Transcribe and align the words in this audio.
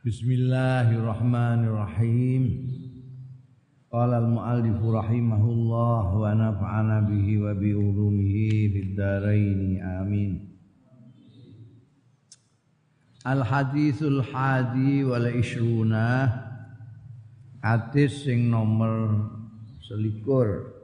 Bismillahirrahmanirrahim. 0.00 2.72
Qala 3.92 4.24
al-muallif 4.24 4.80
rahimahullah 4.80 6.16
wa 6.16 6.24
nafa'ana 6.32 7.04
bihi 7.04 7.36
wa 7.36 7.52
bi 7.52 7.76
ulumihi 7.76 8.72
fid 8.72 8.96
dharain 8.96 9.76
amin. 10.00 10.56
Al 13.28 13.44
hadithul 13.44 14.24
hadi 14.24 15.04
wal 15.04 15.28
ishruna 15.36 16.32
hadis 17.60 18.24
sing 18.24 18.48
nomor 18.48 19.28
selikur 19.84 20.80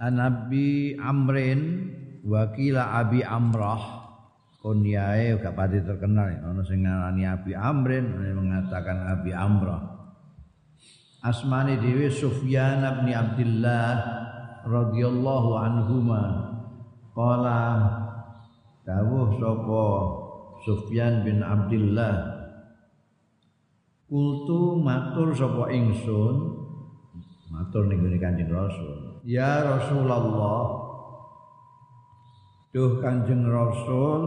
Anabi 0.00 0.96
Amrin 0.96 1.92
wakila 2.24 2.96
Abi 2.96 3.20
Amrah 3.20 3.97
kunyae 4.58 5.38
gak 5.38 5.54
pati 5.54 5.78
terkenal. 5.82 6.28
Ana 6.42 6.62
sing 6.66 6.82
ngarani 6.82 7.22
Abi 7.26 7.52
Amrin 7.54 8.14
ana 8.14 8.34
mengatakan 8.34 8.98
Abi 9.06 9.30
Amrah 9.34 9.98
asmane 11.22 11.82
dhewe 11.82 12.06
Sufyan 12.10 12.82
bin 13.02 13.14
Abdullah 13.14 13.94
radhiyallahu 14.66 15.50
anhuma. 15.58 16.22
Qala 17.14 17.82
dawuh 18.86 19.34
sapa 19.42 19.84
Sufyan 20.62 21.26
bin 21.26 21.42
Abdullah 21.42 22.38
Kultu 24.08 24.80
matur 24.80 25.36
sapa 25.36 25.68
ingsun. 25.68 26.56
Matur 27.52 27.92
ning 27.92 28.00
Kanjeng 28.16 28.48
Rasul. 28.48 29.20
Ya 29.28 29.60
Rasulullah. 29.60 30.88
Duh 32.72 32.96
Kanjeng 33.04 33.44
Rasul 33.44 34.22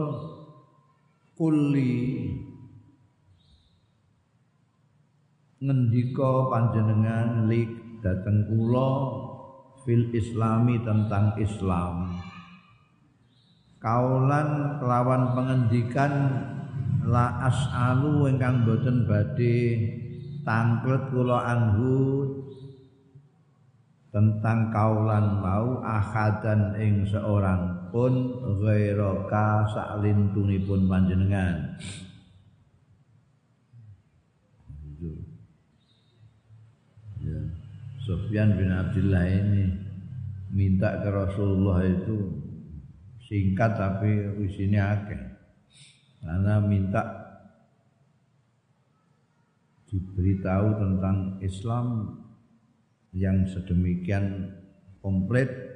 kuli. 1.42 2.22
Ngendika 5.58 6.46
panjenengan 6.46 7.50
lik 7.50 7.98
dateng 7.98 8.46
kula 8.46 8.90
fil 9.82 10.14
islami 10.14 10.78
tentang 10.86 11.34
Islam. 11.42 12.14
Kaulan 13.82 14.78
kelawan 14.78 15.34
pengendikan 15.34 16.14
la 17.10 17.50
as'alu 17.50 18.30
ingkang 18.30 18.62
boten 18.62 19.10
badhe 19.10 19.58
tangklet 20.46 21.10
kula 21.10 21.42
anhu 21.42 21.98
tentang 24.14 24.70
kaulan 24.70 25.42
mau 25.42 25.82
ahadan 25.82 26.78
ing 26.78 27.02
seorang 27.02 27.81
pun 27.92 28.40
ghairaka 28.64 29.68
saklintunipun 29.68 30.88
panjenengan. 30.88 31.76
Ya 37.22 37.38
Sufyan 38.02 38.58
bin 38.58 38.72
Abdullah 38.72 39.28
ini 39.28 39.70
minta 40.50 41.04
ke 41.04 41.08
Rasulullah 41.12 41.86
itu 41.86 42.42
singkat 43.28 43.78
tapi 43.78 44.40
isinya 44.42 44.98
akeh. 44.98 45.22
Karena 46.24 46.58
minta 46.58 47.02
diberitahu 49.92 50.80
tentang 50.80 51.36
Islam 51.44 52.16
yang 53.12 53.44
sedemikian 53.44 54.48
komplit 55.04 55.71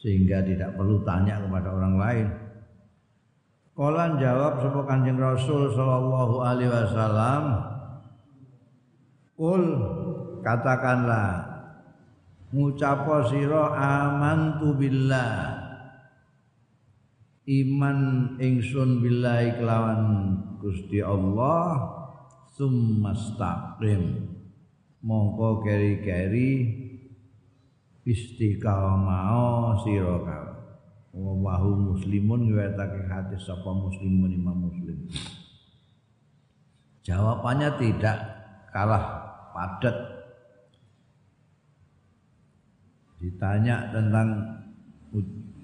sehingga 0.00 0.44
tidak 0.44 0.76
perlu 0.76 1.00
tanya 1.02 1.40
kepada 1.40 1.68
orang 1.72 1.96
lain. 1.96 2.26
Kolan 3.76 4.16
jawab 4.16 4.64
sapa 4.64 4.88
Kanjeng 4.88 5.20
Rasul 5.20 5.68
sallallahu 5.76 6.40
alaihi 6.40 6.72
wasallam, 6.72 7.42
"Kul 9.36 9.64
katakanlah 10.40 11.44
ngucapo 12.56 13.28
sira 13.28 13.76
amantu 13.76 14.72
billah." 14.80 15.60
Iman 17.46 18.32
ingsun 18.42 19.04
billahi 19.04 19.60
kelawan 19.60 20.02
Gusti 20.58 20.98
Allah 20.98 21.78
summastaqim 22.58 24.34
mongko 25.04 25.62
keri-keri 25.62 26.50
istiqamah 28.06 29.82
sira 29.82 30.16
wahu 31.16 31.96
muslimun 31.96 32.52
ngwetake 32.52 33.08
hati 33.10 33.36
sapa 33.40 33.66
muslimun 33.72 34.30
imam 34.30 34.70
muslim. 34.70 35.10
Jawabannya 37.02 37.70
tidak 37.80 38.18
kalah 38.70 39.04
padat. 39.54 39.96
Ditanya 43.16 43.90
tentang 43.90 44.28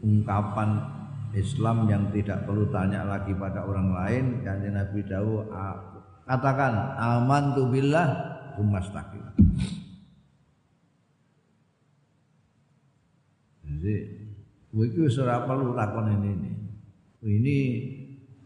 ungkapan 0.00 0.70
Islam 1.36 1.88
yang 1.88 2.08
tidak 2.10 2.48
perlu 2.48 2.68
tanya 2.72 3.04
lagi 3.04 3.36
pada 3.36 3.66
orang 3.66 3.92
lain. 3.92 4.24
Kanjeng 4.40 4.74
Nabi 4.78 5.04
dawuh 5.04 5.44
katakan 6.24 6.96
aman 6.96 7.52
tu 7.52 7.68
billah 7.68 8.08
mustaqim. 8.56 9.20
Jadi, 13.72 13.96
iki 14.76 14.98
wis 15.00 15.16
ora 15.16 15.48
perlu 15.48 15.72
takon 15.72 16.12
ini 16.12 16.28
ini. 16.28 16.52
Ini 17.22 17.56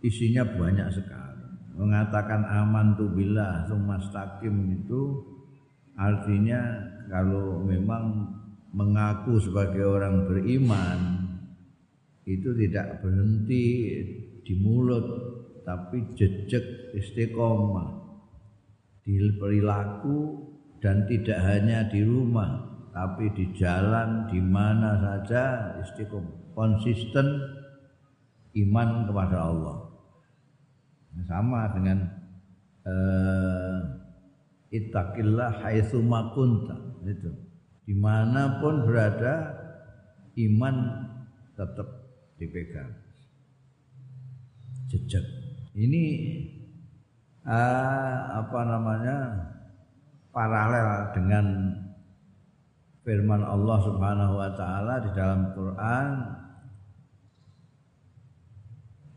isinya 0.06 0.46
banyak 0.46 0.88
sekali. 0.94 1.44
Mengatakan 1.74 2.46
aman 2.46 2.94
tu 2.94 3.10
billah 3.10 3.66
mustaqim 3.74 4.80
itu 4.80 5.20
artinya 5.96 6.60
kalau 7.10 7.64
memang 7.64 8.32
mengaku 8.76 9.40
sebagai 9.40 9.84
orang 9.88 10.28
beriman 10.28 10.98
itu 12.28 12.52
tidak 12.58 13.00
berhenti 13.00 13.64
di 14.44 14.54
mulut 14.60 15.06
tapi 15.64 16.12
jejak 16.14 16.92
istiqomah 16.92 17.96
di 19.06 19.16
perilaku 19.38 20.44
dan 20.82 21.06
tidak 21.08 21.38
hanya 21.40 21.86
di 21.88 22.04
rumah 22.04 22.75
tapi 22.96 23.28
di 23.36 23.52
jalan 23.52 24.24
di 24.32 24.40
mana 24.40 24.96
saja 24.96 25.76
istiqomah. 25.84 26.56
Konsisten 26.56 27.28
iman 28.56 29.04
kepada 29.04 29.52
Allah. 29.52 29.76
Sama 31.28 31.76
dengan 31.76 32.08
uh, 32.88 33.78
ittaqillah 34.72 35.60
haitsu 35.60 36.00
kunta. 36.32 36.72
Itu. 37.04 37.36
Di 37.84 37.92
mana 37.92 38.64
pun 38.64 38.88
berada 38.88 39.52
iman 40.40 40.76
tetap 41.52 41.88
dipegang. 42.40 42.96
Jejak. 44.88 45.24
Ini 45.76 46.04
uh, 47.44 48.40
apa 48.40 48.60
namanya 48.64 49.16
paralel 50.32 51.12
dengan 51.12 51.44
firman 53.06 53.46
Allah 53.46 53.78
Subhanahu 53.86 54.34
wa 54.34 54.50
taala 54.58 54.98
di 54.98 55.10
dalam 55.14 55.54
Quran 55.54 56.10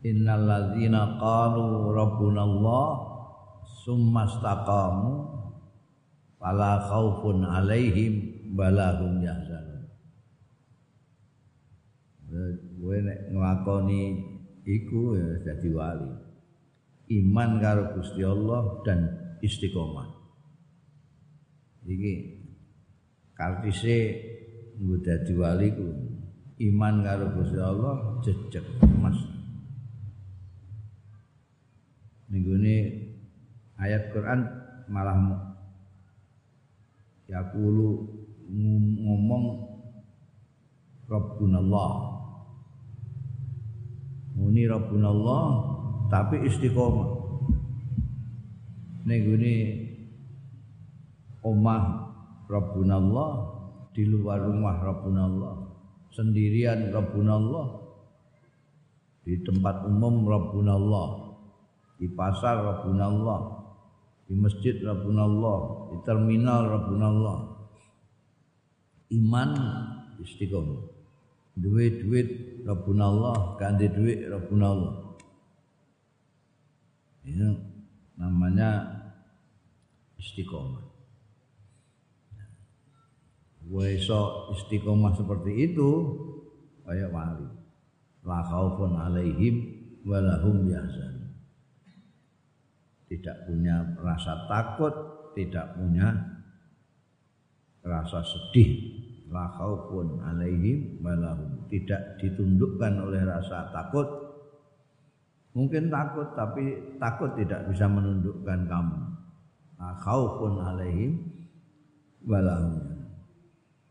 Innal 0.00 0.48
ladzina 0.48 1.20
qalu 1.20 1.92
rabbuna 1.92 2.40
Allah 2.40 2.88
summa 3.84 4.24
istaqamu 4.24 5.12
fala 6.40 6.88
khaufun 6.88 7.44
alaihim 7.44 8.48
wala 8.56 8.96
hum 8.96 9.20
yahzanun. 9.20 9.84
Kowe 12.80 12.96
nek 12.96 13.28
nglakoni 13.28 14.02
iku 14.64 15.20
ya 15.20 15.36
dadi 15.44 15.68
wali 15.68 16.08
iman 17.20 17.60
karo 17.60 17.92
Gusti 18.00 18.24
Allah 18.24 18.80
dan 18.88 19.04
istiqomah. 19.44 20.16
Iki 21.84 22.39
kartise 23.40 24.20
nggo 24.76 25.00
dadi 25.00 25.32
wali 25.32 25.72
ku 25.72 25.88
iman 26.60 27.00
karo 27.00 27.32
Gusti 27.40 27.56
Allah 27.56 28.20
jejeg 28.20 28.60
Mas. 29.00 29.16
Ninggone 32.28 32.76
ayat 33.80 34.12
Quran 34.12 34.44
malah 34.92 35.16
ya 37.32 37.40
kulu 37.48 38.12
ngomong 39.08 39.44
Rabbunallah. 41.08 41.92
Muni 44.36 44.68
Rabbunallah 44.68 45.44
tapi 46.12 46.44
istiqomah 46.44 47.08
ning 49.08 49.20
gone 49.24 49.56
omah 51.40 52.09
Rabbunallah 52.50 53.30
di 53.94 54.02
luar 54.10 54.42
rumah 54.42 54.82
Rabbunallah 54.82 55.54
sendirian 56.10 56.90
Rabbunallah 56.90 57.66
di 59.22 59.38
tempat 59.46 59.86
umum 59.86 60.26
Rabbunallah 60.26 61.30
di 62.00 62.08
pasar 62.08 62.64
Rabbuna 62.64 63.04
Allah, 63.12 63.40
di 64.24 64.32
masjid 64.32 64.72
Rabbuna 64.80 65.28
Allah, 65.28 65.58
di 65.92 65.96
terminal 66.00 66.60
Rabbuna 66.72 67.06
Allah. 67.12 67.38
Iman 69.12 69.50
istiqomah. 70.24 70.96
Duit 71.60 72.00
duit 72.00 72.28
Rabbuna 72.64 73.04
Allah, 73.04 73.36
ganti 73.60 73.84
duit 73.92 74.24
Rabbuna 74.24 74.66
Allah. 74.72 74.94
Ini 77.28 77.48
namanya 78.16 78.70
istiqomah. 80.16 80.89
Weso 83.70 84.50
istiqomah 84.58 85.14
seperti 85.14 85.70
itu 85.70 85.90
kayak 86.82 87.14
wali. 87.14 87.46
La 88.26 88.42
khaufun 88.42 88.98
alaihim 88.98 89.62
walahum 90.02 90.66
yahzan. 90.66 91.38
Tidak 93.06 93.46
punya 93.46 93.94
rasa 94.02 94.50
takut, 94.50 94.94
tidak 95.38 95.78
punya 95.78 96.10
rasa 97.86 98.26
sedih. 98.26 98.98
La 99.30 99.46
khaufun 99.54 100.18
alaihim 100.18 100.98
walahum. 100.98 101.70
Tidak 101.70 102.18
ditundukkan 102.18 102.92
oleh 103.06 103.22
rasa 103.22 103.70
takut. 103.70 104.06
Mungkin 105.54 105.94
takut 105.94 106.34
tapi 106.34 106.98
takut 106.98 107.38
tidak 107.38 107.70
bisa 107.70 107.86
menundukkan 107.86 108.66
kamu. 108.66 108.98
La 109.78 109.94
khaufun 110.02 110.58
alaihim 110.58 111.22
walahum. 112.26 112.89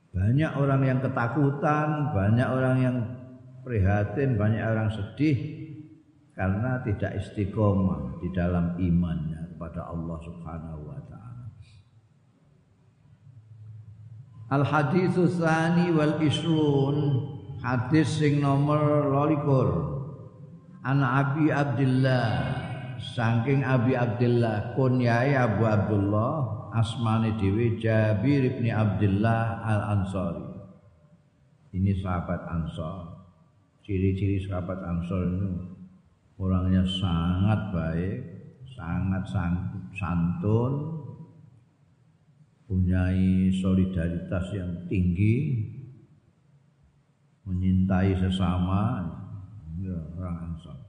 Banyak 0.09 0.51
orang 0.57 0.81
yang 0.81 0.99
ketakutan, 1.05 2.11
banyak 2.11 2.47
orang 2.49 2.77
yang 2.81 2.97
prihatin, 3.61 4.35
banyak 4.35 4.63
orang 4.65 4.89
sedih 4.89 5.37
karena 6.33 6.81
tidak 6.81 7.19
istiqomah 7.19 8.17
di 8.23 8.31
dalam 8.33 8.73
imannya 8.79 9.53
kepada 9.53 9.91
Allah 9.91 10.17
Subhanahu 10.23 10.81
wa 10.87 10.99
taala. 11.11 11.45
Al 14.49 14.63
haditsu 14.65 15.29
tsani 15.29 15.93
wal 15.93 16.17
isrun 16.23 16.97
hadis 17.61 18.17
sing 18.17 18.41
nomor 18.41 19.11
22 19.13 19.99
An 20.79 21.03
Abi 21.03 21.51
Abdullah 21.51 22.55
saking 22.97 23.67
Abi 23.67 23.99
Abdullah 23.99 24.73
kunyai 24.79 25.35
Abu 25.35 25.67
Abdullah 25.67 26.48
asmane 26.73 27.37
dhewe 27.37 27.77
Jabir 27.77 28.57
bin 28.57 28.69
Abdullah 28.73 29.61
Al 29.61 29.81
Ansori. 29.97 30.49
Ini 31.69 32.01
sahabat 32.01 32.49
Ansor. 32.49 33.29
Ciri-ciri 33.85 34.41
sahabat 34.41 34.81
Ansor 34.81 35.21
itu 35.29 35.49
orangnya 36.41 36.81
sangat 36.81 37.59
baik, 37.69 38.17
sangat 38.73 39.23
santun, 39.93 40.73
punya 42.65 43.13
solidaritas 43.53 44.45
yang 44.53 44.89
tinggi, 44.89 45.37
menyintai 47.45 48.17
sesama, 48.17 49.05
ya, 49.77 49.97
orang 50.17 50.53
Ansor. 50.53 50.88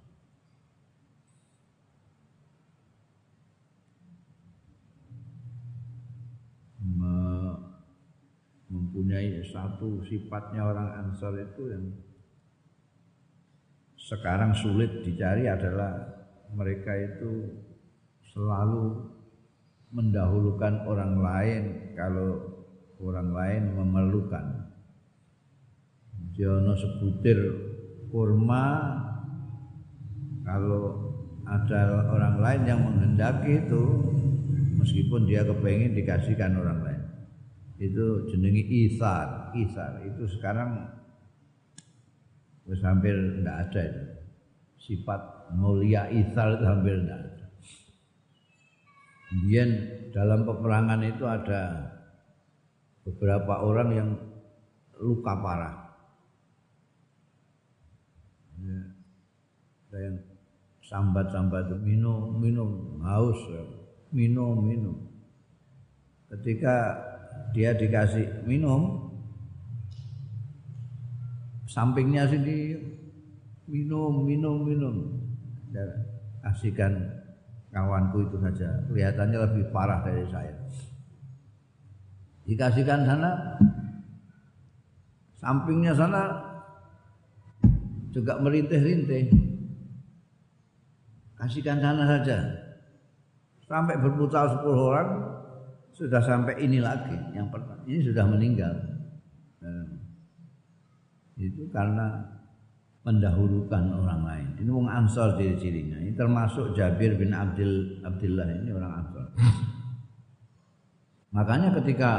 Mempunyai 8.71 9.43
satu 9.43 10.03
sifatnya 10.07 10.63
orang 10.63 10.89
Ansar 11.05 11.35
itu 11.37 11.63
yang 11.71 11.85
sekarang 13.99 14.55
sulit 14.57 15.03
dicari 15.05 15.51
adalah 15.51 15.93
mereka 16.55 16.95
itu 16.95 17.51
selalu 18.31 19.11
mendahulukan 19.91 20.87
orang 20.87 21.19
lain 21.19 21.63
kalau 21.99 22.39
orang 23.03 23.31
lain 23.35 23.63
memerlukan. 23.75 24.47
Jono 26.31 26.79
sebutir 26.79 27.37
kurma 28.15 28.67
kalau 30.47 31.11
ada 31.45 32.07
orang 32.07 32.37
lain 32.39 32.63
yang 32.65 32.81
menghendaki 32.87 33.67
itu 33.67 33.83
meskipun 34.81 35.29
dia 35.29 35.45
kepengen 35.45 35.93
dikasihkan 35.95 36.57
orang 36.57 36.81
lain. 36.83 37.03
Itu 37.81 38.29
jenengi 38.33 38.89
isar. 38.89 39.53
Isar. 39.57 40.05
Itu 40.09 40.25
sekarang 40.29 40.89
hampir 42.81 43.15
tidak 43.41 43.57
ada 43.67 43.81
itu. 43.83 44.05
sifat 44.81 45.21
mulia 45.53 46.09
isar 46.09 46.57
itu 46.57 46.65
hampir 46.65 46.95
tidak 47.03 47.19
ada. 47.19 47.47
Kemudian 49.31 49.69
dalam 50.11 50.43
peperangan 50.43 51.01
itu 51.07 51.25
ada 51.27 51.63
beberapa 53.07 53.63
orang 53.63 53.89
yang 53.95 54.11
luka 54.99 55.35
parah. 55.39 55.77
Ya, 58.61 58.81
ada 59.89 59.99
yang 60.05 60.17
sambat-sambat 60.85 61.71
minum 61.81 62.37
minum 62.43 63.01
haus 63.07 63.39
minum 64.11 64.59
minum. 64.63 64.97
Ketika 66.31 66.95
dia 67.51 67.75
dikasih 67.75 68.47
minum 68.47 69.11
sampingnya 71.67 72.27
sini 72.27 72.79
minum 73.67 74.27
minum 74.27 74.63
minum. 74.63 74.95
Dan 75.71 75.87
kasihkan 76.43 76.93
kawanku 77.71 78.27
itu 78.27 78.37
saja. 78.43 78.69
Kelihatannya 78.91 79.39
lebih 79.39 79.65
parah 79.71 80.03
dari 80.03 80.27
saya. 80.31 80.55
Dikasihkan 82.47 83.07
sana 83.07 83.31
sampingnya 85.39 85.95
sana 85.95 86.23
juga 88.11 88.43
merintih-rintih. 88.43 89.31
Kasihkan 91.39 91.79
sana 91.79 92.05
saja 92.05 92.70
sampai 93.71 93.95
berputar 94.03 94.51
sepuluh 94.51 94.91
orang 94.91 95.09
sudah 95.95 96.19
sampai 96.19 96.59
ini 96.59 96.83
lagi. 96.83 97.15
Yang 97.31 97.55
pertama 97.55 97.87
ini 97.87 98.01
sudah 98.03 98.25
meninggal. 98.27 98.75
Nah, 99.63 99.87
itu 101.39 101.71
karena 101.71 102.27
mendahulukan 103.07 103.85
orang 103.95 104.21
lain. 104.27 104.49
Ini 104.59 104.71
wong 104.75 104.91
ansor 104.91 105.39
ciri-cirinya. 105.39 106.03
Ini 106.03 106.13
termasuk 106.19 106.75
Jabir 106.75 107.15
bin 107.15 107.31
Abdul 107.31 108.03
Abdullah 108.03 108.51
ini 108.51 108.75
orang 108.75 108.93
ansor. 109.07 109.27
Makanya 111.31 111.71
ketika 111.79 112.13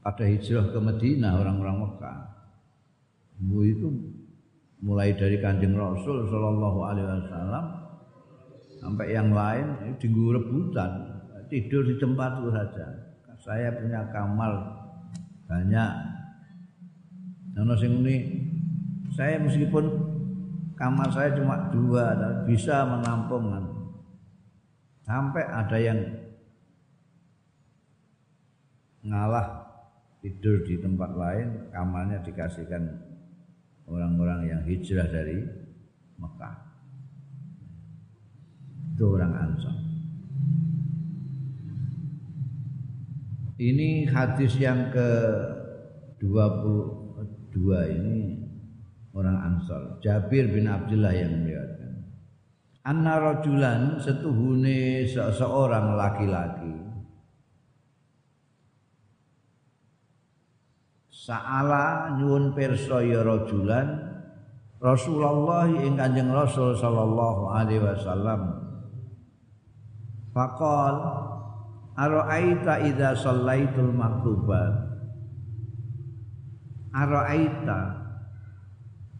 pada 0.00 0.24
hijrah 0.24 0.72
ke 0.72 0.80
Medina 0.80 1.36
orang-orang 1.36 1.76
Mekah 1.84 2.18
itu 3.68 3.88
mulai 4.80 5.12
dari 5.12 5.36
kanjeng 5.44 5.76
Rasul 5.76 6.24
Shallallahu 6.24 6.78
Alaihi 6.88 7.04
Wasallam 7.04 7.79
sampai 8.80 9.12
yang 9.12 9.30
lain 9.30 9.96
diguru 10.00 10.40
rebutan 10.40 11.20
tidur 11.52 11.84
di 11.84 11.98
tempat 12.00 12.40
itu 12.40 12.50
saja. 12.54 12.86
Saya 13.40 13.68
punya 13.76 14.06
kamar 14.14 14.52
banyak. 15.50 15.92
Nono 17.58 17.74
sing 17.76 18.00
ini 18.00 18.16
saya 19.12 19.42
meskipun 19.42 19.84
kamar 20.78 21.10
saya 21.12 21.34
cuma 21.34 21.68
dua 21.74 22.14
bisa 22.46 22.86
menampung 22.86 23.52
sampai 25.04 25.44
ada 25.44 25.76
yang 25.76 25.98
ngalah 29.02 29.66
tidur 30.22 30.62
di 30.62 30.78
tempat 30.78 31.10
lain 31.16 31.72
kamarnya 31.74 32.22
dikasihkan 32.22 32.84
orang-orang 33.88 34.46
yang 34.46 34.60
hijrah 34.62 35.08
dari 35.08 35.42
Mekah 36.20 36.69
itu 39.00 39.16
orang 39.16 39.32
Ansar. 39.32 39.76
Ini 43.56 44.04
hadis 44.12 44.60
yang 44.60 44.92
ke 44.92 45.08
22 46.20 47.48
ini 47.96 48.44
orang 49.16 49.40
Ansar. 49.40 50.04
Jabir 50.04 50.52
bin 50.52 50.68
Abdullah 50.68 51.16
yang 51.16 51.32
meriwayatkan. 51.32 51.92
Anna 52.84 53.16
rajulan 53.24 53.96
setuhune 53.96 55.08
seseorang 55.08 55.96
laki-laki 55.96 56.76
Sa'ala 61.08 62.16
nyuwun 62.20 62.52
pirsa 62.56 63.04
ya 63.04 63.20
rajulan 63.20 63.96
Rasulullah 64.80 65.68
ing 65.68 65.96
Kanjeng 66.00 66.32
Rasul 66.32 66.72
sallallahu 66.72 67.52
alaihi 67.52 67.84
wasallam 67.84 68.59
Fakol 70.30 70.94
Aro'aita 71.98 72.86
idha 72.86 73.18
sallaitul 73.18 73.90
maktubat 73.92 74.72
Aro'aita 76.94 78.00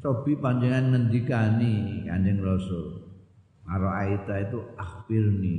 Sobi 0.01 0.33
panjangan 0.41 0.97
ngendikani 0.97 2.09
Kanjeng 2.09 2.41
Rasul. 2.41 3.05
Aro'aita 3.69 4.49
itu 4.49 4.59
akhbirni. 4.81 5.57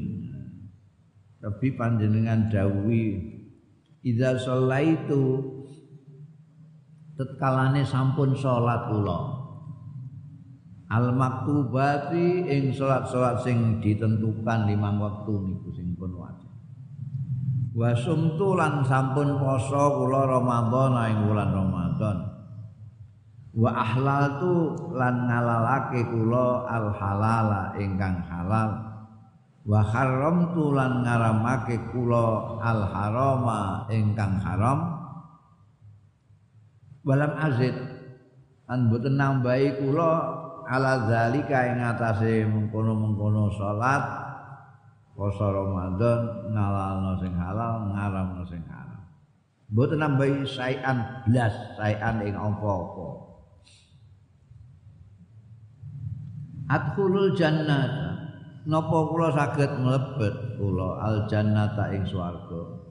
Sobi 1.37 1.77
panjangan 1.77 2.49
dawi 2.49 3.37
Idha 4.01 4.33
sallaitu 4.41 5.45
Tetkalane 7.13 7.85
sampun 7.85 8.33
sholat 8.33 8.89
ulang 8.89 9.40
Al 10.91 11.15
maktubati 11.15 12.51
ing 12.51 12.75
salat-salat 12.75 13.39
sing 13.47 13.79
ditentukan 13.79 14.67
limang 14.67 14.99
waktu 14.99 15.31
niku 15.39 15.71
sing 15.71 15.95
pun 15.95 16.11
wajib. 16.19 16.51
Wa 17.71 17.95
sumtu 17.95 18.59
lan 18.59 18.83
sampun 18.83 19.39
poso 19.39 20.03
kula 20.03 20.27
Ramadan 20.27 20.91
ing 21.07 21.17
wulan 21.31 21.51
Ramadan. 21.55 22.17
Wa 23.55 23.71
ahlaltu 23.71 24.75
lan 24.91 25.31
ngalalake 25.31 26.11
kula 26.11 26.67
al 26.67 26.91
halala 26.91 27.71
ingkang 27.79 28.19
halal. 28.27 28.91
Wa 29.63 29.79
haramtu 29.87 30.75
lan 30.75 31.07
ngaramake 31.07 31.79
kula 31.95 32.59
al 32.59 32.83
harama 32.91 33.87
ingkang 33.87 34.43
haram. 34.43 34.99
Walam 37.07 37.31
azid 37.39 37.79
an 38.67 38.91
boten 38.91 39.15
nambahi 39.15 39.79
kula 39.79 40.40
ala 40.67 41.09
zalika 41.09 41.71
ing 41.71 41.79
atase 41.81 42.45
mengkono-mengkono 42.45 43.49
salat 43.55 44.03
poso 45.15 45.47
Ramadan 45.53 46.49
ngalalno 46.49 47.13
sing 47.21 47.33
halal 47.37 47.93
ngaramno 47.93 48.43
sing 48.47 48.63
haram. 48.65 49.01
Mboten 49.71 50.01
nambahi 50.01 50.43
sayan 50.43 51.25
blas 51.29 51.53
sayan 51.77 52.25
ing 52.25 52.35
apa-apa. 52.35 53.07
Adkhulul 56.71 57.35
jannata. 57.35 58.09
Napa 58.61 58.97
kula 59.09 59.33
saged 59.33 59.71
mlebet 59.81 60.61
kula 60.61 61.01
al 61.01 61.25
jannata 61.25 61.89
ing 61.93 62.05
swarga? 62.05 62.81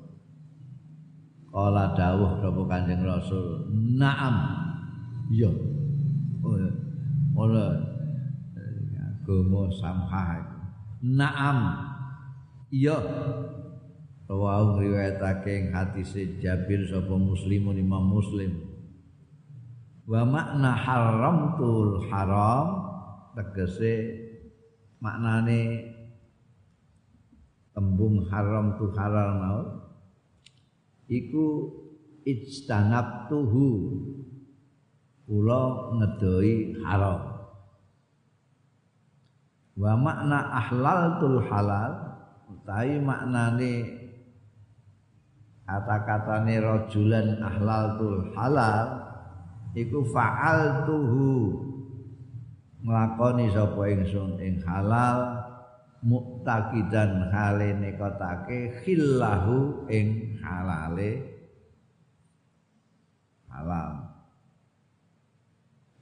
Kala 1.51 1.95
dawuh 1.99 2.39
sapa 2.39 2.63
kanjeng 2.71 3.03
rasul 3.03 3.67
naam. 3.99 4.35
Iya. 5.35 5.51
Oh 6.47 6.55
ora 7.35 7.69
agama 8.99 9.71
samhah 9.75 10.41
naam. 11.05 11.59
Iya. 12.71 12.99
Rawau 14.31 14.79
riwayatake 14.79 15.51
ing 15.51 15.67
hadis 15.75 16.15
Jabir 16.39 16.87
sapa 16.87 17.19
muslimun 17.19 17.75
imam 17.75 18.15
muslim. 18.15 18.63
Wa 20.07 20.23
makna 20.23 20.79
haramtul 20.79 22.07
haram 22.07 22.67
tegese 23.35 23.95
maknane 25.03 25.91
tembung 27.75 28.23
haram 28.31 28.79
tu 28.79 28.91
halal 28.95 29.31
mau 29.39 29.63
iku 31.11 31.47
ijtanabtuhu 32.23 33.67
kula 35.31 35.95
ngedoi 35.95 36.83
haram. 36.83 37.23
Wa 39.79 39.95
makna 39.95 40.59
ahlaltul 40.59 41.39
halal 41.47 42.19
utawi 42.51 42.99
maknane 42.99 43.75
kata-katane 45.63 46.59
rajulan 46.59 47.39
ahlaltul 47.39 48.35
halal 48.35 49.07
iku 49.79 50.03
fa'altuhu. 50.11 51.31
Nglakoni 52.83 53.55
sapa 53.55 53.83
ingsun 53.87 54.35
ing 54.43 54.59
halal 54.67 55.47
muktakidan 56.03 57.29
hale 57.31 57.77
nekotake 57.77 58.83
khillahu 58.83 59.85
ing 59.93 60.41
halale 60.41 61.29
halal 63.53 64.00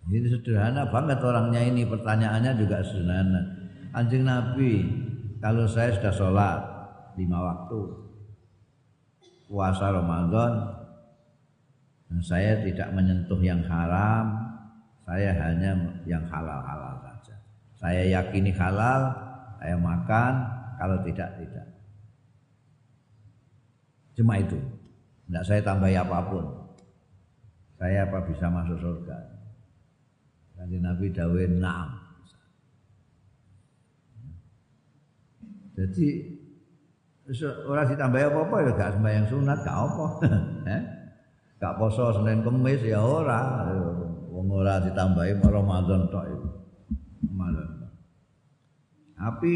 ini 0.08 0.26
sederhana 0.28 0.88
banget 0.88 1.20
orangnya 1.20 1.60
ini 1.60 1.84
pertanyaannya 1.84 2.52
juga 2.56 2.80
sederhana 2.80 3.40
anjing 3.92 4.24
nabi 4.24 4.88
kalau 5.38 5.68
saya 5.68 5.92
sudah 5.96 6.12
sholat 6.12 6.60
lima 7.20 7.38
waktu 7.38 7.80
puasa 9.48 9.92
Ramadan 9.92 10.52
dan 12.08 12.20
saya 12.24 12.64
tidak 12.64 12.88
menyentuh 12.96 13.40
yang 13.44 13.60
haram 13.68 14.48
saya 15.08 15.32
hanya 15.40 15.72
yang 16.04 16.20
halal-halal 16.28 17.00
saja. 17.00 17.32
Saya 17.80 18.04
yakini 18.04 18.52
halal, 18.52 19.08
saya 19.56 19.80
makan, 19.80 20.32
kalau 20.76 21.00
tidak 21.00 21.32
tidak. 21.40 21.66
Cuma 24.12 24.36
itu. 24.36 24.60
Tidak 25.24 25.44
saya 25.48 25.64
tambahi 25.64 25.96
apa 25.96 26.28
pun. 26.28 26.44
Saya 27.80 28.04
apa 28.04 28.20
bisa 28.28 28.52
masuk 28.52 28.76
surga? 28.76 29.37
Nanti 30.58 30.76
Nabi 30.82 31.06
Dawe 31.14 31.42
naam. 31.54 31.88
Jadi 35.78 36.06
orang 37.70 37.86
ditambahi 37.86 38.24
apa-apa 38.34 38.56
ya 38.66 38.70
gak 38.74 38.92
sembahyang 38.98 39.26
sunat 39.30 39.58
gak 39.62 39.78
apa. 39.78 40.06
Gak 41.62 41.74
poso 41.78 42.10
Senin 42.14 42.42
Kemis 42.42 42.82
ya 42.82 42.98
ora. 42.98 43.70
Wong 44.30 44.46
ora 44.50 44.82
ditambahi 44.82 45.38
Ramadan 45.42 46.10
tok 46.10 46.26
itu. 46.26 46.48
Tapi 49.18 49.54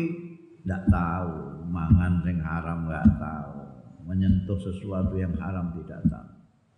tidak 0.62 0.82
tahu 0.90 1.30
mangan 1.71 2.23
sing 2.26 2.38
haram 2.42 2.90
nggak 2.90 3.09
tahu 3.18 3.50
menyentuh 4.11 4.59
sesuatu 4.59 5.14
yang 5.14 5.35
haram 5.38 5.71
tidak 5.78 6.02
tahu 6.11 6.30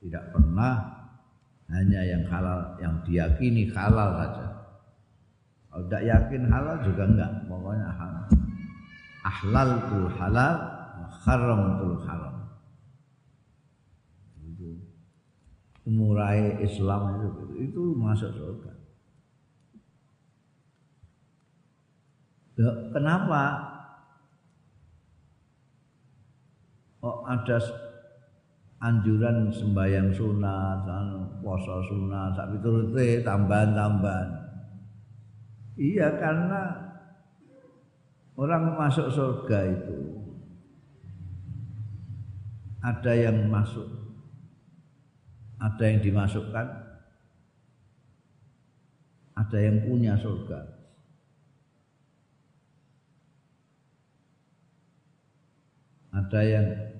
tidak 0.05 0.25
pernah 0.37 0.73
hanya 1.75 2.01
yang 2.07 2.23
halal 2.31 2.79
yang 2.79 2.95
diyakini 3.03 3.67
halal 3.75 4.15
saja 4.15 4.47
kalau 5.69 5.83
tidak 5.91 6.03
yakin 6.07 6.43
halal 6.47 6.77
juga 6.87 7.03
enggak 7.11 7.31
pokoknya 7.51 7.89
halal 7.99 8.27
ahlal 9.27 9.71
tul 9.91 10.07
halal 10.15 10.55
haram 11.27 11.63
tul 11.83 11.97
haram 12.07 12.35
umurai 15.85 16.65
Islam 16.65 17.21
itu 17.21 17.29
itu 17.61 17.83
masuk 17.97 18.33
surga. 18.33 18.73
Kenapa? 22.93 23.43
Oh, 27.05 27.21
ada 27.29 27.61
anjuran 28.85 29.49
sembahyang 29.49 30.13
sunat, 30.13 30.85
puasa 31.41 31.81
sunat, 31.89 32.37
tapi 32.37 32.61
turut 32.61 32.93
tambahan-tambahan. 33.25 34.29
Iya 35.81 36.21
karena 36.21 36.85
orang 38.37 38.77
masuk 38.77 39.09
surga 39.11 39.59
itu 39.73 39.99
ada 42.85 43.13
yang 43.17 43.49
masuk 43.49 43.89
ada 45.59 45.83
yang 45.89 45.99
dimasukkan 46.05 46.67
ada 49.35 49.59
yang 49.59 49.83
punya 49.83 50.15
surga 50.15 50.61
ada 56.15 56.41
yang 56.45 56.94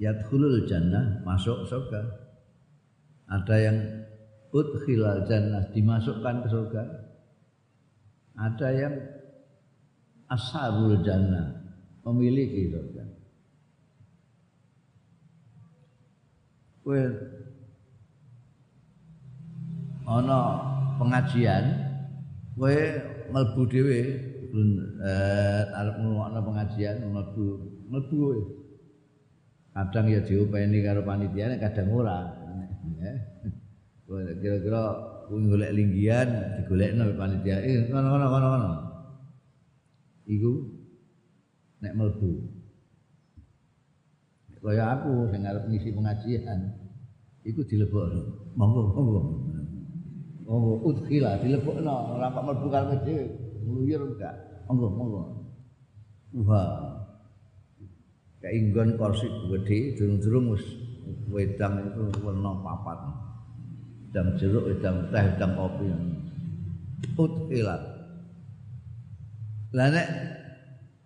yadkhulul 0.00 0.64
jannah 0.64 1.20
masuk 1.22 1.68
surga. 1.68 2.00
Ada 3.30 3.56
yang 3.60 3.78
udkhilal 4.50 5.28
jannah 5.28 5.68
dimasukkan 5.70 6.42
ke 6.42 6.48
surga. 6.48 6.82
Ada 8.34 8.68
yang 8.72 8.94
ashabul 10.32 11.04
jannah 11.04 11.52
memiliki 12.02 12.72
surga. 12.72 13.04
Well, 16.80 17.12
ana 20.08 20.40
pengajian 20.98 21.64
kowe 22.58 22.80
mlebu 23.30 23.62
dhewe 23.70 24.00
eh 24.98 25.62
arep 25.70 25.96
ngrungokno 26.02 26.40
pengajian 26.42 26.96
mlebu 27.06 27.44
mlebu 27.86 28.16
kowe 28.18 28.38
kadang 29.70 30.06
ya 30.10 30.20
diopeni 30.26 30.78
karo 30.82 31.06
panitia 31.06 31.54
kadang 31.58 31.88
ora 31.94 32.18
ya 33.00 33.12
kira-kira 34.42 34.82
kuwi 35.30 35.46
golek 35.46 35.74
linggian 35.74 36.28
digolekno 36.58 37.14
panitia 37.14 37.62
eh 37.62 37.86
ngono-ngono 37.86 38.26
ngono 38.26 38.72
iku 40.26 40.52
nek 41.80 41.94
mlebu 41.94 42.32
kaya 44.60 44.84
aku 44.92 45.32
sing 45.32 45.40
arep 45.48 45.64
ngisi 45.70 45.94
pengajian 45.96 46.60
iku 47.46 47.64
dilebokno 47.64 48.52
monggo 48.58 48.82
monggo 48.92 49.22
Oh, 50.50 50.82
udkhila 50.82 51.38
dilebokno, 51.38 52.18
ora 52.18 52.34
kok 52.34 52.42
mlebu 52.42 52.66
karepe 52.74 52.96
dhewe. 53.06 53.24
Ngluyur 53.62 54.02
enggak. 54.02 54.34
Monggo, 54.66 54.86
monggo. 54.98 55.22
Wah. 56.42 56.99
Kainggon 58.40 58.96
kursi 58.96 59.28
gede, 59.28 60.00
durung-durung 60.00 60.56
wis 60.56 60.64
wedang 61.28 61.84
itu 61.84 62.08
warna 62.24 62.56
papat. 62.64 62.98
Wedang 64.08 64.28
jeruk, 64.40 64.64
wedang 64.64 65.12
teh, 65.12 65.20
wedang 65.20 65.52
kopi. 65.60 65.86
Udkhila. 67.20 67.76
Lah 69.76 69.88
nek 69.92 70.08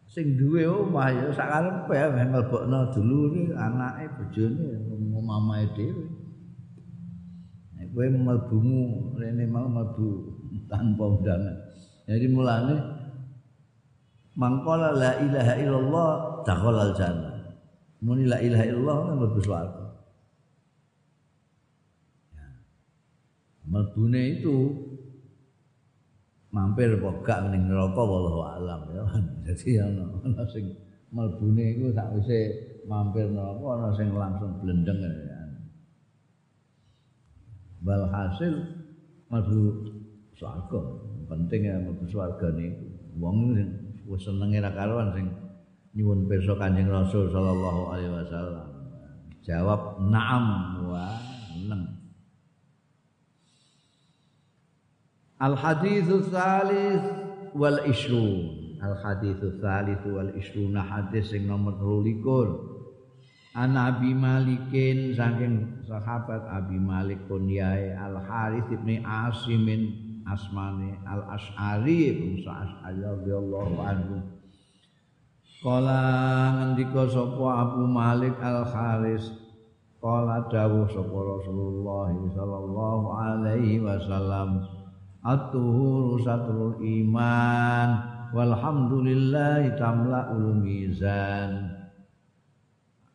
sing 0.06 0.38
duwe 0.38 0.62
omah 0.62 1.10
ya 1.10 1.26
sak 1.34 1.50
karepe 1.50 2.22
mlebokno 2.30 2.94
dulure, 2.94 3.50
anake, 3.58 4.06
bojone, 4.14 4.66
mamae 5.18 5.66
dhewe. 5.74 6.24
kowe 7.94 8.10
mlebumu 8.10 9.14
rene 9.14 9.46
mau 9.46 9.70
mlebu 9.70 10.06
tanpa 10.66 11.04
undangan. 11.14 11.56
Jadi 12.10 12.26
mulane 12.26 12.74
mangkala 14.34 14.94
la 14.94 15.10
ilaha 15.22 15.54
illallah 15.58 16.10
dakhala 16.42 16.80
al 16.90 16.94
jannah. 16.98 17.34
Muni 18.04 18.28
la 18.28 18.38
ilaha 18.42 18.64
illallah 18.68 18.96
mlebu 19.16 19.40
swarga. 19.40 19.84
Ya. 22.36 22.48
Mlebune 23.64 24.20
itu 24.38 24.56
mampir 26.54 26.94
apa 27.00 27.10
gak 27.26 27.40
ning 27.50 27.66
neraka 27.66 28.02
wallahu 28.02 28.40
alam 28.44 28.82
ya. 28.92 29.02
Dadi 29.48 29.80
ana 29.80 30.04
ana 30.20 30.44
sing 30.52 30.68
mlebune 31.14 31.78
iku 31.78 31.94
sakwise 31.94 32.38
mampir 32.84 33.30
neraka 33.30 33.66
ana 33.78 33.88
sing 33.96 34.12
langsung 34.12 34.60
blendeng 34.60 35.00
ya. 35.00 35.38
Walhasil 37.86 38.52
mlebu 39.30 39.60
swarga. 40.36 40.82
Penting 41.24 41.62
ya 41.72 41.80
mlebu 41.80 42.04
swarga 42.10 42.52
niku. 42.52 42.84
Wong 43.16 43.54
wis 44.04 44.24
senenge 44.24 44.60
ra 44.60 44.70
karuan 44.72 45.12
sing 45.16 45.26
nyuwun 45.94 46.26
pirsa 46.28 46.58
Kanjeng 46.58 46.90
Rasul 46.90 47.30
sallallahu 47.30 47.82
alaihi 47.94 48.12
wasallam. 48.12 48.66
Jawab 49.44 50.00
na'am 50.10 50.46
wa 50.88 51.06
neng. 51.68 51.84
Al 55.38 55.54
haditsu 55.54 56.24
salis 56.28 57.00
wal 57.54 57.78
isrun. 57.86 58.76
Al 58.80 58.96
haditsu 58.98 59.60
salis 59.60 60.00
wal 60.08 60.32
isrun 60.34 60.74
hadis 60.76 61.30
sing 61.30 61.46
nomor 61.46 61.78
23. 61.78 62.74
An 63.54 63.78
Abi 63.78 64.10
Malikin 64.10 65.14
saking 65.14 65.86
sahabat 65.86 66.42
Abi 66.50 66.74
Malik 66.74 67.22
kunyai 67.30 67.94
Al 67.94 68.18
Harith 68.18 68.66
ibni 68.66 68.98
Asimin 69.06 70.03
asmani 70.24 70.96
Al 71.04 71.36
Ash'ari 71.36 72.16
bin 72.16 72.40
Sa'ad 72.40 72.96
radhiyallahu 72.96 73.76
anhu. 73.80 74.16
Kala 75.64 76.00
ngendika 76.60 77.08
sapa 77.08 77.46
Abu 77.64 77.88
Malik 77.88 78.36
Al 78.36 78.68
Harith 78.68 79.24
Kala 79.96 80.44
dawuh 80.52 80.84
sapa 80.84 81.16
Rasulullah 81.16 82.12
sallallahu 82.12 83.06
alaihi 83.16 83.80
wasallam 83.80 84.60
At-tuhuru 85.24 86.20
satrul 86.20 86.76
iman 86.84 87.88
walhamdulillah 88.36 89.72
tamla'ul 89.80 90.52
mizan. 90.60 91.72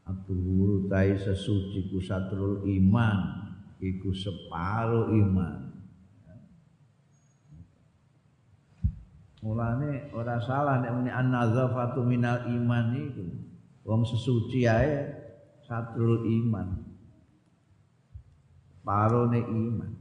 Atuhuru 0.09 0.89
tai 0.89 1.13
sesuci 1.13 1.93
ku 1.93 2.01
satrul 2.01 2.65
iman 2.65 3.45
Iku 3.77 4.09
separuh 4.09 5.13
iman 5.13 5.68
Mulane 9.39 10.12
ora 10.12 10.36
salah 10.43 10.84
nek 10.84 10.91
muni 10.91 11.12
an-nadzafatu 11.12 12.03
minal 12.03 12.43
iman 12.43 12.91
iku. 12.91 13.24
Wong 13.88 14.04
sesuci 14.04 14.67
ae 14.67 15.08
satrul 15.63 16.28
iman. 16.28 16.67
Parone 18.84 19.39
iman. 19.39 19.91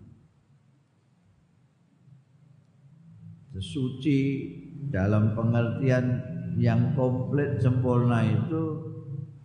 Sesuci 3.55 4.19
dalam 4.91 5.39
pengertian 5.39 6.07
yang 6.59 6.99
komplit 6.99 7.63
sempurna 7.63 8.27
itu 8.27 8.63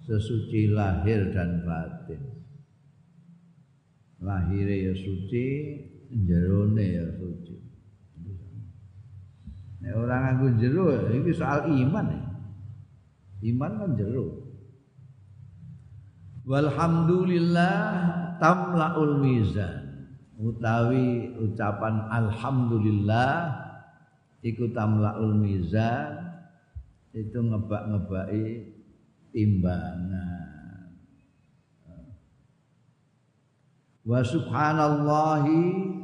sesuci 0.05 0.73
lahir 0.73 1.29
dan 1.29 1.61
batin. 1.61 2.21
Lahirnya 4.23 4.89
ya 4.89 4.93
suci, 4.97 5.45
jerone 6.09 6.85
ya 6.87 7.07
suci. 7.13 7.72
Nek 9.83 9.93
orang 9.99 10.21
nganggo 10.23 10.47
jero 10.63 10.85
iki 11.11 11.35
soal 11.35 11.67
iman 11.67 12.07
ya. 12.07 12.21
Iman 13.51 13.71
kan 13.83 13.91
jero. 13.99 14.47
Walhamdulillah 16.47 17.75
tamlaul 18.39 19.19
mizan. 19.19 19.83
Utawi 20.39 21.35
ucapan 21.35 22.07
alhamdulillah 22.07 23.63
iku 24.43 24.71
tamlaul 24.71 25.35
mizan 25.39 26.19
itu 27.15 27.37
ngebak-ngebaki 27.39 28.75
timbangan 29.31 30.89
wa 34.03 34.19
subhanallahi 34.19 35.59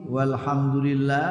walhamdulillah 0.07 1.29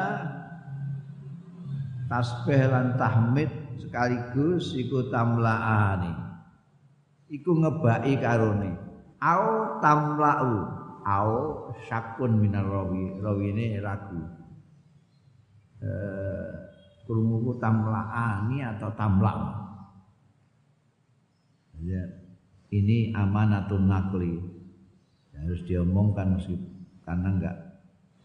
tasbih 2.09 2.65
lan 2.67 2.97
tahmid 2.97 3.47
sekaligus 3.77 4.73
iku 4.73 5.13
tamlaani 5.13 6.11
iku 7.29 7.53
ngebaki 7.53 8.17
karone 8.17 8.73
au 9.21 9.77
tamlau 9.77 10.51
au 11.05 11.33
syakun 11.85 12.41
minar 12.41 12.65
rawi 12.65 13.21
rawine 13.21 13.77
ragu 13.77 14.25
eh 15.85 16.49
krungu 17.05 17.61
tamlaani 17.61 18.57
atau 18.65 18.89
tamlau 18.97 19.69
Ya, 21.79 22.03
ini 22.75 23.15
amanatun 23.15 23.87
nakli. 23.87 24.35
Ya, 25.31 25.47
harus 25.47 25.63
diomongkan 25.63 26.35
karena 27.07 27.27
enggak 27.31 27.55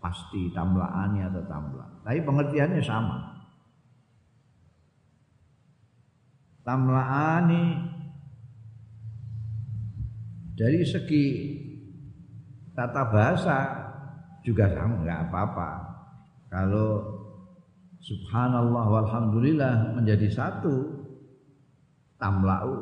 pasti 0.02 0.50
tamlaannya 0.50 1.30
atau 1.30 1.44
tamla. 1.46 1.86
Tapi 2.02 2.18
pengertiannya 2.26 2.82
sama. 2.82 3.33
Tamlaani 6.64 7.64
dari 10.56 10.80
segi 10.80 11.24
tata 12.72 13.04
bahasa 13.12 13.58
juga 14.40 14.72
sama 14.72 15.04
enggak 15.04 15.20
apa-apa. 15.28 15.70
Kalau 16.48 16.90
subhanallah 18.00 18.84
walhamdulillah 18.88 19.92
menjadi 19.92 20.28
satu 20.32 21.04
tamlau 22.16 22.80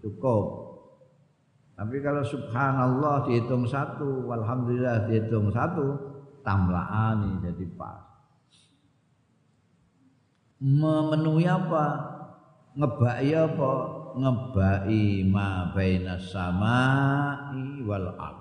cukup. 0.00 0.44
Tapi 1.78 2.02
kalau 2.02 2.26
subhanallah 2.26 3.28
dihitung 3.30 3.62
satu, 3.62 4.26
walhamdulillah 4.26 5.06
dihitung 5.06 5.54
satu, 5.54 5.94
tamlaani 6.42 7.38
jadi 7.44 7.66
pas. 7.78 8.02
Memenuhi 10.58 11.46
apa? 11.46 12.17
Ngebai 12.78 13.34
apa? 13.34 13.72
Ngebai 14.14 15.26
ma 15.26 15.74
baina 15.74 16.14
samai 16.14 17.82
wal 17.82 18.14
ard. 18.14 18.38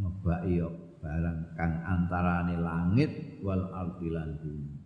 Ngebai 0.00 0.56
barang 0.96 1.40
kang 1.52 1.74
antarane 1.84 2.56
langit 2.56 3.36
wal 3.44 3.68
ardi 3.68 4.08
lan 4.08 4.40
bumi. 4.40 4.80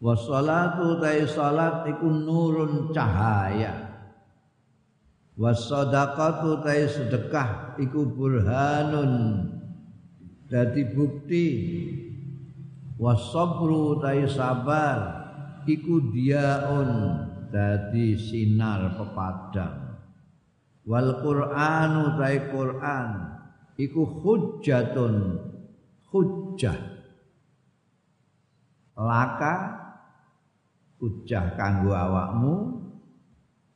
Wassalatu 0.00 0.96
tai 0.96 1.28
salat 1.28 1.84
iku 1.92 2.08
nurun 2.08 2.96
cahaya. 2.96 3.84
Wassadaqatu 5.36 6.64
tai 6.64 6.88
sedekah 6.88 7.76
iku 7.76 8.08
burhanun 8.08 9.44
dadi 10.48 10.88
bukti. 10.88 11.48
Wasabru 12.96 14.00
tai 14.00 14.24
sabar 14.24 15.15
iku 15.66 16.14
diaun 16.14 16.90
dadi 17.50 18.14
sinar 18.14 18.94
pepadang. 18.94 19.98
Wal 20.86 21.18
Qur'anu 21.18 22.14
tai 22.14 22.46
Qur'an 22.46 23.10
iku 23.74 24.02
hujjatun 24.22 25.14
hujjah. 26.14 26.78
Laka 28.96 29.54
hujah 31.02 31.52
kanggo 31.58 31.92
awakmu 31.92 32.54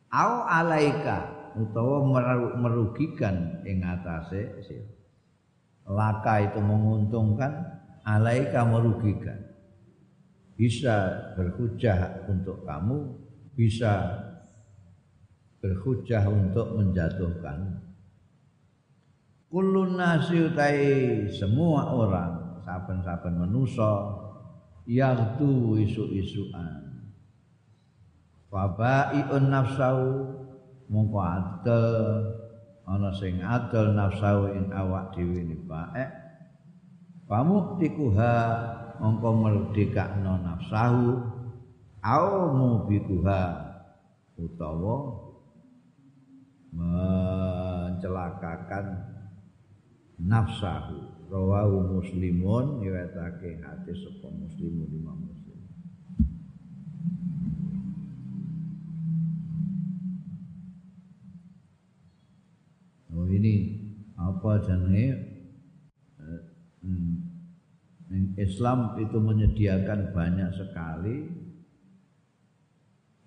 au 0.08 0.32
alaika 0.48 1.50
utawa 1.58 2.24
merugikan 2.56 3.60
ing 3.68 3.84
atase 3.84 4.48
laka 5.84 6.34
itu 6.46 6.62
menguntungkan 6.62 7.52
alaika 8.06 8.64
merugikan 8.64 9.49
bisa 10.60 11.08
berhujah 11.40 12.28
untuk 12.28 12.68
kamu 12.68 13.16
bisa 13.56 14.20
berhujah 15.64 16.28
untuk 16.28 16.76
menjatuhkan. 16.76 17.80
Kulun 19.48 19.96
nasi 19.96 20.52
semua 21.32 21.96
orang 21.96 22.60
saben-saben 22.60 23.40
manusa 23.40 24.20
yaitu 24.84 25.80
isu-isuan 25.80 27.08
wabaiun 28.50 29.46
nafsau 29.48 30.26
mongko 30.90 31.20
adel 31.22 31.86
ana 32.86 33.10
sing 33.14 33.38
adel 33.38 33.94
nafsau 33.94 34.50
ing 34.50 34.70
awak 34.74 35.14
dhewe 35.14 35.46
ni 35.46 35.54
bae 35.66 36.06
pamuktiha 37.30 38.34
mongko 39.00 39.28
merdekakno 39.32 40.44
nafsahu 40.44 41.24
au 42.04 42.28
mubikuha 42.52 43.40
utawa 44.36 44.96
mencelakakan 46.72 48.86
nafsahu. 50.20 51.16
Rawahu 51.30 52.02
muslimun 52.02 52.82
riwayatake 52.82 53.62
hadis 53.62 54.02
sapa 54.02 54.34
muslimun 54.34 54.90
imam 54.90 55.30
muslim. 55.30 55.62
Oh 63.14 63.30
ini 63.30 63.54
apa 64.18 64.50
jenenge? 64.66 65.06
Eh, 66.18 66.42
hmm, 66.82 67.29
Islam 68.34 68.98
itu 68.98 69.22
menyediakan 69.22 70.10
banyak 70.10 70.50
sekali 70.58 71.30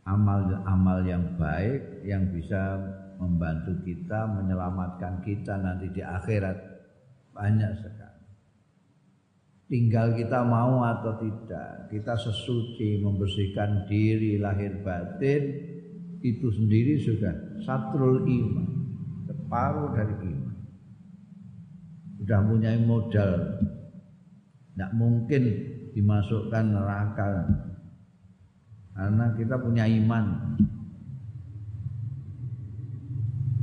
amal-amal 0.04 1.00
yang 1.08 1.40
baik 1.40 2.04
yang 2.04 2.28
bisa 2.36 2.76
membantu 3.16 3.80
kita 3.88 4.28
menyelamatkan 4.28 5.24
kita 5.24 5.56
nanti 5.56 5.88
di 5.96 6.04
akhirat 6.04 6.58
banyak 7.32 7.72
sekali. 7.80 8.28
Tinggal 9.72 10.20
kita 10.20 10.44
mau 10.44 10.84
atau 10.84 11.18
tidak, 11.24 11.88
kita 11.88 12.14
sesuci 12.20 13.00
membersihkan 13.00 13.88
diri 13.88 14.38
lahir 14.38 14.84
batin 14.84 15.72
itu 16.20 16.52
sendiri 16.52 17.00
sudah 17.00 17.64
satrul 17.64 18.28
iman, 18.28 18.68
separuh 19.24 19.96
dari 19.96 20.16
iman. 20.30 20.58
Sudah 22.20 22.40
punya 22.44 22.72
modal, 22.84 23.34
tidak 24.74 24.92
mungkin 24.98 25.44
dimasukkan 25.94 26.66
neraka 26.74 27.46
karena 28.98 29.26
kita 29.38 29.56
punya 29.62 29.86
iman. 29.86 30.26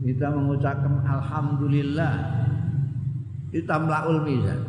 Kita 0.00 0.32
mengucapkan 0.32 1.02
alhamdulillah 1.02 2.14
kita 3.50 3.74
melaul 3.82 4.22
mizan. 4.22 4.60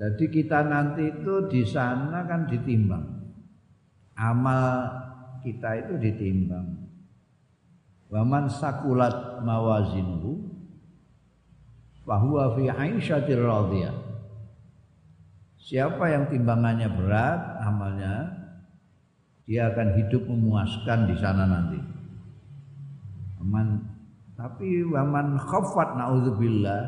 Jadi 0.00 0.24
kita 0.32 0.64
nanti 0.64 1.12
itu 1.12 1.34
di 1.52 1.62
sana 1.68 2.24
kan 2.24 2.48
ditimbang. 2.48 3.06
Amal 4.16 4.88
kita 5.44 5.84
itu 5.84 5.94
ditimbang. 6.00 6.88
Waman 8.08 8.48
sakulat 8.48 9.44
mawazinhu 9.44 10.47
bahwa 12.08 12.56
fi 12.56 12.72
aisyatir 12.72 13.44
radiyah. 13.44 13.92
Siapa 15.60 16.08
yang 16.08 16.32
timbangannya 16.32 16.88
berat 16.88 17.60
amalnya 17.60 18.32
dia 19.44 19.68
akan 19.68 20.00
hidup 20.00 20.24
memuaskan 20.24 21.12
di 21.12 21.16
sana 21.20 21.44
nanti. 21.44 21.76
Aman 23.44 23.84
tapi 24.40 24.80
waman 24.88 25.36
khaffat 25.36 26.00
naudzubillah 26.00 26.80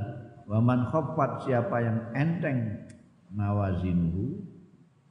waman 0.49 0.89
khaffat 0.89 1.45
siapa 1.45 1.77
yang 1.85 1.99
enteng 2.17 2.89
mawazinuhu 3.29 4.41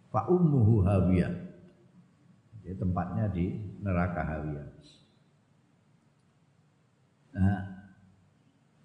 fa 0.09 0.25
ummuhu 0.25 0.81
hawiyah. 0.89 1.33
Jadi 2.65 2.73
tempatnya 2.81 3.29
di 3.29 3.45
neraka 3.85 4.25
hawiyah. 4.25 4.67
Nah, 7.29 7.78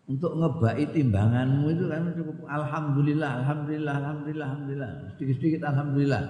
untuk 0.05 0.37
ngebai 0.37 0.85
timbanganmu 0.93 1.65
itu 1.73 1.85
kan 1.89 2.13
cukup 2.13 2.45
alhamdulillah, 2.45 3.31
alhamdulillah, 3.41 3.95
alhamdulillah, 4.05 4.47
alhamdulillah. 4.53 4.91
Sedikit-sedikit 5.17 5.63
alhamdulillah. 5.65 6.23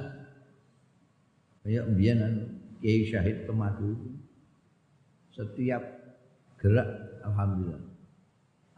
Kayak 1.66 1.84
mbiyen 1.90 2.18
Kiai 2.78 3.02
Syahid 3.10 3.50
Temadu 3.50 3.98
setiap 5.34 5.82
gerak 6.62 6.86
alhamdulillah. 7.26 7.82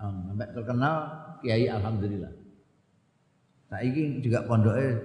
Sampai 0.00 0.48
terkenal 0.56 0.96
Kiai 1.44 1.68
alhamdulillah. 1.68 2.32
Nah 3.68 3.80
ini 3.84 4.24
juga 4.24 4.48
pondoknya 4.48 4.96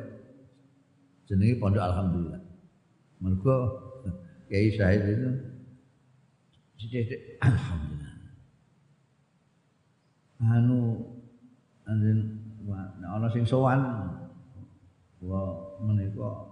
jenenge 1.28 1.60
pondok 1.60 1.84
alhamdulillah. 1.84 2.42
Mergo 3.20 3.58
Kiai 4.48 4.72
Syahid 4.72 5.04
itu 5.04 5.30
sithik 6.80 7.44
alhamdulillah 7.44 8.01
anu 10.42 10.98
anjen 11.86 12.42
ana 13.06 13.30
sing 13.30 13.46
sowan 13.46 13.82
wa 15.22 15.42
menika 15.86 16.50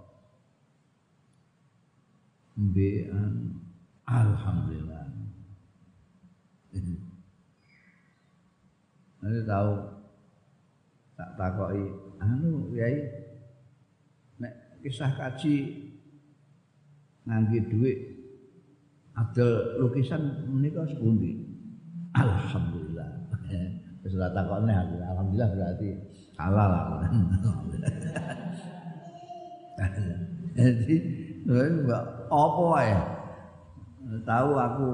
mbekan 2.54 3.56
alhamdulillah. 4.06 5.10
Nanti 9.20 9.40
tahu 9.44 9.72
tak 11.18 11.30
takoki 11.36 11.84
anu 12.22 12.72
yai 12.72 12.96
nek 14.40 14.80
kisah 14.80 15.12
kaji 15.12 15.54
ngangge 17.28 17.58
duit 17.68 17.98
adol 19.18 19.76
lukisan 19.82 20.48
menika 20.48 20.88
sepundi? 20.88 21.36
Alhamdulillah 22.16 22.89
Wis 24.00 24.16
ora 24.16 24.32
takokne 24.32 24.72
aku. 24.72 24.94
Alhamdulillah 25.04 25.50
berarti 25.52 25.88
halal 26.40 26.68
lah. 26.72 26.84
Jadi 30.56 30.96
apa 32.28 32.62
wae. 32.72 32.94
Tahu 34.24 34.50
aku 34.56 34.88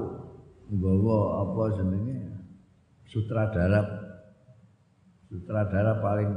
nggawa 0.67 1.47
apa 1.47 1.61
jenenge 1.79 2.17
sutradara 3.07 3.81
sutradara 5.31 6.03
paling 6.03 6.31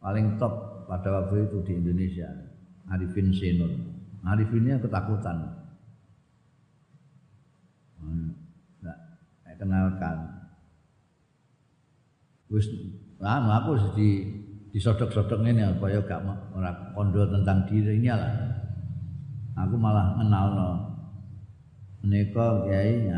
paling 0.00 0.26
top 0.40 0.84
pada 0.88 1.08
waktu 1.12 1.44
itu 1.44 1.60
di 1.68 1.72
Indonesia 1.76 2.28
Arifin 2.88 3.28
Senun 3.36 3.72
Arifinnya 4.24 4.80
ketakutan 4.80 5.44
nah, 8.80 8.98
kenalkan 9.60 10.37
wis 12.48 12.66
anu 13.20 13.48
aku 13.52 13.70
di 13.96 14.08
disodok-sodok 14.72 15.42
ini 15.48 15.64
supaya 15.74 15.98
gak 16.04 16.22
ora 16.52 16.92
kondo 16.92 17.24
tentang 17.28 17.64
dirinya 17.66 18.14
lah. 18.14 18.34
Aku 19.66 19.74
malah 19.74 20.14
kenal 20.20 20.48
menika 22.04 22.68
kiai 22.68 23.10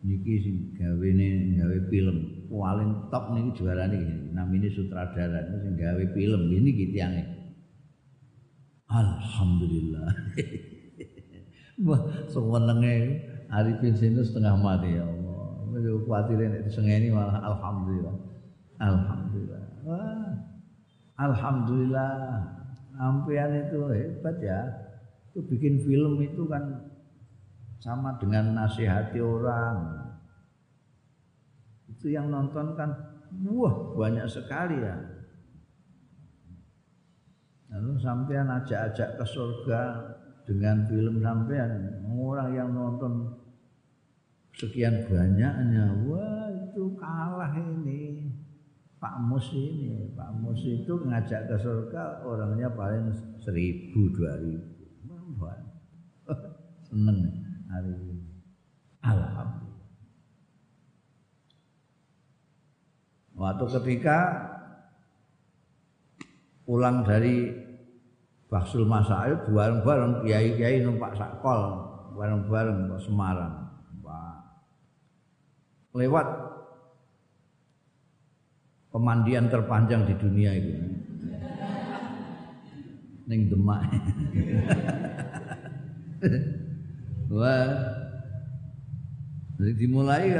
niki 0.00 0.34
sing 0.40 0.56
gawene 0.78 1.58
gawe 1.58 1.78
film 1.92 2.16
paling 2.48 3.10
top 3.12 3.34
niki 3.36 3.50
juarane 3.60 3.96
iki 3.98 4.16
namine 4.32 4.68
sutradara 4.72 5.44
sing 5.60 5.76
gawe 5.76 6.04
film 6.14 6.42
ini 6.48 6.70
gitu 6.72 6.96
yang 6.96 7.14
Alhamdulillah. 8.88 10.08
Wah, 11.86 12.00
sewenenge 12.32 13.20
Arifin 13.52 13.92
Sinu 13.92 14.24
setengah 14.24 14.56
mati 14.56 14.96
ya 14.96 15.04
Allah. 15.04 15.68
Wis 15.76 15.84
kuwatir 16.08 16.40
nek 16.40 16.64
disengeni 16.64 17.12
malah 17.12 17.36
alhamdulillah. 17.36 18.16
Alhamdulillah. 18.78 19.62
Wah, 19.82 20.32
Alhamdulillah. 21.18 22.14
Ampian 22.98 23.50
itu 23.54 23.78
hebat 23.94 24.36
ya. 24.42 24.60
Itu 25.30 25.46
bikin 25.46 25.78
film 25.82 26.18
itu 26.18 26.46
kan 26.50 26.90
sama 27.78 28.18
dengan 28.18 28.58
nasihati 28.58 29.22
orang. 29.22 30.02
Itu 31.90 32.10
yang 32.10 32.30
nonton 32.30 32.74
kan 32.74 32.90
wah 33.46 33.94
banyak 33.94 34.26
sekali 34.26 34.82
ya. 34.82 34.98
Lalu 37.70 38.00
sampean 38.00 38.48
ajak-ajak 38.48 39.20
ke 39.20 39.24
surga 39.26 39.82
dengan 40.42 40.82
film 40.88 41.22
sampean. 41.22 42.02
Orang 42.08 42.50
yang 42.56 42.70
nonton 42.74 43.30
sekian 44.58 45.06
banyaknya, 45.06 45.86
wah 46.08 46.50
itu 46.50 46.98
kalah 46.98 47.52
ini 47.54 48.27
Pak 48.98 49.14
Mus 49.22 49.54
ini 49.54 50.10
Pak 50.18 50.42
Mus 50.42 50.58
itu 50.66 50.98
ngajak 51.06 51.46
ke 51.46 51.56
surga 51.62 52.26
orangnya 52.26 52.66
paling 52.74 53.14
seribu 53.38 54.10
dua 54.10 54.34
ribu. 54.42 54.74
Seneng 56.90 57.30
hari 57.70 57.94
ini. 57.94 58.26
Alhamdulillah. 59.06 59.86
Waktu 63.38 63.64
ketika 63.78 64.18
pulang 66.66 67.06
dari 67.06 67.54
Baksul 68.50 68.82
Masail 68.82 69.46
bareng-bareng 69.46 70.26
kiai-kiai 70.26 70.82
numpak 70.82 71.14
sakol 71.14 71.86
bareng-bareng 72.18 72.90
ke 72.90 72.96
Semarang. 73.06 73.68
Lewat 75.96 76.26
pemandian 78.92 79.48
terpanjang 79.52 80.08
di 80.08 80.14
dunia 80.16 80.50
itu. 80.56 80.72
Ning 83.28 83.52
Demak. 83.52 83.84
Wah. 87.28 87.68
Dimulai 89.58 90.30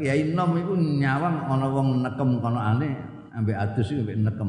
Kiai 0.00 0.32
Nom 0.32 0.56
itu 0.56 0.72
nyawang 0.74 1.44
ana 1.44 1.68
wong 1.68 2.00
nekem 2.00 2.40
kono 2.40 2.56
aneh 2.56 2.96
ambek 3.36 3.52
adus 3.52 3.92
iki 3.92 4.00
ambek 4.00 4.16
nekem 4.24 4.48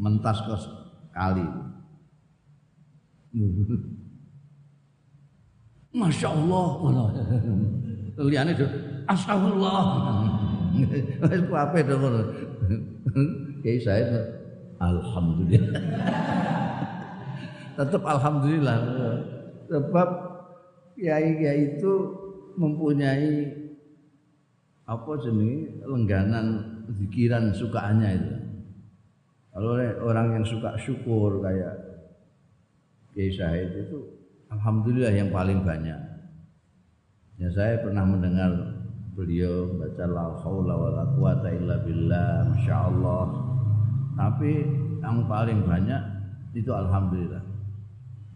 mentas 0.00 0.40
ke 0.48 0.56
kali. 1.12 1.44
Masya 5.92 6.28
Allah. 6.32 6.66
Liane 8.16 8.56
astagfirullah. 9.06 9.84
Wis 11.28 11.42
kuape 11.46 11.78
to 11.84 11.94
ngono. 12.00 12.20
Kiai 13.62 13.78
Said 13.80 14.10
alhamdulillah. 14.80 15.80
Tetap 17.78 18.02
alhamdulillah. 18.06 18.78
Sebab 19.66 20.08
kiai-kiai 20.94 21.78
itu 21.78 21.92
mempunyai 22.54 23.50
apa 24.84 25.10
jenenge 25.24 25.80
lengganan 25.82 26.46
zikiran 27.00 27.50
sukaannya 27.50 28.10
itu. 28.14 28.34
Kalau 29.54 29.78
orang 30.02 30.38
yang 30.40 30.44
suka 30.44 30.74
syukur 30.76 31.38
kayak 31.40 31.74
Kiai 33.14 33.30
Said 33.30 33.70
itu 33.86 33.98
alhamdulillah 34.50 35.14
yang 35.14 35.30
paling 35.30 35.62
banyak. 35.62 35.98
Ya 37.38 37.48
saya 37.50 37.82
pernah 37.82 38.06
mendengar 38.06 38.50
beliau 39.14 39.70
baca 39.78 40.04
la 40.10 40.26
haula 40.42 40.74
wala 40.74 41.04
quwata 41.14 41.48
illa 41.54 41.80
billah, 41.86 42.50
masyaallah. 42.54 43.24
Tapi 44.14 44.52
yang 45.02 45.26
paling 45.30 45.62
banyak 45.66 46.02
itu 46.54 46.70
alhamdulillah. 46.70 47.42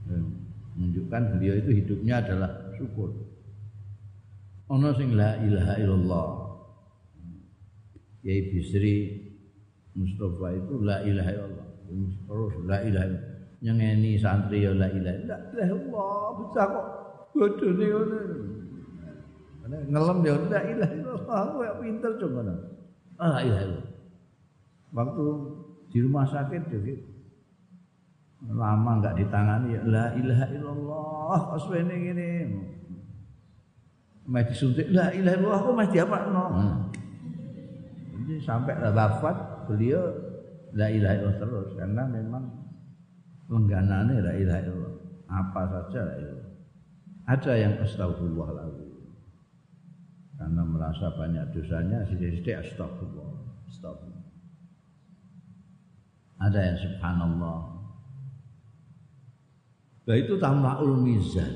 Ya, 0.09 0.19
menunjukkan 0.79 1.23
beliau 1.37 1.55
itu 1.59 1.71
hidupnya 1.83 2.23
adalah 2.23 2.51
syukur. 2.79 3.11
Ono 4.71 4.89
sing 4.95 5.19
la 5.19 5.39
ilaha 5.43 5.75
illallah. 5.83 6.29
Kiai 8.23 8.51
Bisri 8.55 8.97
Mustafa 9.99 10.55
itu 10.55 10.75
la 10.83 11.03
ilaha 11.03 11.31
illallah. 11.35 11.69
Terus 12.27 12.55
la 12.67 12.79
ilaha 12.87 13.07
illallah 13.07 13.37
nyengeni 13.59 14.15
santri 14.15 14.63
ya 14.63 14.71
la 14.71 14.87
ilaha 14.87 15.19
illallah 15.51 16.27
bisa 16.39 16.63
kok 16.63 16.87
bodone 17.35 17.87
ngono 17.91 18.19
ngelem 19.69 20.19
ya 20.25 20.35
la 20.49 20.61
ilaha 20.65 20.93
illallah 20.97 21.41
kowe 21.53 21.69
pinter 21.85 22.13
coba 22.17 22.41
ah 23.21 23.39
ilaha 23.45 23.63
illallah 23.69 23.89
waktu 24.97 25.25
di 25.89 25.99
rumah 26.05 26.25
sakit 26.25 26.63
jadi 26.73 26.95
lama 28.49 28.91
enggak 29.03 29.15
ditangani 29.19 29.77
ya 29.77 29.81
la 29.85 30.05
ilaha 30.15 30.47
illallah 30.55 31.41
aswene 31.59 31.95
ngene? 31.95 32.29
Mesti 34.29 34.53
disuntik 34.53 34.89
la 34.93 35.09
ilaha 35.11 35.35
illallah 35.41 35.61
kok 35.65 35.75
mesti 35.75 35.99
apa 36.05 36.17
no 36.29 36.45
hmm. 36.53 36.77
jadi 38.13 38.35
sampai 38.45 38.75
wafat 38.93 39.37
beliau 39.67 40.05
la 40.77 40.87
ilaha 40.93 41.15
illallah 41.17 41.39
terus 41.41 41.69
karena 41.75 42.05
memang 42.07 42.45
lengganane 43.49 44.21
la 44.21 44.33
ilaha 44.37 44.61
illallah. 44.63 44.95
Apa 45.29 45.61
saja 45.69 46.01
la 46.09 46.15
ilaha 46.17 46.47
Ada 47.29 47.53
yang 47.61 47.75
astagfirullahaladzim. 47.85 48.88
Karena 50.39 50.63
merasa 50.63 51.11
banyak 51.19 51.51
dosanya, 51.51 52.07
sidik-sidik 52.07 52.63
astagfirullah. 52.63 53.35
Astagfirullah. 53.67 54.27
Ada 56.39 56.61
yang 56.63 56.79
subhanallah. 56.79 57.61
Nah 60.09 60.17
itu 60.17 60.35
tamla'ul 60.39 61.03
mizan. 61.03 61.53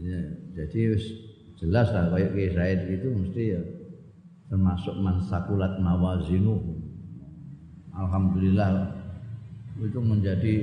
Ya, 0.00 0.20
jadi 0.56 0.98
jelas 1.60 1.88
lah 1.94 2.10
kayak 2.10 2.34
Kiai 2.34 2.50
Said 2.50 2.80
itu 2.90 3.08
mesti 3.14 3.42
ya 3.54 3.62
termasuk 4.50 4.96
mansakulat 4.98 5.78
mawazinuh. 5.78 6.60
Alhamdulillah 7.94 8.90
itu 9.78 10.00
menjadi 10.02 10.54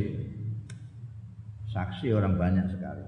saksi 1.72 2.12
orang 2.12 2.36
banyak 2.36 2.68
sekali. 2.76 3.06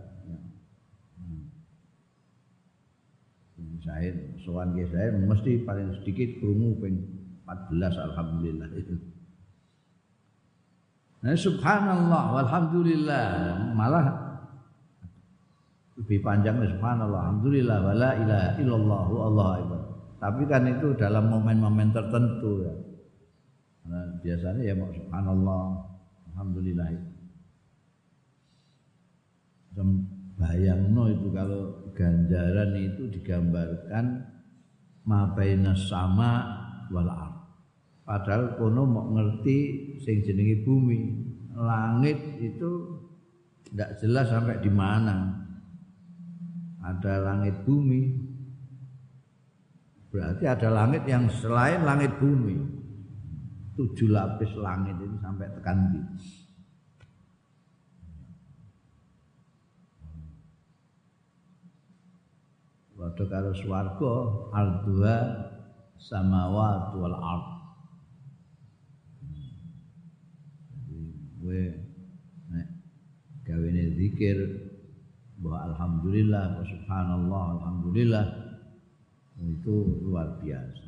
Saya 3.84 4.15
sowan 4.39 4.72
ke 4.74 4.88
saya 4.88 5.12
mesti 5.12 5.67
paling 5.67 5.91
sedikit 6.00 6.39
krungu 6.39 6.80
ping 6.80 6.98
14 7.43 8.00
alhamdulillah 8.00 8.69
itu. 8.80 8.96
Nah, 11.24 11.36
subhanallah 11.36 12.24
walhamdulillah 12.39 13.28
malah 13.76 14.06
lebih 16.00 16.24
panjang 16.24 16.63
subhanallah 16.63 17.28
alhamdulillah 17.28 17.78
wala 17.84 18.10
ilaha 18.24 18.50
illallah 18.60 19.04
Allah 19.08 19.48
akbar. 19.60 19.82
Tapi 20.24 20.43
kan 20.48 20.63
itu 20.72 20.96
dalam 20.96 21.28
momen-momen 21.28 21.91
tertentu 21.91 22.63
ya. 22.63 22.74
Nah, 23.84 24.15
biasanya 24.24 24.63
ya 24.63 24.74
mau 24.80 24.88
subhanallah 24.96 25.93
Alhamdulillah. 26.34 26.89
Bayangno 30.34 31.13
itu 31.13 31.28
kalau 31.30 31.62
ganjaran 31.93 32.74
itu 32.74 33.06
digambarkan 33.13 34.26
mabaina 35.06 35.78
sama 35.78 36.32
wal 36.89 37.10
Padahal 38.04 38.60
kono 38.60 38.84
mau 38.84 39.08
ngerti 39.15 39.58
sing 40.04 40.19
jenenge 40.28 40.67
bumi, 40.67 41.00
langit 41.56 42.19
itu 42.43 43.00
tidak 43.72 43.96
jelas 44.04 44.28
sampai 44.28 44.60
di 44.60 44.67
mana. 44.67 45.39
Ada 46.84 47.24
langit 47.24 47.63
bumi, 47.63 48.12
berarti 50.12 50.43
ada 50.43 50.67
langit 50.67 51.08
yang 51.08 51.32
selain 51.32 51.80
langit 51.88 52.12
bumi 52.19 52.60
tujuh 53.74 54.10
lapis 54.13 54.54
langit 54.60 54.93
ini 55.02 55.17
sampai 55.17 55.48
tekan 55.58 55.78
di. 55.89 56.02
Waktu 63.03 63.23
karo 63.27 63.51
swarga 63.51 64.13
ardua 64.55 65.15
samawat 65.99 66.95
wal 66.95 67.17
ard. 67.19 67.47
Gue 71.43 71.63
nek 72.47 72.67
gawene 73.43 73.91
zikir 73.99 74.39
bahwa 75.43 75.75
alhamdulillah 75.75 76.55
wa 76.55 76.63
subhanallah 76.63 77.43
alhamdulillah 77.59 78.25
itu 79.43 79.75
luar 79.99 80.39
biasa 80.39 80.87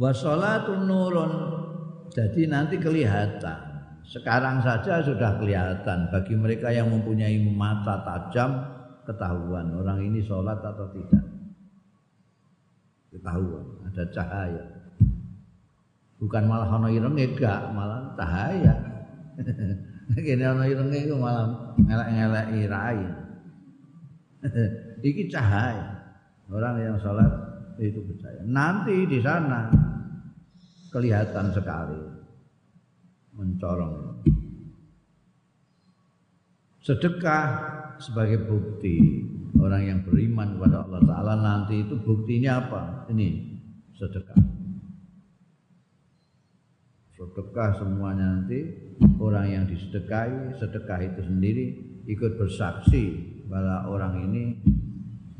wa 0.00 0.10
salatun 0.16 0.88
nurun 0.88 1.32
jadi 2.16 2.48
nanti 2.48 2.80
kelihatan 2.80 3.60
sekarang 4.08 4.64
saja 4.64 5.04
sudah 5.04 5.36
kelihatan 5.36 6.08
bagi 6.08 6.32
mereka 6.38 6.72
yang 6.72 6.88
mempunyai 6.88 7.36
mata 7.52 8.00
tajam 8.00 8.75
ketahuan 9.06 9.70
orang 9.78 10.02
ini 10.02 10.20
sholat 10.20 10.58
atau 10.58 10.90
tidak. 10.90 11.24
Ketahuan 13.14 13.64
ada 13.86 14.04
cahaya. 14.10 14.64
Bukan 16.18 16.42
malah 16.50 16.68
ono 16.74 16.90
irenge 16.90 17.38
enggak 17.38 17.70
malah 17.72 18.12
cahaya. 18.18 18.74
Kene 20.26 20.44
ono 20.50 20.64
irenge 20.66 20.98
itu 21.06 21.14
malah 21.14 21.72
ngelak-ngelaki 21.78 22.60
rai. 22.66 23.00
Iki 25.08 25.30
cahaya. 25.30 25.86
Orang 26.50 26.78
yang 26.82 26.98
sholat 26.98 27.30
itu 27.78 28.02
percaya. 28.02 28.42
Nanti 28.46 29.06
di 29.06 29.18
sana 29.22 29.70
kelihatan 30.90 31.54
sekali 31.54 32.00
mencorong. 33.36 34.24
Sedekah 36.86 37.46
sebagai 37.98 38.46
bukti 38.46 39.26
orang 39.58 39.82
yang 39.90 40.00
beriman 40.06 40.54
kepada 40.54 40.86
Allah 40.86 41.02
Ta'ala 41.02 41.34
nanti 41.34 41.82
itu 41.82 41.98
buktinya 41.98 42.62
apa? 42.62 42.82
Ini 43.10 43.58
sedekah. 43.98 44.38
Sedekah 47.18 47.70
semuanya 47.82 48.38
nanti 48.38 48.70
orang 49.18 49.50
yang 49.50 49.64
disedekahi, 49.66 50.62
sedekah 50.62 51.00
itu 51.02 51.26
sendiri 51.26 51.64
ikut 52.06 52.38
bersaksi 52.38 53.34
bahwa 53.50 53.90
orang 53.90 54.22
ini 54.30 54.42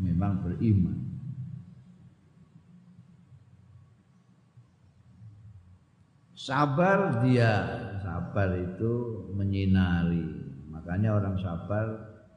memang 0.02 0.42
beriman. 0.42 0.98
Sabar 6.34 7.22
dia, 7.22 7.54
sabar 8.02 8.50
itu 8.58 8.92
menyinari. 9.30 10.35
Makanya 10.86 11.18
orang 11.18 11.34
sabar 11.42 11.86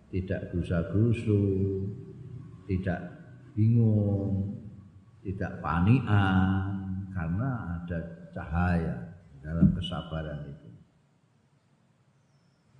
tidak 0.09 0.49
gerusa-gerusu, 0.49 1.45
tidak 2.65 2.97
bingung, 3.53 4.57
tidak 5.21 5.61
panikan 5.61 6.73
karena 7.13 7.77
ada 7.77 7.99
cahaya 8.33 8.95
dalam 9.45 9.69
kesabaran 9.77 10.49
itu. 10.49 10.69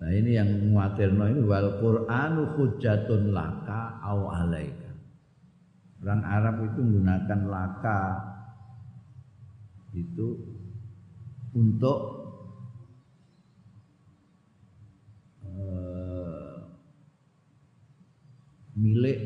Nah 0.02 0.10
ini 0.10 0.42
yang 0.42 0.50
muatirno 0.74 1.30
ini 1.30 1.46
wal 1.46 1.78
Qur'anu 1.78 2.58
hujjatun 2.58 3.30
laka 3.30 4.02
au 4.02 4.26
alaika. 4.26 4.90
Orang 6.02 6.26
Arab 6.26 6.66
itu 6.66 6.82
menggunakan 6.82 7.42
laka 7.46 8.02
itu 9.94 10.34
untuk 11.54 12.29
uh, 15.60 16.56
milik. 18.80 19.20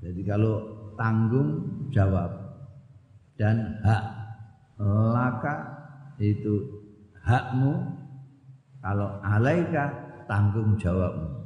Jadi 0.00 0.22
kalau 0.24 0.54
tanggung 0.96 1.64
jawab 1.92 2.30
dan 3.36 3.76
hak 3.84 4.04
laka 4.80 5.56
itu 6.16 6.80
hakmu 7.20 7.74
kalau 8.80 9.20
alaika 9.20 9.92
tanggung 10.24 10.78
jawabmu. 10.80 11.44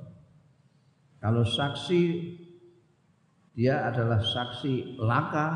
Kalau 1.21 1.45
saksi 1.45 2.03
dia 3.57 3.91
adalah 3.93 4.23
saksi 4.23 5.01
laka 5.01 5.49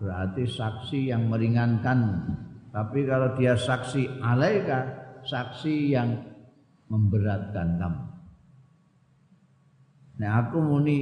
berarti 0.00 0.44
saksi 0.44 1.12
yang 1.14 1.28
meringankan. 1.30 2.24
Tapi 2.72 3.08
kalau 3.08 3.32
dia 3.32 3.56
saksi 3.56 4.20
alaika 4.20 4.84
saksi 5.24 5.76
yang 5.96 6.35
memberatkan 6.86 7.78
kamu. 7.78 8.04
Nah 10.16 10.30
aku 10.40 10.58
muni 10.62 10.98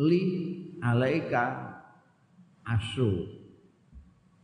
li 0.00 0.22
alaika 0.80 1.44
asu. 2.64 3.28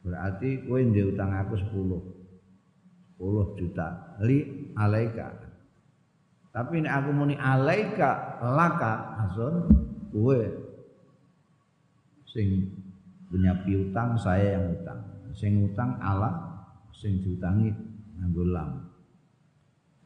Berarti 0.03 0.67
kowe 0.67 0.83
ndek 0.83 1.15
utang 1.15 1.31
aku 1.31 1.55
10 1.57 3.23
10 3.23 3.59
juta. 3.59 3.89
Li 4.27 4.39
alaika. 4.75 5.31
Tapi 6.53 6.85
ini 6.85 6.89
aku 6.91 7.11
muni 7.17 7.39
alaika 7.39 8.43
laka 8.45 9.25
asun 9.25 9.73
kowe 10.13 10.41
sing 12.29 12.69
punya 13.33 13.57
piutang 13.65 14.19
saya 14.21 14.61
yang 14.61 14.77
utang. 14.77 15.01
Sing 15.33 15.65
utang 15.65 15.97
ala 15.97 16.29
sing 16.93 17.25
diutangi 17.25 17.73
nganggo 18.21 18.45
lam 18.53 18.92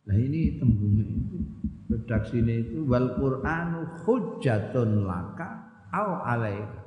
nah 0.06 0.16
ini 0.16 0.56
tembungnya 0.56 1.04
itu 1.04 1.38
redaksi 1.90 2.38
ini 2.38 2.54
itu 2.62 2.86
wal 2.86 3.18
qur'anu 3.18 4.06
hujjatun 4.06 5.02
laka 5.02 5.66
au 5.90 6.22
alaika 6.22 6.86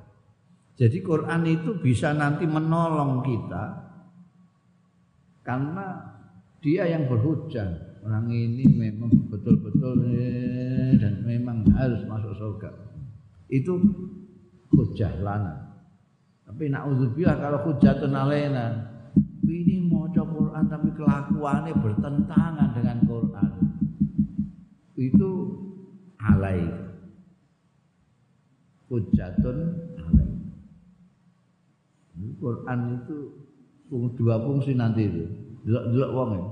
jadi 0.80 1.04
Quran 1.04 1.44
itu 1.44 1.76
bisa 1.84 2.16
nanti 2.16 2.48
menolong 2.48 3.20
kita 3.28 3.64
karena 5.44 6.16
dia 6.64 6.88
yang 6.88 7.12
berhujah 7.12 8.00
orang 8.04 8.32
ini 8.32 8.64
memang 8.68 9.12
betul-betul 9.28 10.08
eh, 10.16 10.96
dan 11.00 11.24
memang 11.28 11.68
harus 11.76 12.04
masuk 12.08 12.32
surga. 12.36 12.70
Itu 13.52 13.76
hujah 14.72 15.20
lana. 15.20 15.84
Tapi 16.48 16.72
na'udzubillah 16.72 17.38
kalau 17.38 17.60
hujatun 17.70 18.14
alaina 18.14 18.89
ini 19.50 19.90
mau 19.90 20.06
Quran 20.14 20.66
tapi 20.70 20.90
kelakuannya 20.94 21.74
bertentangan 21.82 22.70
dengan 22.78 22.98
Quran 23.10 23.52
itu 24.94 25.30
alai 26.22 26.62
hujatun 28.94 29.58
alai 29.98 30.30
Quran 32.38 32.80
itu 33.02 33.18
dua 33.90 34.38
fungsi 34.46 34.78
nanti 34.78 35.10
itu 35.10 35.26
delok-delok 35.66 36.12
wong 36.14 36.32
ya. 36.38 36.46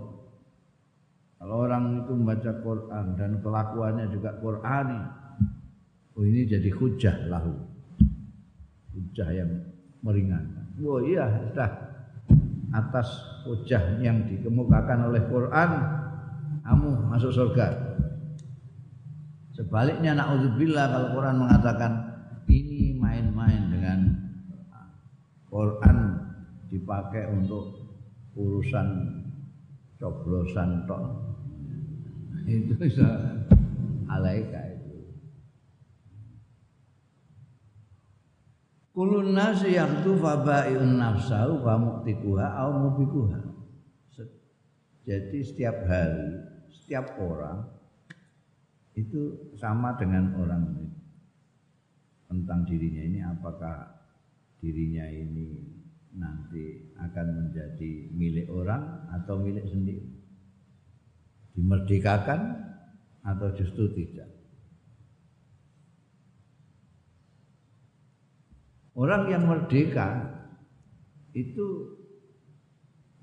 Kalau 1.37 1.55
orang 1.69 1.83
itu 2.01 2.11
membaca 2.17 2.51
Quran 2.65 3.05
dan 3.13 3.31
kelakuannya 3.45 4.05
juga 4.09 4.35
Qurani, 4.41 4.99
oh 6.17 6.25
ini 6.25 6.49
jadi 6.49 6.69
hujah 6.73 7.29
lahu. 7.29 7.53
Hujah 8.97 9.29
yang 9.29 9.51
meringankan. 10.01 10.65
Oh 10.81 10.97
iya, 10.97 11.29
sudah 11.53 11.86
atas 12.75 13.07
hujah 13.47 13.99
yang 14.03 14.27
dikemukakan 14.27 15.11
oleh 15.11 15.23
Quran, 15.31 15.69
kamu 16.63 16.87
masuk 17.07 17.31
surga. 17.31 17.67
Sebaliknya 19.55 20.13
naudzubillah 20.13 20.85
kalau 20.91 21.07
Quran 21.17 21.37
mengatakan 21.41 21.91
ini 22.45 22.93
main-main 22.93 23.73
dengan 23.73 23.99
Quran 25.49 25.97
dipakai 26.69 27.31
untuk 27.31 27.87
urusan 28.37 28.87
coblosan 29.97 30.85
tok 30.85 31.03
itu 32.45 32.73
bisa 32.79 33.09
alaika 34.07 34.61
itu 34.77 34.93
kulun 38.97 39.37
nasi 39.37 39.77
yaktu 39.77 40.17
fabaiun 40.17 40.97
nafsahu 40.97 41.61
fa 41.61 41.77
mu'tikuha 41.77 42.57
au 42.57 42.69
mubikuha 42.81 43.37
jadi 45.05 45.37
setiap 45.45 45.85
hari 45.85 46.33
setiap 46.73 47.13
orang 47.21 47.69
itu 48.97 49.53
sama 49.53 49.93
dengan 50.01 50.33
orang 50.41 50.89
tentang 52.25 52.65
dirinya 52.65 53.03
ini 53.05 53.19
apakah 53.21 54.01
dirinya 54.57 55.05
ini 55.05 55.77
nanti 56.17 56.93
akan 56.97 57.27
menjadi 57.45 58.09
milik 58.11 58.49
orang 58.49 59.05
atau 59.13 59.37
milik 59.37 59.65
sendiri. 59.69 60.05
Dimerdekakan 61.53 62.41
atau 63.25 63.47
justru 63.53 63.89
tidak. 63.93 64.29
Orang 68.97 69.29
yang 69.29 69.45
merdeka 69.45 70.25
itu 71.37 71.85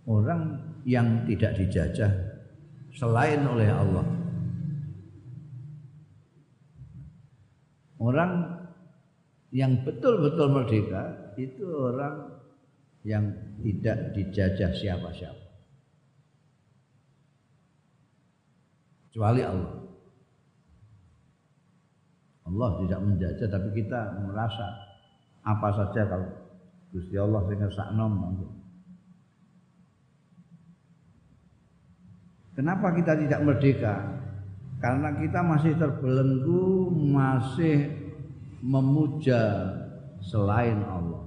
orang 0.07 0.55
yang 0.87 1.27
tidak 1.27 1.59
dijajah 1.59 2.15
selain 2.95 3.43
oleh 3.43 3.67
Allah. 3.75 4.07
Orang 7.99 8.33
yang 9.51 9.83
betul-betul 9.83 10.47
merdeka 10.55 11.35
itu 11.35 11.67
orang 11.67 12.39
yang 13.03 13.35
tidak 13.59 14.15
dijajah 14.15 14.71
siapa-siapa. 14.71 15.47
Kecuali 19.11 19.43
Allah. 19.43 19.75
Allah 22.45 22.71
tidak 22.87 23.01
menjajah 23.03 23.49
tapi 23.51 23.69
kita 23.83 24.23
merasa 24.23 24.94
apa 25.45 25.69
saja 25.77 26.09
kalau 26.09 26.29
Gusti 26.91 27.17
Allah 27.21 27.41
sing 27.47 27.59
ngersakno 27.61 28.07
Kenapa 32.55 32.95
kita 32.95 33.19
tidak 33.19 33.41
merdeka? 33.43 33.95
Karena 34.79 35.11
kita 35.19 35.43
masih 35.43 35.75
terbelenggu, 35.75 36.87
masih 37.11 37.91
memuja 38.63 39.75
selain 40.23 40.79
Allah 40.87 41.25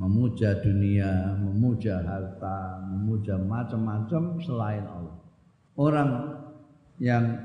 memuja 0.00 0.56
dunia, 0.64 1.36
memuja 1.36 2.00
harta, 2.00 2.80
memuja 2.88 3.36
macam-macam 3.36 4.40
selain 4.40 4.84
Allah. 4.88 5.16
Orang 5.76 6.10
yang 6.96 7.36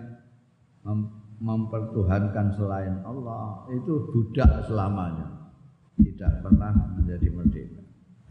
mem 0.88 1.12
mempertuhankan 1.36 2.56
selain 2.56 3.04
Allah 3.04 3.68
itu 3.76 4.08
budak 4.08 4.64
selamanya, 4.72 5.35
tidak 6.02 6.44
pernah 6.44 6.72
menjadi 6.96 7.28
merdeka. 7.32 7.82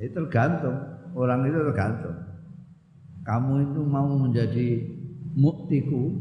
Itu 0.00 0.26
tergantung, 0.26 0.76
orang 1.16 1.48
itu 1.48 1.58
tergantung. 1.72 2.16
Kamu 3.24 3.52
itu 3.72 3.80
mau 3.84 4.10
menjadi 4.20 4.84
muktiku, 5.32 6.12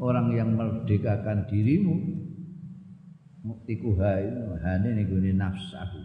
orang 0.00 0.32
yang 0.32 0.56
merdekakan 0.56 1.44
dirimu 1.46 2.20
muktiku 3.44 3.96
itu 3.96 4.42
hane 4.64 4.88
niku 4.96 5.16
nafsahu 5.20 6.00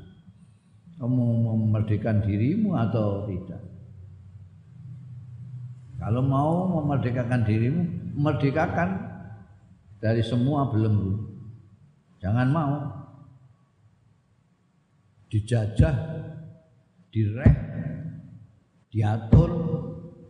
kamu 0.95 1.23
mau 1.43 1.55
memerdekakan 1.59 2.23
dirimu 2.23 2.75
atau 2.75 3.27
tidak 3.27 3.63
kalau 5.99 6.23
mau 6.23 6.79
memerdekakan 6.79 7.43
dirimu 7.43 7.83
memerdekakan 8.15 8.89
dari 9.99 10.23
semua 10.23 10.71
belenggu 10.71 11.27
jangan 12.23 12.47
mau 12.51 12.73
dijajah 15.29 15.95
direh 17.09 17.55
diatur 18.91 19.49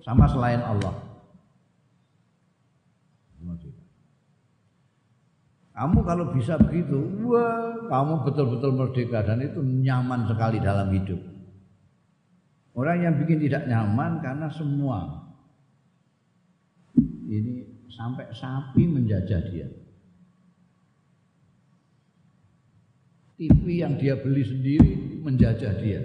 sama 0.02 0.30
selain 0.30 0.62
Allah 0.62 1.06
Kamu 5.76 6.08
kalau 6.08 6.32
bisa 6.32 6.56
begitu, 6.56 6.96
wah, 7.28 7.76
kamu 7.92 8.24
betul-betul 8.24 8.72
merdeka 8.80 9.28
dan 9.28 9.44
itu 9.44 9.60
nyaman 9.60 10.24
sekali 10.24 10.64
dalam 10.64 10.88
hidup. 10.88 11.20
Orang 12.72 13.04
yang 13.04 13.20
bikin 13.20 13.44
tidak 13.44 13.68
nyaman 13.68 14.24
karena 14.24 14.48
semua 14.48 15.28
ini 17.28 17.84
sampai 17.92 18.32
sapi 18.32 18.88
menjajah 18.88 19.42
dia. 19.52 19.68
TV 23.36 23.84
yang 23.84 24.00
dia 24.00 24.16
beli 24.16 24.44
sendiri 24.48 25.20
menjajah 25.20 25.74
dia. 25.80 26.02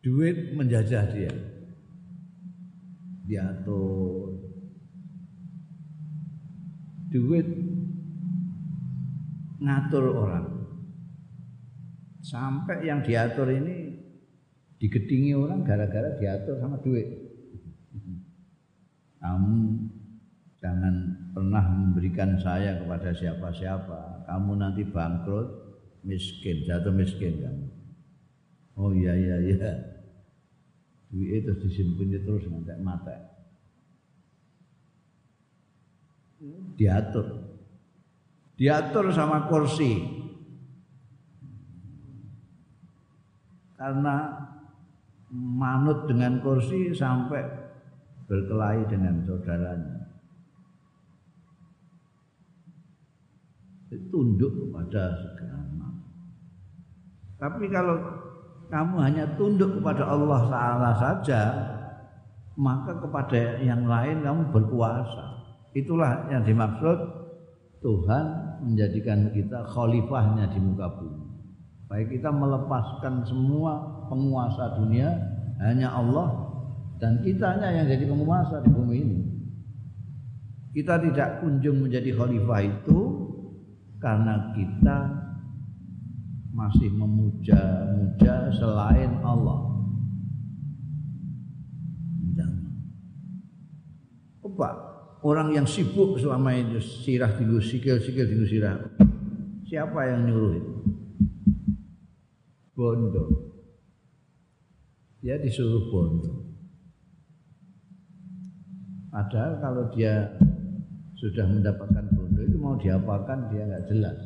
Duit 0.00 0.56
menjajah 0.56 1.04
dia. 1.12 1.34
Diatur, 3.26 4.38
duit 7.10 7.48
ngatur 9.56 10.04
orang 10.14 10.46
sampai 12.20 12.84
yang 12.84 13.00
diatur 13.00 13.48
ini 13.50 13.96
digedingi 14.76 15.32
orang 15.32 15.64
gara-gara 15.64 16.12
diatur 16.20 16.60
sama 16.60 16.76
duit 16.84 17.08
kamu 19.22 19.58
jangan 20.62 20.94
pernah 21.36 21.64
memberikan 21.68 22.36
saya 22.40 22.80
kepada 22.80 23.12
siapa-siapa 23.12 24.28
kamu 24.28 24.52
nanti 24.56 24.82
bangkrut 24.88 25.48
miskin 26.02 26.64
jatuh 26.64 26.92
miskin 26.92 27.40
kamu 27.40 27.66
oh 28.80 28.90
iya 28.92 29.12
iya 29.12 29.36
iya 29.52 29.72
duit 31.12 31.44
itu 31.44 31.52
disimpan 31.60 32.18
terus 32.24 32.44
nanti 32.48 32.74
mata 32.82 33.36
diatur. 36.76 37.26
Diatur 38.56 39.12
sama 39.12 39.48
kursi. 39.48 40.00
Karena 43.76 44.32
manut 45.32 46.08
dengan 46.08 46.40
kursi 46.40 46.96
sampai 46.96 47.44
berkelahi 48.24 48.88
dengan 48.88 49.20
saudaranya. 49.20 49.95
Tunduk 54.12 54.52
kepada 54.52 55.02
segala 55.20 55.56
Tapi 57.36 57.68
kalau 57.68 57.96
kamu 58.72 58.96
hanya 58.98 59.24
tunduk 59.38 59.78
kepada 59.78 60.08
Allah 60.08 60.40
Taala 60.50 60.90
saja, 60.96 61.42
maka 62.56 62.96
kepada 62.98 63.60
yang 63.60 63.84
lain 63.86 64.24
kamu 64.24 64.50
berkuasa. 64.50 65.24
Itulah 65.76 66.32
yang 66.32 66.42
dimaksud 66.42 66.98
Tuhan 67.84 68.24
menjadikan 68.64 69.28
kita 69.30 69.68
khalifahnya 69.68 70.48
di 70.48 70.58
muka 70.58 70.88
bumi. 70.96 71.24
Baik 71.86 72.18
kita 72.18 72.32
melepaskan 72.32 73.22
semua 73.28 74.02
penguasa 74.10 74.80
dunia 74.80 75.12
hanya 75.62 75.92
Allah 75.94 76.32
dan 76.98 77.20
kitanya 77.22 77.70
yang 77.70 77.86
jadi 77.86 78.08
penguasa 78.08 78.64
di 78.64 78.70
bumi 78.72 78.96
ini. 78.96 79.20
Kita 80.74 80.98
tidak 80.98 81.44
kunjung 81.44 81.84
menjadi 81.86 82.10
khalifah 82.16 82.60
itu 82.64 83.25
karena 84.06 84.54
kita 84.54 84.98
masih 86.54 86.94
memuja-muja 86.94 88.54
selain 88.54 89.18
Allah. 89.26 89.66
Coba 94.38 94.70
orang 95.26 95.58
yang 95.58 95.66
sibuk 95.66 96.22
selama 96.22 96.54
ini 96.54 96.78
sirah 96.78 97.34
tinggu 97.34 97.58
sikil 97.58 97.98
sikil 97.98 98.30
tinggu 98.30 98.46
sirah. 98.46 98.78
Siapa 99.66 99.98
yang 100.06 100.30
nyuruh 100.30 100.52
itu? 100.54 100.74
Bondo. 102.78 103.24
Dia 105.18 105.34
disuruh 105.42 105.90
bondo. 105.90 106.46
Padahal 109.10 109.58
kalau 109.58 109.84
dia 109.90 110.38
sudah 111.18 111.42
mendapatkan 111.50 112.06
itu 112.46 112.56
mau 112.56 112.78
diapakan 112.78 113.50
dia 113.50 113.66
nggak 113.66 113.86
jelas 113.90 114.18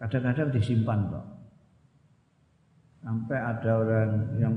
kadang-kadang 0.00 0.48
disimpan 0.56 1.00
kok 1.12 1.26
sampai 3.00 3.38
ada 3.38 3.70
orang 3.80 4.10
yang 4.40 4.54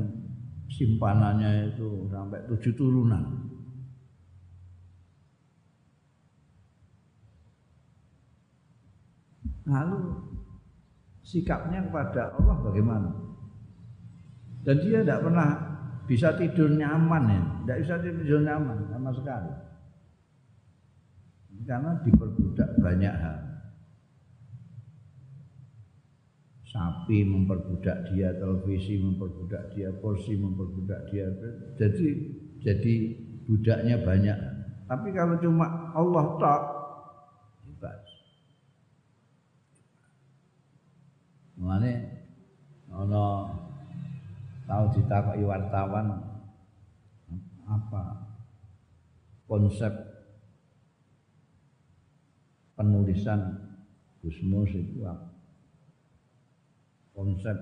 simpanannya 0.74 1.74
itu 1.76 2.09
sampai 2.09 2.39
tujuh 2.49 2.74
turunan. 2.74 3.24
Lalu 9.64 9.99
sikapnya 11.24 11.88
kepada 11.88 12.36
Allah 12.36 12.57
bagaimana? 12.59 13.09
Dan 14.68 14.76
dia 14.84 15.03
tidak 15.03 15.24
pernah 15.24 15.49
bisa 16.03 16.36
tidur 16.36 16.68
nyaman 16.68 17.24
ya, 17.32 17.43
tidak 17.64 17.78
bisa 17.88 17.95
tidur 18.03 18.41
nyaman 18.43 18.78
sama 18.91 19.11
sekali. 19.16 19.51
Karena 21.64 21.95
diperbudak 22.03 22.70
banyak 22.84 23.16
hal. 23.16 23.53
sapi 26.74 27.22
memperbudak 27.22 28.09
dia, 28.09 28.34
televisi 28.34 28.97
memperbudak 28.97 29.78
dia, 29.78 29.93
kursi 30.01 30.34
memperbudak 30.34 31.05
dia. 31.14 31.30
Jadi 31.78 32.07
jadi 32.66 32.93
budaknya 33.45 34.01
banyak. 34.01 34.38
Tapi 34.89 35.14
kalau 35.14 35.38
cuma 35.38 35.93
Allah 35.93 36.26
tak 36.41 36.61
bebas. 37.70 38.03
Mulane 41.61 41.93
ana 42.89 43.26
tahu 44.66 44.84
ditakoki 44.97 45.45
wartawan 45.45 46.26
apa 47.70 48.03
konsep 49.45 49.93
penulisan 52.84 53.40
Gusmus 54.20 54.72
itu 54.76 55.08
konsep 57.16 57.56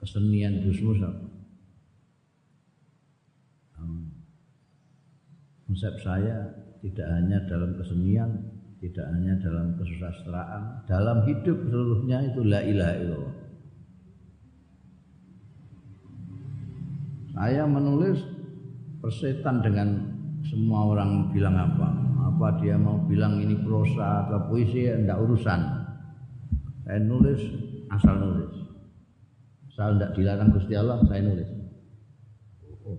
kesenian 0.00 0.64
Gusmus 0.64 1.04
apa? 1.04 1.32
Konsep 5.72 5.96
saya 6.04 6.36
tidak 6.84 7.08
hanya 7.16 7.40
dalam 7.48 7.72
kesenian, 7.80 8.28
tidak 8.84 9.08
hanya 9.08 9.40
dalam 9.40 9.72
kesusastraan, 9.80 10.84
dalam 10.84 11.24
hidup 11.24 11.56
seluruhnya 11.64 12.28
itu 12.28 12.44
la 12.44 12.60
ilaha 12.60 12.94
illallah. 13.00 13.36
Saya 17.32 17.64
menulis 17.64 18.20
persetan 19.00 19.64
dengan 19.64 19.88
semua 20.44 20.92
orang 20.92 21.32
bilang 21.32 21.56
apa. 21.56 22.11
Apa 22.42 22.58
dia 22.58 22.74
mau 22.74 22.98
bilang 23.06 23.38
ini 23.38 23.54
prosa 23.62 24.26
atau 24.26 24.50
puisi, 24.50 24.90
tidak 24.90 25.14
urusan. 25.14 25.62
Saya 26.82 26.98
nulis 26.98 27.38
asal 27.86 28.18
nulis. 28.18 28.66
Asal 29.70 29.94
tidak 29.94 30.10
dilarang 30.18 30.50
Gusti 30.50 30.74
Allah, 30.74 30.98
saya 31.06 31.22
nulis. 31.22 31.46
Oh. 32.82 32.98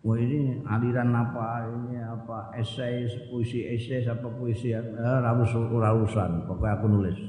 Wah 0.00 0.16
ini 0.16 0.64
aliran 0.64 1.12
apa 1.12 1.68
ini 1.76 2.00
apa 2.00 2.56
esai 2.56 3.04
puisi 3.28 3.68
esai 3.68 4.08
apa 4.08 4.32
puisi 4.32 4.72
eh, 4.72 4.80
rawus 5.20 5.52
rawusan 5.52 6.48
pokoknya 6.48 6.80
aku 6.80 6.86
nulis 6.88 7.20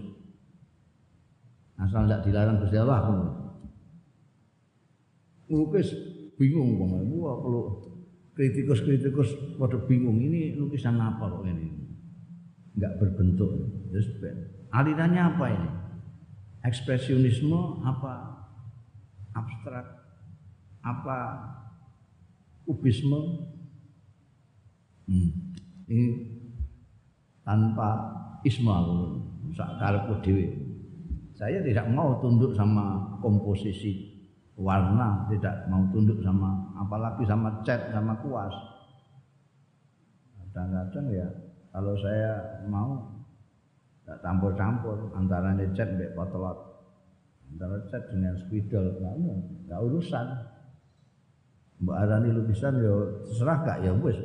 asal 1.84 2.08
tidak 2.08 2.24
dilarang 2.24 2.64
Gusti 2.64 2.80
Allah 2.80 2.98
aku 3.04 3.12
nulis 3.12 3.36
lukis 5.52 5.88
bingung 6.40 6.80
bang 6.80 7.12
wah 7.20 7.36
kalau 7.44 7.91
kritikus-kritikus 8.42 9.38
pada 9.62 9.78
bingung 9.86 10.18
ini 10.18 10.58
lukisan 10.58 10.98
apa 10.98 11.30
kok 11.30 11.46
ini? 11.46 11.70
Nggak 12.74 12.98
berbentuk. 12.98 13.70
Terus 13.94 14.10
Alirannya 14.74 15.22
apa 15.22 15.46
ini? 15.54 15.70
Ekspresionisme 16.66 17.86
apa 17.86 18.42
abstrak? 19.38 19.86
Apa 20.82 21.18
kubisme? 22.66 23.46
Hmm. 25.06 25.54
ini 25.92 26.08
tanpa 27.46 28.10
ismal 28.42 29.18
sakarepku 29.54 30.24
dhewe. 30.26 30.50
Saya 31.38 31.62
tidak 31.62 31.92
mau 31.94 32.18
tunduk 32.24 32.56
sama 32.58 33.18
komposisi 33.20 34.11
warna 34.62 35.26
tidak 35.26 35.66
mau 35.66 35.82
tunduk 35.90 36.22
sama 36.22 36.70
apalagi 36.78 37.26
sama 37.26 37.50
cat 37.66 37.90
sama 37.90 38.14
kuas. 38.22 38.54
Kadang-kadang 40.38 41.08
ya 41.10 41.28
kalau 41.74 41.98
saya 41.98 42.62
mau 42.70 43.10
tak 44.06 44.22
campur-campur 44.22 45.10
antara 45.18 45.58
cat 45.74 45.90
mbek 45.98 46.14
potlot. 46.14 46.58
Antara 47.52 47.78
cat 47.90 48.06
dengan 48.14 48.38
spidol 48.38 49.02
nggak 49.02 49.82
urusan. 49.82 50.28
Mbak 51.82 51.98
arani 51.98 52.30
lukisan 52.30 52.78
ya 52.78 52.94
terserah 53.26 53.58
gak 53.66 53.82
ya 53.82 53.92
wis. 53.98 54.20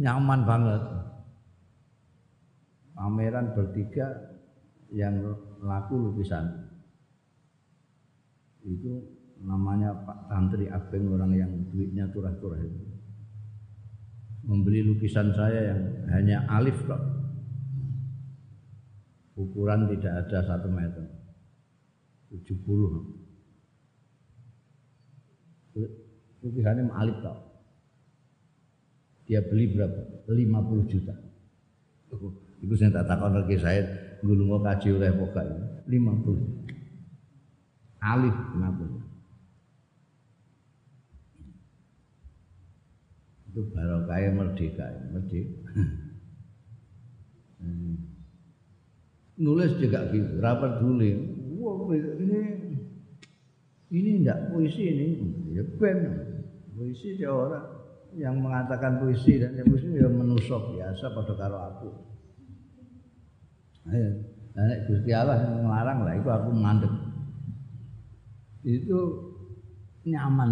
Nyaman 0.00 0.40
banget. 0.48 0.82
Pameran 2.96 3.52
bertiga 3.52 4.37
yang 4.92 5.20
laku 5.60 6.12
lukisan. 6.12 6.68
Itu 8.64 9.04
namanya 9.44 9.94
Pak 10.04 10.28
Tantri 10.28 10.66
Abeng 10.68 11.12
orang 11.12 11.32
yang 11.36 11.52
duitnya 11.70 12.08
turah-turah 12.10 12.60
itu. 12.64 12.82
Membeli 14.48 14.80
lukisan 14.80 15.36
saya 15.36 15.74
yang 15.74 15.80
hanya 16.08 16.48
alif 16.48 16.76
kok. 16.88 17.00
Ukuran 19.38 19.86
tidak 19.92 20.26
ada 20.26 20.38
satu 20.42 20.68
meter. 20.72 21.04
70 22.32 22.56
lukisannya 26.42 26.90
alif 26.96 27.16
kok. 27.20 27.36
Dia 29.28 29.44
beli 29.44 29.68
berapa? 29.76 30.00
50 30.24 30.88
juta. 30.88 31.12
Itu 32.58 32.74
saya 32.74 32.90
tak 32.90 33.06
takon 33.06 33.36
lagi 33.36 33.60
saya 33.60 34.07
gulung 34.22 34.62
kaji 34.62 34.88
oleh 34.94 35.12
poka 35.14 35.42
ini 35.44 35.64
50. 35.88 36.68
Alif 37.98 38.36
50. 38.54 39.02
Itu 43.48 43.60
barokah 43.74 44.18
merdeka, 44.34 44.86
merdeka. 45.10 45.58
Hmm. 47.58 47.98
Nulis 49.38 49.72
juga 49.82 50.06
gitu, 50.14 50.38
rapat 50.38 50.78
dulu. 50.78 51.10
Wah, 51.58 51.90
ini 51.94 52.38
ini 53.90 54.10
enggak 54.22 54.54
puisi 54.54 54.82
ini, 54.94 55.06
ya 55.58 55.62
ben. 55.78 55.98
Puisi 56.78 57.18
orang 57.26 57.66
yang 58.14 58.38
mengatakan 58.38 59.02
puisi 59.02 59.42
dan 59.42 59.58
yang 59.58 59.66
puisi 59.66 59.90
ya 59.90 60.06
menusuk 60.06 60.78
biasa 60.78 61.10
pada 61.10 61.34
karo 61.34 61.58
aku. 61.58 61.90
Nek 63.88 64.80
Gusti 64.90 65.10
Allah 65.14 65.38
melarang 65.48 66.04
lah 66.04 66.14
itu 66.18 66.28
aku 66.28 66.50
mandek. 66.52 66.92
Itu 68.66 68.98
nyaman. 70.04 70.50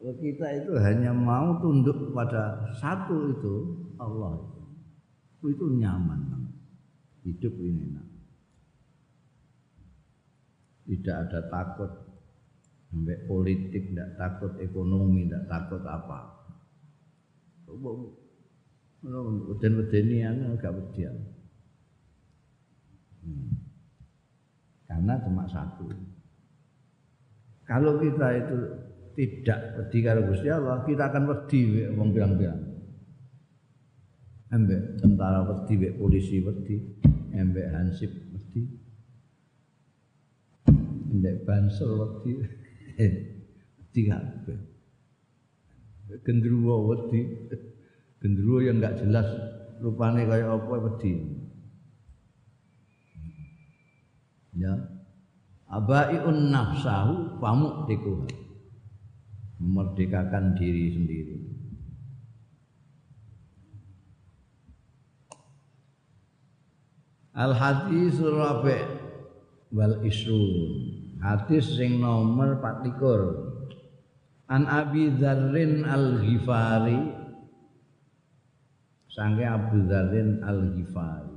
Kalau 0.00 0.14
kita 0.20 0.46
itu 0.64 0.72
hanya 0.80 1.12
mau 1.16 1.60
tunduk 1.64 2.12
pada 2.12 2.72
satu 2.76 3.32
itu 3.32 3.54
Allah 3.96 4.36
itu, 4.36 4.62
itu 5.48 5.64
nyaman 5.80 6.20
banget. 6.28 6.54
Hidup 7.24 7.54
ini 7.56 7.80
enak. 7.88 8.06
Tidak 10.84 11.16
ada 11.16 11.40
takut 11.48 11.88
sampai 12.94 13.26
politik 13.26 13.90
tidak 13.90 14.14
takut 14.14 14.54
ekonomi 14.62 15.26
tidak 15.26 15.50
takut 15.50 15.82
apa 15.82 16.46
udan 19.50 19.74
ini 19.90 20.22
anu 20.22 20.54
agak 20.54 20.70
wedian 20.78 21.33
karena 24.88 25.14
cuma 25.24 25.44
satu. 25.48 25.88
Kalau 27.64 27.96
kita 27.96 28.28
itu 28.44 28.56
tidak 29.14 29.78
wedi 29.78 29.98
karo 30.02 30.20
Gusti 30.26 30.50
Allah 30.50 30.82
kita 30.82 31.06
akan 31.06 31.24
wedi 31.30 31.86
wong 31.94 32.10
bilang-bilang 32.10 32.60
embek 34.50 34.98
tentara 34.98 35.46
embek 35.46 35.94
polisi 35.98 36.42
wedi 36.42 36.82
embek 37.34 37.66
hansip 37.70 38.10
wedi 38.10 38.62
embek 41.14 41.46
banser 41.46 41.90
wedi 41.94 42.32
tiga 43.94 44.18
gendruwo 46.26 46.90
wedi 46.90 47.50
gendruwo 48.18 48.58
yang 48.66 48.82
enggak 48.82 48.98
jelas 48.98 49.26
rupane 49.78 50.26
kayak 50.26 50.50
apa 50.50 50.74
wedi 50.90 51.33
ya. 54.58 54.74
Abaiun 55.68 56.54
nafsahu 56.54 57.42
pamuktiku 57.42 58.30
memerdekakan 59.58 60.54
diri 60.54 60.94
sendiri. 60.94 61.36
Al 67.34 67.50
hadis 67.58 68.14
rabi 68.22 68.78
wal 69.74 69.98
isrun. 70.06 70.94
Hadis 71.18 71.74
sing 71.74 71.98
nomor 71.98 72.62
24. 72.62 74.46
An 74.46 74.68
Abi 74.70 75.10
Dzarrin 75.18 75.82
Al-Ghifari. 75.82 77.00
Sangke 79.10 79.42
Abu 79.42 79.82
Dzarrin 79.88 80.44
Al-Ghifari 80.44 81.33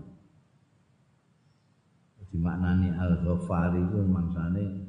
dimaknani 2.32 2.92
Al-Ghafari 2.92 3.82
itu 3.88 4.00
mangsane 4.04 4.88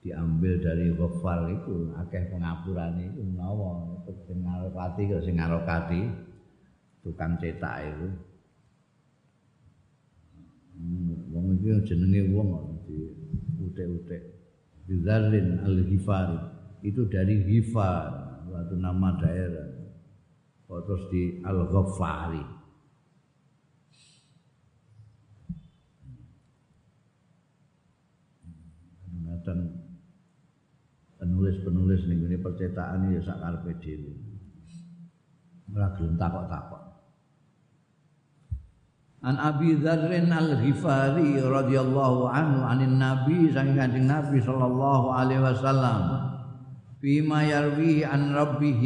diambil 0.00 0.56
dari 0.64 0.88
Ghafar 0.96 1.52
itu 1.52 1.92
akeh 1.92 2.32
pengapuran 2.32 3.04
itu 3.04 3.20
menawa 3.20 4.00
sing 4.24 4.40
ngarokati 4.40 5.02
sing 5.20 5.36
ngarokati 5.36 6.00
tukang 7.04 7.36
cetak 7.36 7.76
itu. 7.84 8.08
Wong 11.30 11.60
jenenge 11.60 12.20
wong 12.32 12.80
di 12.88 13.12
utek-utek. 13.60 14.22
Bizarrin 14.88 15.60
al-Ghifari. 15.60 16.40
Itu 16.80 17.04
dari 17.12 17.44
Ghifar 17.44 18.08
suatu 18.48 18.74
nama 18.80 19.20
daerah. 19.20 19.68
Terus 20.64 21.02
di 21.12 21.44
Al-Ghaffari 21.44 22.59
dan 29.44 29.58
penulis-penulis 31.20 32.08
nih 32.08 32.16
ini 32.16 32.36
percetakan 32.40 33.12
ya 33.12 33.20
sak 33.20 33.38
karepe 33.38 33.76
dhewe. 33.84 34.12
Ora 35.70 35.92
gelem 35.94 36.16
takok-takok. 36.16 36.82
An 39.20 39.36
Abi 39.36 39.76
Dzarrin 39.76 40.32
Al-Ghifari 40.32 41.36
radhiyallahu 41.44 42.24
anhu 42.24 42.64
anin 42.64 42.96
Nabi 42.96 43.52
saking 43.52 43.76
Kanjeng 43.76 44.08
Nabi 44.08 44.40
sallallahu 44.40 45.12
alaihi 45.12 45.44
wasallam 45.44 46.00
bima 47.04 47.44
yarwihi 47.44 48.08
an 48.08 48.32
rabbih 48.32 48.80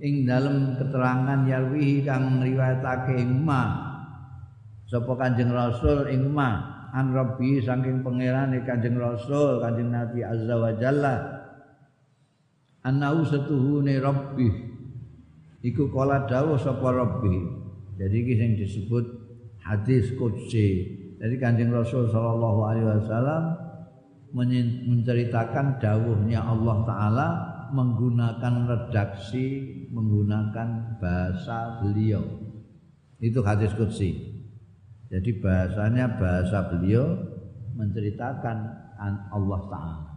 ing 0.00 0.24
dalem 0.24 0.80
keterangan 0.80 1.44
yarwihi 1.44 2.00
kang 2.00 2.40
riwayatake 2.40 3.20
ing 3.20 3.44
ma 3.44 3.92
sapa 4.88 5.12
Kanjeng 5.20 5.52
Rasul 5.52 6.08
ing 6.08 6.32
ma 6.32 6.71
an 6.92 7.16
rabbi 7.16 7.58
saking 7.58 8.04
pangerane 8.04 8.60
Kanjeng 8.68 9.00
Rasul 9.00 9.64
Kanjeng 9.64 9.90
Nabi 9.90 10.20
azza 10.20 10.54
wa 10.60 10.70
jalla 10.76 11.14
annahu 12.84 13.24
satuhune 13.24 13.96
rabbi 13.96 14.48
iku 15.64 15.88
kala 15.88 16.28
dawuh 16.28 16.60
sapa 16.60 16.92
rabbi 16.92 17.62
jadi 18.02 18.16
iki 18.24 18.34
sing 18.34 18.50
disebut 18.56 19.04
hadis 19.62 20.10
qudsi. 20.18 20.98
Jadi 21.22 21.34
Kanjeng 21.38 21.70
Rasul 21.70 22.10
sallallahu 22.10 22.60
alaihi 22.66 22.86
wasallam 22.98 23.42
menceritakan 24.88 25.78
dawuhnya 25.78 26.42
Allah 26.42 26.76
taala 26.82 27.28
menggunakan 27.70 28.54
redaksi, 28.68 29.46
menggunakan 29.92 30.98
bahasa 30.98 31.78
beliau. 31.84 32.26
Itu 33.22 33.44
hadis 33.46 33.70
qudsi. 33.78 34.31
Jadi 35.12 35.44
bahasanya 35.44 36.16
bahasa 36.16 36.72
beliau 36.72 37.04
menceritakan 37.76 38.58
Allah 39.28 39.60
taala. 39.68 40.12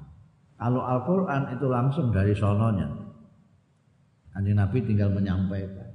Kalau 0.56 0.82
Al-Qur'an 0.88 1.52
itu 1.52 1.68
langsung 1.68 2.16
dari 2.16 2.32
sononya. 2.32 2.88
Kanjeng 4.32 4.56
Nabi 4.56 4.88
tinggal 4.88 5.12
menyampaikan. 5.12 5.92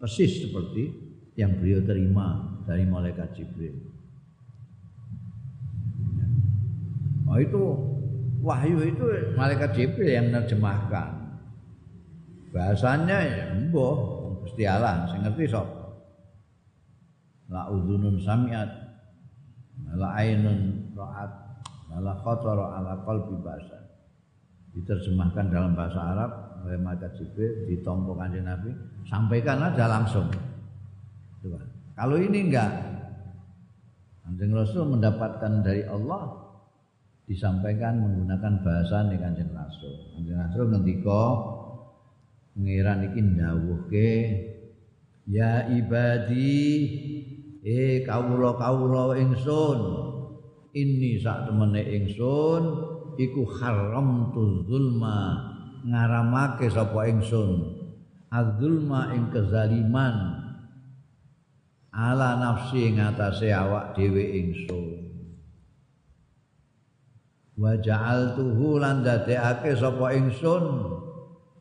Persis 0.00 0.48
seperti 0.48 0.92
yang 1.36 1.60
beliau 1.60 1.84
terima 1.84 2.56
dari 2.64 2.88
malaikat 2.88 3.36
Jibril. 3.36 3.84
Oh 7.28 7.36
itu 7.36 7.62
wahyu 8.40 8.80
itu 8.80 9.04
malaikat 9.36 9.76
Jibril 9.76 10.08
yang 10.08 10.32
menerjemahkan. 10.32 11.36
Bahasanya 12.48 13.18
ya 13.28 13.44
mbah 13.68 13.96
Gusti 14.40 14.64
Allah 14.64 15.04
sing 15.12 15.20
ngerti 15.20 15.52
sapa. 15.52 15.75
La 17.46 17.70
udhunun 17.70 18.18
samiat 18.18 18.70
la 19.94 20.08
ainun 20.18 20.92
ra'at 20.96 21.32
la 22.02 22.14
khatara 22.20 22.80
ala 22.80 22.92
qalbi 23.06 23.38
bahasa. 23.40 23.78
Diterjemahkan 24.74 25.48
dalam 25.48 25.72
bahasa 25.72 26.00
Arab 26.02 26.30
oleh 26.66 26.76
malaikat 26.82 27.16
Jibril 27.16 27.70
ditompo 27.70 28.18
kanjeng 28.18 28.44
Nabi, 28.44 28.74
sampaikan 29.06 29.62
aja 29.62 29.86
langsung. 29.86 30.26
Coba. 31.40 31.62
Kalau 31.96 32.20
ini 32.20 32.50
enggak, 32.50 32.70
Kanjeng 34.26 34.52
Rasul 34.58 34.90
mendapatkan 34.90 35.62
dari 35.62 35.86
Allah 35.86 36.34
disampaikan 37.30 38.02
menggunakan 38.02 38.58
bahasa 38.66 39.06
nih 39.06 39.22
Kanjeng 39.22 39.54
Rasul. 39.54 39.94
Kanjeng 40.18 40.38
Rasul 40.42 40.64
ngendika 40.74 41.22
pengiran 42.58 43.06
iki 43.06 43.20
ndawuhke 43.22 44.10
ya 45.30 45.70
ibadi 45.70 46.58
eh 47.66 48.06
kawula-kawula 48.06 49.18
ingsun. 49.18 49.80
Ini 50.76 51.18
sak 51.18 51.50
temene 51.50 51.82
ingsun 51.82 52.62
iku 53.18 53.42
haram 53.58 54.30
zulma 54.70 55.18
ngaramake 55.82 56.70
sapa 56.70 57.10
ingsun. 57.10 57.74
Adzulma 58.30 59.10
ing 59.18 59.34
kezaliman. 59.34 60.46
Ala 61.96 62.36
nafsi 62.38 62.92
ngatasé 62.92 63.50
awak 63.50 63.96
dhewe 63.96 64.20
ingsun. 64.36 64.86
Wa 67.56 67.72
ja'altuhu 67.80 68.78
lan 68.78 69.00
dadekake 69.00 69.74
sapa 69.74 70.12
ingsun. 70.14 70.64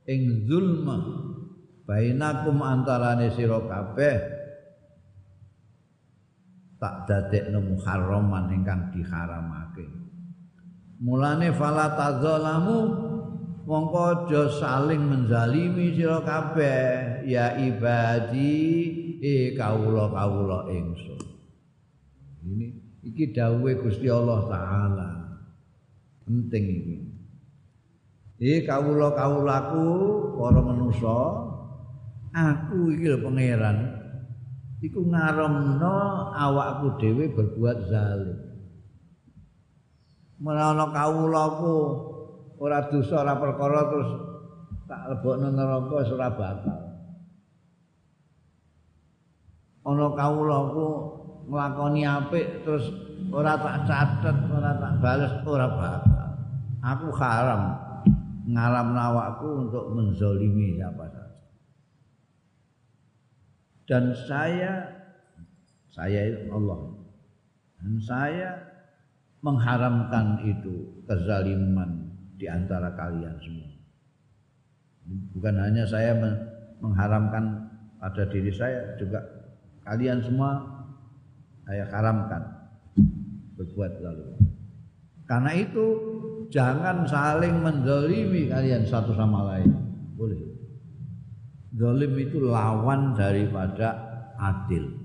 Ing 0.05 0.45
zulma 0.45 1.01
bainakum 1.87 2.61
antarane 2.61 3.31
sira 3.33 3.63
kabeh 3.63 4.34
tak 6.79 7.07
dadekno 7.07 7.63
muharraman 7.63 8.51
ingkang 8.51 8.91
diharamake. 8.91 9.87
Mulane 10.99 11.51
fala 11.55 11.95
tadzalamu 11.95 12.77
mongko 13.67 13.99
aja 13.99 14.43
saling 14.47 15.01
menzalimi 15.01 15.95
sira 15.95 16.23
kabeh 16.23 17.23
ya 17.27 17.55
ibadi 17.59 18.55
e 19.19 19.55
kawula-kawula 19.55 20.71
ingsun. 20.71 21.23
Ini 22.45 22.67
iki 23.03 23.33
dawuhe 23.33 23.81
Gusti 23.81 24.07
Allah 24.07 24.39
taala. 24.47 25.09
Penting 26.25 26.65
iki. 26.67 26.97
Eh 28.35 28.67
kawula-kawulaku 28.67 29.87
para 30.35 30.59
manusa 30.59 31.19
aku 32.35 32.91
iki 32.91 33.07
lho 33.07 33.23
pangeran 33.23 33.94
iku 34.83 34.99
ngaramno 35.07 35.95
awakku 36.35 36.99
dhewe 36.99 37.31
berbuat 37.31 37.87
zalim 37.87 38.39
menawa 40.39 40.91
kawulaku 40.91 41.75
ora 42.59 42.87
dosa 42.91 43.23
ora 43.23 43.39
perkara 43.39 43.81
terus 43.87 44.09
tak 44.85 45.01
lebokno 45.11 45.47
neraka 45.51 45.93
wis 46.03 46.11
ora 46.11 46.29
bakal 46.31 46.79
ana 49.85 50.07
kawulaku 50.11 50.87
nglakoni 51.47 52.01
apik 52.03 52.67
terus 52.67 52.91
ora 53.31 53.55
tak 53.55 53.87
catet 53.87 54.37
ora 54.51 54.71
tak 54.75 54.93
bales 54.99 55.33
ora 55.47 55.67
bakal 55.71 56.29
aku 56.83 57.07
haram 57.15 57.61
ngalam 58.45 58.93
nawakku 58.93 59.65
untuk 59.65 59.85
menzolimi 59.97 60.77
siapa. 60.77 61.14
Dan 63.85 64.17
saya, 64.25 64.89
saya 65.93 66.19
itu 66.33 66.49
Allah. 66.49 66.79
Dan 67.77 67.93
saya 68.01 68.49
mengharamkan 69.45 70.41
itu 70.41 71.05
kezaliman 71.05 72.09
di 72.35 72.49
antara 72.49 72.89
kalian 72.97 73.37
semua. 73.37 73.69
Bukan 75.37 75.55
hanya 75.61 75.85
saya 75.85 76.17
mengharamkan 76.81 77.69
pada 78.01 78.25
diri 78.25 78.49
saya, 78.49 78.97
juga 78.97 79.21
kalian 79.85 80.17
semua 80.25 80.65
saya 81.69 81.85
haramkan 81.93 82.41
berbuat 83.53 83.91
zalim. 84.01 84.33
Karena 85.25 85.51
itu 85.53 85.85
jangan 86.49 87.05
saling 87.05 87.61
menzalimi 87.61 88.49
kalian 88.49 88.85
satu 88.85 89.13
sama 89.13 89.45
lain. 89.53 89.69
Boleh. 90.17 90.54
Zalim 91.75 92.15
itu 92.15 92.39
lawan 92.39 93.19
daripada 93.19 93.87
adil. 94.39 94.95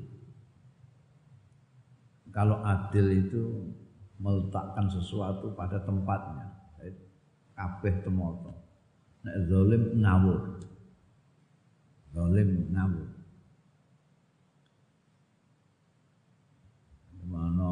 Kalau 2.31 2.63
adil 2.63 3.27
itu 3.27 3.43
meletakkan 4.23 4.87
sesuatu 4.87 5.51
pada 5.59 5.83
tempatnya. 5.83 6.47
Kabeh 7.59 8.07
temoto. 8.07 8.55
Nek 9.27 9.37
zalim 9.51 9.99
ngawur. 9.99 10.63
Zalim 12.15 12.51
ngawur. 12.71 13.09
Mana 17.31 17.71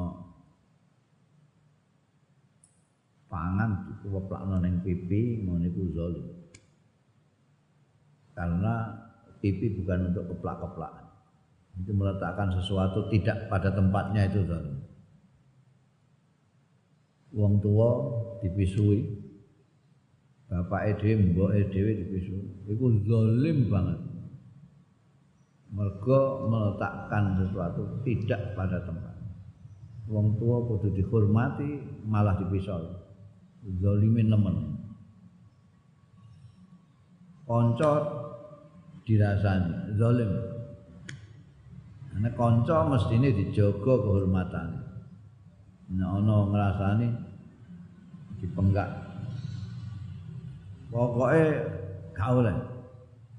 pangan 3.30 3.70
dikeplakno 4.02 4.58
ning 4.62 4.82
pipi 4.82 5.46
ngono 5.46 5.66
iku 5.70 5.82
zalim. 5.94 6.37
Karena 8.38 8.94
pipi 9.42 9.82
bukan 9.82 10.14
untuk 10.14 10.30
keplak-keplakan. 10.30 11.06
Itu 11.82 11.90
meletakkan 11.90 12.54
sesuatu 12.54 13.10
tidak 13.10 13.50
pada 13.50 13.74
tempatnya 13.74 14.30
itu 14.30 14.46
zalim. 14.46 14.78
Wong 17.34 17.58
tua 17.58 17.90
dipisui, 18.46 19.02
bapak 20.46 21.02
dhewe, 21.02 21.34
mbok 21.34 21.50
dhewe 21.74 21.92
dipisui. 21.98 22.70
Iku 22.70 22.86
zalim 23.10 23.66
banget. 23.66 23.98
Mergo 25.74 26.46
meletakkan 26.46 27.42
sesuatu 27.42 28.06
tidak 28.06 28.54
pada 28.54 28.86
tempat. 28.86 29.18
Wong 30.08 30.38
tua 30.38 30.62
kudu 30.64 30.94
dihormati, 30.94 31.82
malah 32.06 32.38
dipisoi. 32.38 33.08
zalimin 33.76 34.32
nemen 34.32 34.56
kanca 37.44 37.92
dirasani 39.08 39.96
zalim. 39.96 40.28
Ana 42.12 42.28
kanca 42.36 42.84
mestine 42.84 43.32
dijaga 43.32 43.94
kehormatane. 44.04 44.78
Nek 45.96 46.08
ana 46.20 46.36
ngrasani 46.52 47.08
dipenggak. 48.44 48.90
Pokoke 50.92 51.44
gak 52.12 52.28
oleh. 52.36 52.56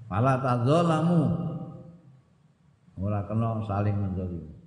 Pala 0.09 0.41
tadzalamu. 0.41 1.22
Ora 2.99 3.22
kena 3.30 3.61
saling 3.63 3.95
menzalimi. 3.95 4.57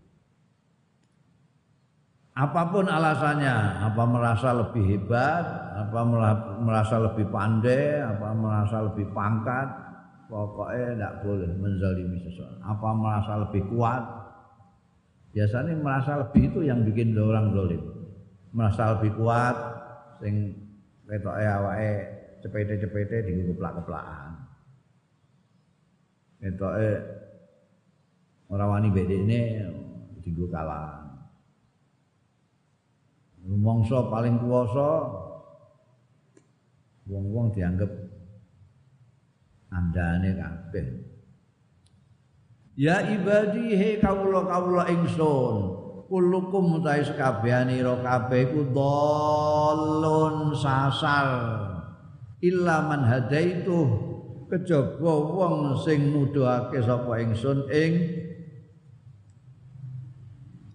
Apa 2.33 2.73
pun 2.73 2.89
alasannya, 2.89 3.85
apa 3.93 4.03
merasa 4.09 4.57
lebih 4.57 4.89
hebat, 4.89 5.45
apa 5.77 6.01
merasa 6.65 6.97
lebih 6.97 7.29
pandai, 7.29 8.01
apa 8.01 8.33
merasa 8.33 8.89
lebih 8.89 9.05
pangkat, 9.13 9.69
pokoknya 10.33 10.97
tidak 10.97 11.15
boleh 11.21 11.51
menzalimi 11.61 12.17
seseorang. 12.25 12.65
Apa 12.65 12.89
merasa 12.97 13.33
lebih 13.45 13.69
kuat, 13.69 14.01
biasanya 15.37 15.77
merasa 15.77 16.25
lebih 16.25 16.49
itu 16.49 16.61
yang 16.65 16.81
bikin 16.89 17.13
orang 17.21 17.53
zalim. 17.53 17.83
Merasa 18.57 18.97
lebih 18.97 19.13
kuat, 19.21 19.57
sing 20.25 20.57
ketoke 21.05 21.45
awake 21.45 21.93
cepete-cepete 22.41 23.29
di 23.29 23.33
keplak-keplakan. 23.53 24.41
Ketoke 26.41 26.91
ora 28.49 28.65
wani 28.65 28.89
bedene 28.89 29.41
dienggo 30.25 30.49
kalah. 30.49 31.05
Rumangsa 33.45 34.09
paling 34.09 34.41
kuasa 34.41 34.89
wong-wong 37.05 37.53
dianggap 37.53 37.91
andane 39.73 40.37
kabeh. 40.37 40.87
Ya 42.77 43.05
ibadi 43.05 43.77
he 43.77 44.01
kawula-kawula 44.01 44.89
ingsun, 44.89 45.57
kulukum 46.09 46.81
utahe 46.81 47.05
sakabehane 47.05 47.81
ira 47.81 48.01
kabeh 48.01 48.49
iku 48.49 48.69
dhalun 48.73 50.57
sasar. 50.57 51.29
Illa 52.43 52.85
man 52.89 53.07
hadaitu 53.07 53.87
kejaba 54.51 55.13
wong 55.33 55.79
sing 55.81 56.13
nuduhake 56.13 56.83
sapa 56.85 57.23
ingsun 57.23 57.71
ing 57.71 57.93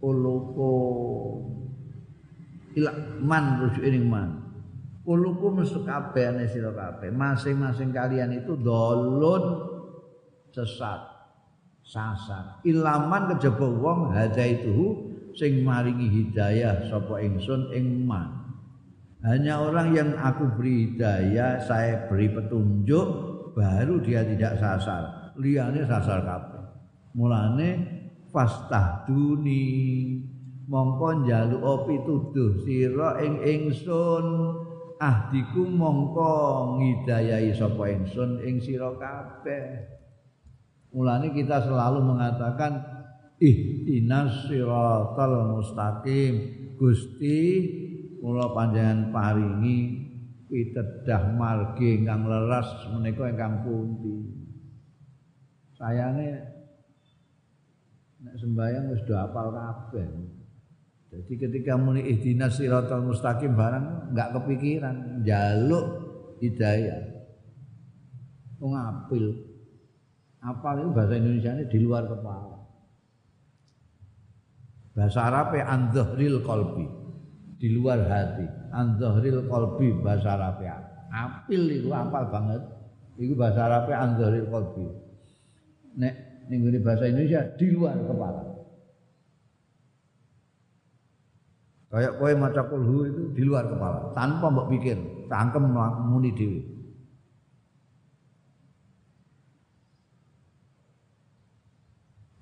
ulukum 0.02 1.44
ila 2.78 2.92
man 3.20 3.68
rujuk 3.68 3.84
ing 3.84 4.08
man 4.08 4.47
ulukum 5.08 5.64
sekabehane 5.64 6.52
sira 6.52 6.76
kabeh. 6.76 7.10
Masing-masing 7.16 7.96
kalian 7.96 8.36
itu 8.36 8.60
dolun 8.60 9.64
sesat 10.52 11.18
sasar. 11.88 12.60
Ilaman 12.68 13.32
kejaba 13.32 13.68
wong 13.72 14.12
itu 14.36 14.80
sing 15.40 15.64
maringi 15.64 16.12
hidayah 16.12 16.92
sapa 16.92 17.24
ingsun 17.24 17.72
ing 17.72 18.04
man. 18.04 18.44
Hanya 19.24 19.64
orang 19.64 19.96
yang 19.96 20.10
aku 20.20 20.60
beri 20.60 20.92
hidayah 20.94 21.64
saya 21.64 22.06
beri 22.12 22.30
petunjuk 22.30 23.08
baru 23.56 24.04
dia 24.04 24.28
tidak 24.28 24.60
sasar. 24.60 25.34
Liyane 25.40 25.88
sasar 25.88 26.22
kabeh. 26.28 26.64
Mulane 27.18 27.70
fastahduni 28.30 29.64
mongko 30.68 31.24
njaluk 31.24 31.88
pituduh 31.88 32.62
sira 32.62 33.18
ing 33.24 33.42
ingsun 33.42 34.26
ahdiku 34.98 35.66
mongko 35.66 36.34
ngidayahi 36.82 37.54
sapa 37.54 37.90
ingsun 37.94 38.42
ing 38.42 38.62
sira 38.62 38.94
kabeh. 38.98 39.98
Mulane 40.94 41.34
kita 41.34 41.62
selalu 41.66 42.02
mengatakan 42.02 42.82
ihdinas 43.38 44.50
siratal 44.50 45.58
mustaqim. 45.58 46.34
Gusti 46.78 47.42
kula 48.22 48.54
panjenengan 48.54 49.10
paringi 49.10 50.06
pitedah 50.46 51.34
margi 51.34 51.98
ingkang 52.02 52.30
leres 52.30 52.70
menika 52.94 53.26
ingkang 53.34 53.66
pundi? 53.66 54.30
Sayane 55.74 56.28
nek 58.22 58.36
sembahyang 58.38 58.94
wis 58.94 59.02
do 59.06 59.14
apal 59.18 59.54
kabeh 59.54 60.37
jadi 61.08 61.34
ketika 61.40 61.80
muni 61.80 62.04
ihdinas 62.04 62.60
siratal 62.60 63.00
mustaqim 63.08 63.56
barang 63.56 64.12
enggak 64.12 64.30
kepikiran 64.36 65.24
jaluk 65.24 65.86
hidayah. 66.44 67.00
Wong 68.60 68.76
apil. 68.76 69.26
Apal 70.44 70.84
itu 70.84 70.90
bahasa 70.92 71.14
Indonesia 71.16 71.52
ini 71.56 71.66
di 71.72 71.80
luar 71.80 72.04
kepala. 72.12 72.58
Bahasa 74.94 75.20
Arab 75.32 75.56
andzahril 75.56 76.44
qalbi. 76.44 76.86
Di 77.58 77.72
luar 77.72 78.04
hati. 78.04 78.46
Andzahril 78.76 79.48
qalbi 79.48 79.88
bahasa 80.04 80.36
Arab 80.36 80.60
Apil 81.08 81.72
itu 81.72 81.90
apal 81.96 82.28
banget. 82.28 82.62
Itu 83.16 83.34
bahasa 83.40 83.64
Arab 83.64 83.88
andzahril 83.88 84.50
qalbi. 84.52 84.86
Nek 85.98 86.14
ning 86.52 86.68
bahasa 86.84 87.08
Indonesia 87.08 87.48
di 87.56 87.68
luar 87.72 87.96
kepala. 87.96 88.57
Kayak 91.98 92.22
kowe 92.22 92.30
maca 92.38 92.62
kulhu 92.70 93.10
itu 93.10 93.24
di 93.34 93.42
luar 93.42 93.66
kepala, 93.74 94.14
tanpa 94.14 94.54
mbok 94.54 94.70
pikir, 94.70 95.26
cangkem 95.26 95.66
muni 96.06 96.30
dhewe. 96.30 96.62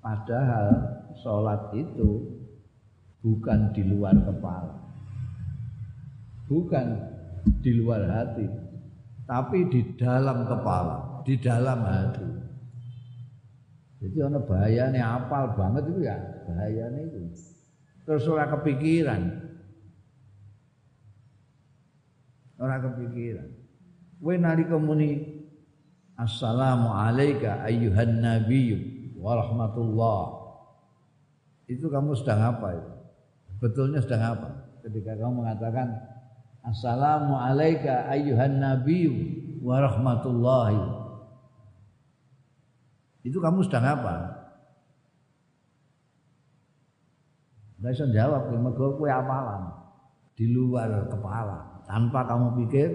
Padahal 0.04 0.68
sholat 1.24 1.72
itu 1.72 2.36
bukan 3.24 3.72
di 3.72 3.80
luar 3.88 4.12
kepala, 4.28 4.76
bukan 6.52 6.86
di 7.64 7.80
luar 7.80 8.04
hati, 8.12 8.44
tapi 9.24 9.72
di 9.72 9.96
dalam 9.96 10.44
kepala, 10.44 11.24
di 11.24 11.32
dalam 11.40 11.80
hati. 11.80 12.28
Jadi 14.04 14.20
ono 14.20 14.44
bahayane 14.44 15.00
apal 15.00 15.56
banget 15.56 15.88
itu 15.88 16.04
ya, 16.04 16.44
bahayane 16.44 17.08
itu 17.08 17.20
terus 18.06 18.22
ora 18.30 18.46
kepikiran 18.46 19.45
ora 22.56 22.80
kepikiran. 22.80 23.48
Kowe 24.20 24.34
nalika 24.40 24.76
muni 24.80 25.20
assalamu 26.16 26.88
alayka 26.92 27.60
ayyuhan 27.64 28.20
nabiyyu 28.24 29.12
wa 29.20 29.36
rahmatullah. 29.36 30.22
Itu 31.68 31.92
kamu 31.92 32.16
sedang 32.16 32.56
apa 32.56 32.68
itu? 32.78 32.92
Betulnya 33.60 34.00
sedang 34.00 34.22
apa? 34.36 34.48
Ketika 34.86 35.18
kamu 35.18 35.44
mengatakan 35.44 35.88
assalamu 36.64 37.36
alayka 37.36 38.08
ayyuhan 38.08 38.60
nabiyyu 38.62 39.14
wa 39.60 39.82
rahmatullahi. 39.82 40.82
Itu 43.26 43.42
kamu 43.42 43.66
sedang 43.66 43.84
apa? 43.98 44.14
Gak 47.82 47.92
bisa 47.92 48.06
jawab, 48.08 48.48
mergo 48.56 48.96
kue 48.96 49.10
apalan? 49.10 49.68
Di 50.38 50.48
luar 50.48 51.10
kepala, 51.10 51.75
tanpa 51.86 52.26
kamu 52.26 52.46
pikir, 52.64 52.90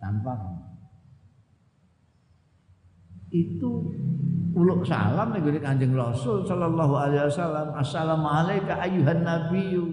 tanpa 0.00 0.32
kamu. 0.34 0.64
Itu 3.34 3.70
uluk 4.54 4.86
salam 4.86 5.34
nih 5.34 5.58
kanjeng 5.58 5.92
Rasul 5.92 6.46
Sallallahu 6.46 6.94
Alaihi 6.94 7.26
Wasallam. 7.26 7.74
Assalamualaikum 7.74 8.74
ayuhan 8.74 9.20
nabiyyu 9.26 9.84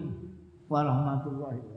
wa 0.70 0.86
rahmatullahi 0.86 1.70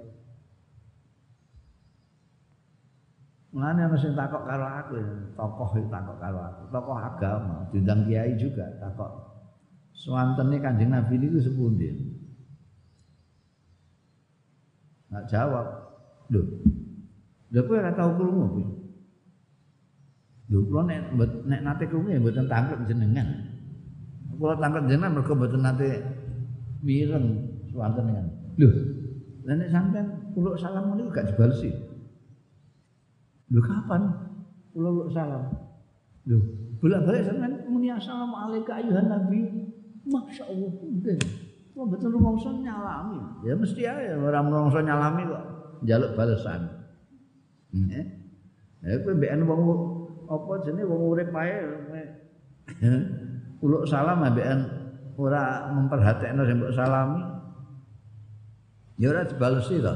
Mulane 3.54 3.86
ana 3.86 3.94
takok 3.94 4.50
karo 4.50 4.66
aku, 4.66 4.98
tokoh 5.38 5.70
itu 5.78 5.86
takok 5.86 6.18
karo 6.18 6.42
aku, 6.42 6.62
tokoh 6.74 6.98
agama, 6.98 7.62
diundang 7.70 8.02
kiai 8.02 8.34
juga 8.34 8.66
takok 8.82 9.34
Swantene 9.94 10.58
Kanjeng 10.58 10.90
Nabi 10.90 11.22
niku 11.22 11.38
sepundi? 11.38 11.86
Enggak 15.06 15.24
jawab. 15.30 15.66
Lho. 16.32 16.40
Lha 17.52 17.60
kowe 17.64 17.76
ora 17.76 17.92
tau 17.92 18.16
krungu 18.16 18.44
kuwi. 18.56 18.64
Lho 20.48 20.58
kula 20.68 20.82
nek 20.88 21.00
nek 21.44 21.60
nate 21.60 21.84
krungu 21.88 22.08
ya 22.12 22.20
mboten 22.20 22.48
tangkep 22.48 22.78
jenengan. 22.88 23.28
Kula 24.40 24.56
tangkep 24.56 24.88
jenengan 24.88 25.12
mergo 25.20 25.32
mboten 25.36 25.60
nate 25.60 25.88
mireng 26.80 27.26
swanten 27.68 28.06
kan. 28.08 28.26
Lho. 28.56 28.68
Lah 29.44 29.54
nek 29.60 29.68
sampean 29.68 30.06
kula 30.32 30.56
salam 30.56 30.96
niku 30.96 31.12
gak 31.12 31.28
dibalesi. 31.28 31.68
Lho 33.52 33.60
kapan 33.60 34.02
kula 34.72 35.12
salam? 35.12 35.44
Lho, 36.24 36.40
bolak-balik 36.80 37.28
sampean 37.28 37.68
muni 37.68 37.92
assalamualaikum 37.92 38.72
ayuhan 38.72 39.12
nabi. 39.12 39.40
Masya 40.04 40.44
Allah, 40.52 40.72
mungkin. 40.84 41.16
Wah 41.74 41.86
betul 41.88 42.12
rumongso 42.12 42.52
nyalami. 42.60 43.20
Ya 43.42 43.56
mesti 43.56 43.82
aja 43.88 44.14
orang 44.20 44.52
rumongso 44.52 44.84
nyalami 44.84 45.26
kok 45.26 45.53
jaluk 45.84 46.16
balasan. 46.16 46.68
Hmm. 47.70 47.88
Eh? 47.92 48.06
Ya 48.84 49.00
kowe 49.00 49.12
mbek 49.16 49.32
wong 49.44 49.62
apa 50.24 50.52
jenenge 50.64 50.88
wong 50.88 51.00
urip 51.12 51.28
wae 51.32 51.56
uluk 53.64 53.84
salam 53.88 54.24
mbek 54.24 54.48
ora 55.16 55.70
memperhatekno 55.72 56.42
sing 56.44 56.56
mbok 56.60 56.74
salami. 56.74 57.22
Ya 59.00 59.12
ora 59.12 59.28
dibalesi 59.28 59.80
to. 59.80 59.94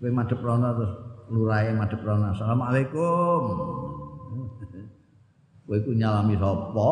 Kowe 0.00 0.10
madhep 0.12 0.40
rono 0.40 0.68
terus 0.76 0.92
lurahe 1.32 1.70
madhep 1.72 2.00
rono. 2.04 2.32
Assalamualaikum. 2.32 3.42
Kowe 5.64 5.76
iku 5.80 5.90
nyalami 5.96 6.36
sapa? 6.36 6.90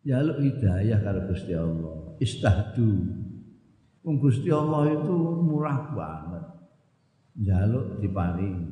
jaluk 0.00 0.40
hidayah 0.40 0.98
karo 1.04 1.28
Gusti 1.28 1.52
Allah 1.52 2.16
istahdu 2.18 2.88
wong 4.04 4.16
Gusti 4.20 4.48
Allah 4.48 4.90
itu 4.92 5.16
murah 5.40 5.92
banget. 5.92 6.44
Jaluk 7.40 8.00
diparingi. 8.02 8.68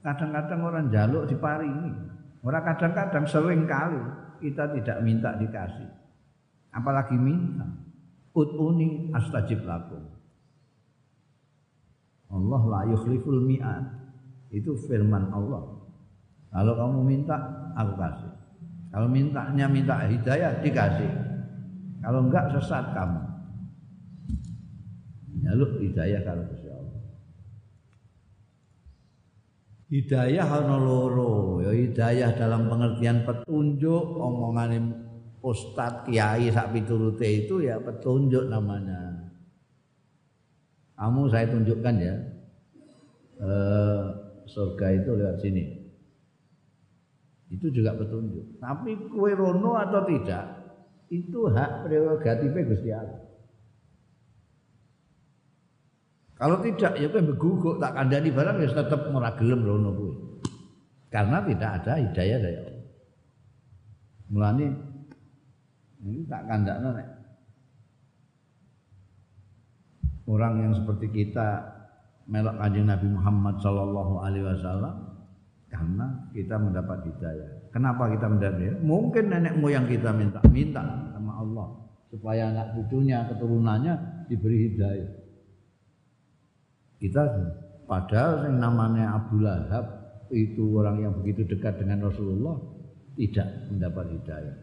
Kadang-kadang 0.00 0.60
orang 0.64 0.86
jaluk 0.88 1.24
diparingi. 1.28 1.92
Orang 2.40 2.64
kadang-kadang 2.64 3.24
sering 3.28 3.68
kali 3.68 4.00
kita 4.40 4.72
tidak 4.72 4.98
minta 5.04 5.36
dikasih. 5.36 5.90
Apalagi 6.72 7.14
minta. 7.14 7.68
Utuni 8.32 9.10
astajib 9.12 9.66
lakum. 9.66 10.06
Allah 12.30 12.62
la 12.64 12.80
yukhliful 12.88 13.42
mi'ad. 13.44 13.84
Itu 14.54 14.78
firman 14.86 15.30
Allah. 15.30 15.66
Kalau 16.50 16.72
kamu 16.74 17.00
minta 17.06 17.36
aku 17.78 17.94
kasih. 17.94 18.32
Kalau 18.90 19.06
mintanya 19.06 19.66
minta 19.70 20.02
hidayah 20.02 20.58
dikasih. 20.62 21.10
Kalau 22.02 22.26
enggak 22.26 22.50
sesat 22.58 22.90
kamu. 22.90 23.29
Nyaluk 25.40 25.80
hidayah 25.80 26.20
kalau 26.24 26.44
Gusti 26.48 26.68
Allah. 26.68 27.00
Hidayah 29.90 30.46
ana 30.46 30.76
loro, 30.78 31.58
ya 31.66 31.74
hidayah 31.74 32.30
dalam 32.38 32.70
pengertian 32.70 33.26
petunjuk 33.26 34.04
omongan 34.14 34.94
ustaz 35.42 36.06
kiai 36.06 36.46
sak 36.54 36.70
piturute 36.70 37.26
itu 37.26 37.64
ya 37.66 37.82
petunjuk 37.82 38.46
namanya. 38.46 39.32
Kamu 40.94 41.26
saya 41.32 41.48
tunjukkan 41.50 41.94
ya. 41.96 42.14
Eh, 43.40 44.02
surga 44.46 44.86
itu 45.00 45.10
lewat 45.16 45.40
sini 45.40 45.80
itu 47.50 47.66
juga 47.74 47.98
petunjuk. 47.98 48.62
Tapi 48.62 49.10
kue 49.10 49.34
rono 49.34 49.74
atau 49.74 50.06
tidak, 50.06 50.62
Itu 51.10 51.50
hak 51.50 51.90
prerogatifnya 51.90 52.62
Gusti 52.70 52.90
Allah. 52.94 53.18
Kalau 56.40 56.56
tidak 56.64 56.96
ya 56.96 57.06
kowe 57.12 57.20
beguguk 57.20 57.76
tak 57.84 57.92
kandani 57.92 58.32
barang 58.32 58.64
ya 58.64 58.72
tetep 58.72 59.12
ora 59.12 59.36
gelem 59.36 59.60
rono 59.60 59.92
kuwi. 59.92 60.14
Karena 61.12 61.44
tidak 61.44 61.70
ada 61.84 61.92
hidayah 62.00 62.38
dari 62.40 62.56
Allah. 62.64 62.86
Mulane 64.32 64.66
ini 66.00 66.24
tak 66.24 66.48
kandakno 66.48 66.96
nek 66.96 67.08
orang 70.30 70.54
yang 70.64 70.72
seperti 70.72 71.12
kita 71.12 71.60
melok 72.30 72.56
kanjeng 72.56 72.88
Nabi 72.88 73.08
Muhammad 73.10 73.54
Shallallahu 73.60 74.14
Alaihi 74.24 74.46
Wasallam 74.48 74.94
karena 75.68 76.06
kita 76.32 76.56
mendapat 76.56 77.04
hidayah. 77.04 77.68
Kenapa 77.68 78.08
kita 78.08 78.26
mendapat 78.32 78.56
hidayah? 78.64 78.80
Mungkin 78.80 79.24
nenek 79.28 79.54
moyang 79.60 79.84
kita 79.84 80.08
minta 80.16 80.40
minta 80.48 80.80
sama 81.12 81.36
Allah 81.36 81.68
supaya 82.08 82.48
anak 82.48 82.80
cucunya 82.80 83.28
keturunannya 83.28 84.24
diberi 84.32 84.72
hidayah. 84.72 85.19
Kita 87.00 87.24
padahal 87.88 88.52
yang 88.52 88.60
namanya 88.60 89.16
Abu 89.16 89.40
Lahab 89.40 89.84
itu 90.28 90.78
orang 90.78 91.00
yang 91.00 91.12
begitu 91.16 91.48
dekat 91.48 91.80
dengan 91.80 92.12
Rasulullah 92.12 92.60
tidak 93.16 93.48
mendapat 93.72 94.06
hidayah. 94.20 94.58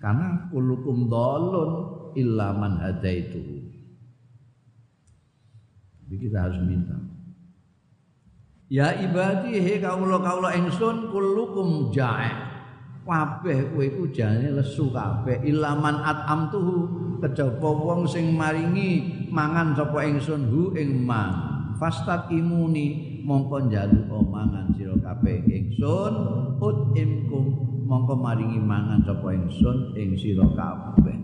Karena 0.00 0.48
kulukum 0.52 1.08
dolun 1.08 1.72
illa 2.16 2.52
man 2.56 2.80
hadaitu. 2.80 3.40
Jadi 6.04 6.14
kita 6.20 6.38
harus 6.48 6.60
minta. 6.64 6.96
Ya 8.70 8.94
ibadi 8.96 9.58
he 9.58 9.82
kaulo 9.82 10.22
kaulo 10.22 10.48
engsun 10.48 11.10
kulukum 11.10 11.90
jae. 11.90 12.48
Kabeh 13.10 13.74
kowe 13.74 13.82
iku 13.82 14.04
jane 14.14 14.54
lesu 14.54 14.94
kabeh 14.94 15.42
ilaman 15.42 15.98
atamtuhu 16.06 16.86
kejaba 17.18 17.70
wong 17.74 18.06
sing 18.06 18.38
maringi 18.38 19.19
mangan 19.30 19.72
sapa 19.78 20.04
ingsun 20.06 20.50
hu 20.50 20.74
ing 20.76 21.06
man. 21.06 21.48
imuni 22.28 23.18
mongko 23.24 23.72
njaluk 23.72 24.12
mangan 24.28 24.68
sira 24.76 24.92
kabeh 25.00 25.40
ingsun 25.48 26.14
ut 26.60 26.92
imkum 26.92 27.44
mongko 27.88 28.20
maringi 28.20 28.60
mangan 28.60 29.00
sapa 29.00 29.32
ingsun 29.32 29.96
ing 29.96 30.12
sira 30.18 30.44
kabeh. 30.52 31.16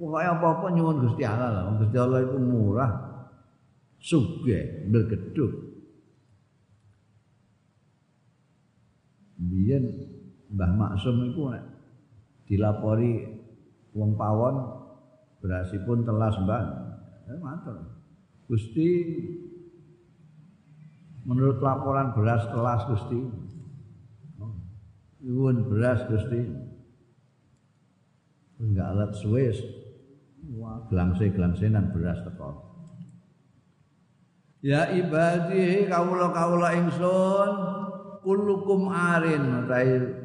Pokoke 0.00 0.24
apa-apa 0.24 0.66
nyuwun 0.72 1.04
Gusti 1.04 1.28
Allah 1.28 1.52
lah. 1.52 1.76
Gusti 1.76 1.96
Allah 2.00 2.24
itu 2.24 2.40
murah, 2.40 2.92
sugih, 4.00 4.88
bergeduk. 4.88 5.70
biyen 9.40 9.84
Mbah 10.52 10.72
Maksum 10.76 11.32
iku 11.32 11.48
nek 11.48 11.64
dilapori 12.44 13.24
wong 13.96 14.18
pawon 14.18 14.56
berasipun 15.40 16.04
telas 16.04 16.36
Mbah. 16.40 16.64
Eh 17.32 17.38
matur. 17.40 17.76
Gusti 18.46 18.88
menurut 21.24 21.60
laporan 21.60 22.12
beras 22.12 22.44
telas 22.48 22.82
Gusti. 22.88 23.20
Oh, 24.40 25.52
beras 25.68 26.00
Gusti. 26.08 26.40
Enggak 28.60 28.86
alat 28.92 29.12
suwes. 29.16 29.56
Wah, 30.56 30.88
gelangse-gelangsenan 30.88 31.92
beras 31.92 32.20
teko. 32.24 32.70
Ya 34.60 34.92
ibadi 34.92 35.88
kawula-kawula 35.88 36.76
ingsun 36.76 37.52
kullukum 38.20 38.92
arin 38.92 39.64
utahe 39.64 40.19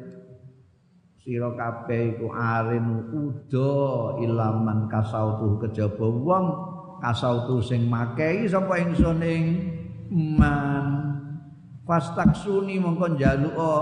sira 1.26 1.50
kabeh 1.58 2.14
iku 2.14 2.30
arin 2.30 3.10
uda 3.10 3.74
ilaman 4.22 4.86
kasautu 4.86 5.58
kejaba 5.58 6.06
wong 6.06 6.46
kasautu 7.02 7.58
sing 7.58 7.90
makehi 7.90 8.46
sapa 8.46 8.78
ingsun 8.78 9.18
ing 9.26 9.44
man. 10.38 10.86
Fastaksuni 11.82 12.78
mongko 12.78 13.18
njaluka 13.18 13.74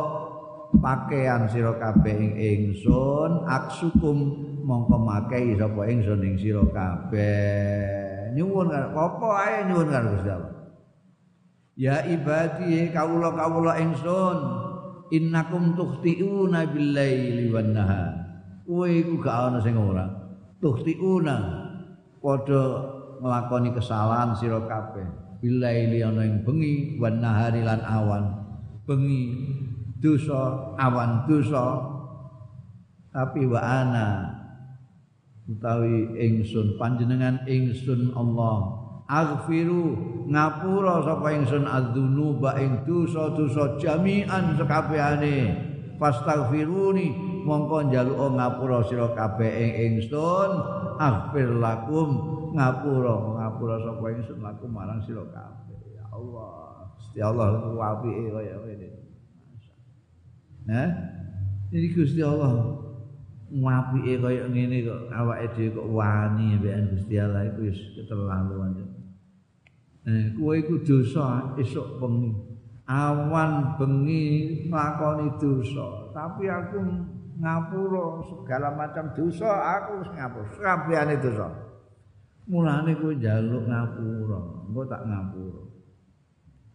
pakaian 0.80 1.44
sira 1.52 1.76
kabeh 1.76 2.16
ing 2.16 2.32
ingsun 2.32 3.44
aksukum 3.44 4.16
mongko 4.64 4.96
makehi 5.04 5.60
sapa 5.60 5.84
ingsun 5.84 6.24
ing 6.24 6.40
sira 6.40 6.64
kabeh. 6.64 8.32
Nyuwun 8.32 8.72
apa 8.72 9.28
ae 9.44 9.68
nyuwun 9.68 9.92
karo 9.92 10.16
Gusti 10.16 10.30
Allah? 10.32 10.52
Ya 11.76 11.96
ibadi 12.08 12.88
kawula-kawula 12.88 13.84
ingsun 13.84 14.63
innakum 15.14 15.78
tukhtiuna 15.78 16.66
billaili 16.68 17.50
wan 17.54 17.70
nahar. 17.70 18.12
Kowe 18.64 18.88
iku 18.88 19.20
gak 19.20 19.52
ana 19.52 19.58
sing 19.62 19.78
ora. 19.78 20.08
Tukhtiuna 20.58 21.36
padha 22.18 22.62
nglakoni 23.20 23.70
kesalahan 23.76 24.34
sira 24.34 24.64
kabeh. 24.64 25.06
Billaili 25.38 26.00
ana 26.02 26.24
ing 26.24 26.42
bengi 26.42 26.98
wan 26.98 27.20
nahari 27.20 27.62
lan 27.62 27.84
awan. 27.84 28.24
Bengi 28.88 29.22
dosa, 30.00 30.74
awan 30.80 31.28
dosa. 31.28 31.94
Tapi 33.14 33.46
wa 33.46 33.60
ana 33.62 34.06
utawi 35.44 36.18
ingsun 36.18 36.80
panjenengan 36.80 37.44
ingsun 37.44 38.10
Allah 38.16 38.73
aghfiru 39.04 39.84
ngapura 40.28 41.04
sapa 41.04 41.28
ingsun 41.36 41.68
adzunuba 41.68 42.56
ing 42.56 42.88
dosa-dosa 42.88 43.76
jami'an 43.76 44.56
sekabehane 44.56 45.36
fastaghfiruni 46.00 47.12
mongko 47.44 47.92
njaluk 47.92 48.32
ngapura 48.34 48.80
sira 48.88 49.12
kabeh 49.12 49.52
ing 49.52 49.72
ingsun. 49.92 50.50
Aghfir 50.94 51.58
lakum 51.58 52.10
ngapura 52.54 53.14
ngapura 53.42 53.76
sapa 53.82 54.04
ingsun 54.14 54.38
lakum 54.40 54.70
marang 54.72 55.02
sira 55.04 55.26
kabeh. 55.28 55.78
Ya 55.92 56.04
Allah 56.08 56.88
Gusti 56.94 57.18
Allah 57.20 57.46
apike 57.60 58.30
kaya 58.30 58.56
ngene. 58.62 58.88
Nah, 60.64 60.88
ini 61.74 61.86
Gusti 61.92 62.22
Allah 62.22 62.78
ngapike 63.50 64.22
kaya 64.22 64.46
ngene 64.48 64.86
kok 64.86 65.00
awake 65.12 65.46
dhewe 65.58 65.74
kok 65.76 65.88
wani 65.90 66.46
mbekan 66.62 66.94
Gusti 66.94 67.14
Allah 67.18 67.42
iku 67.50 67.60
wis 67.66 67.78
keterlaluan. 67.98 68.93
Eh, 70.04 70.36
kowe 70.36 70.52
iku 70.52 70.84
dosa 70.84 71.56
esuk 71.56 71.96
bengi. 71.96 72.28
Awan 72.84 73.80
bengi 73.80 74.24
nglakoni 74.68 75.40
dosa, 75.40 76.12
tapi 76.12 76.44
aku 76.44 76.76
ngapura 77.40 78.20
segala 78.28 78.68
macam 78.76 79.08
dosa, 79.16 79.48
aku 79.48 80.04
wis 80.04 80.10
ngapura 80.12 80.52
kabehane 80.60 81.16
dosa. 81.24 81.48
Mulane 82.44 82.92
kowe 83.00 83.16
njaluk 83.16 83.64
ngapura, 83.64 84.40
engko 84.68 84.82
tak 84.84 85.02
ngapura. 85.08 85.62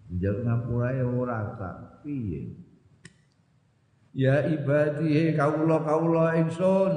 Njaluk 0.10 0.42
ngapura 0.50 0.88
ya 0.98 1.06
ora 1.06 1.38
tak 1.54 1.76
piye. 2.02 2.42
Ya 4.18 4.42
ibadi 4.42 5.38
kaula-kaula 5.38 6.34
ingsun 6.42 6.94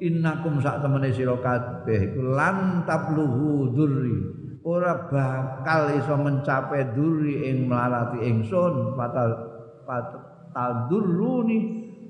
innakum 0.00 0.56
sak 0.64 0.80
temene 0.80 1.12
sira 1.12 1.36
kabeh 1.36 2.16
iku 2.16 2.32
lan 2.32 2.88
tabluhu 2.88 3.76
ora 4.64 5.08
bakal 5.08 5.96
iso 5.96 6.14
mencapai 6.20 6.92
duri 6.92 7.48
ing 7.48 7.68
melarati 7.68 8.20
ingsun 8.28 8.96
fatal 8.96 9.30
tadurruni 10.52 11.58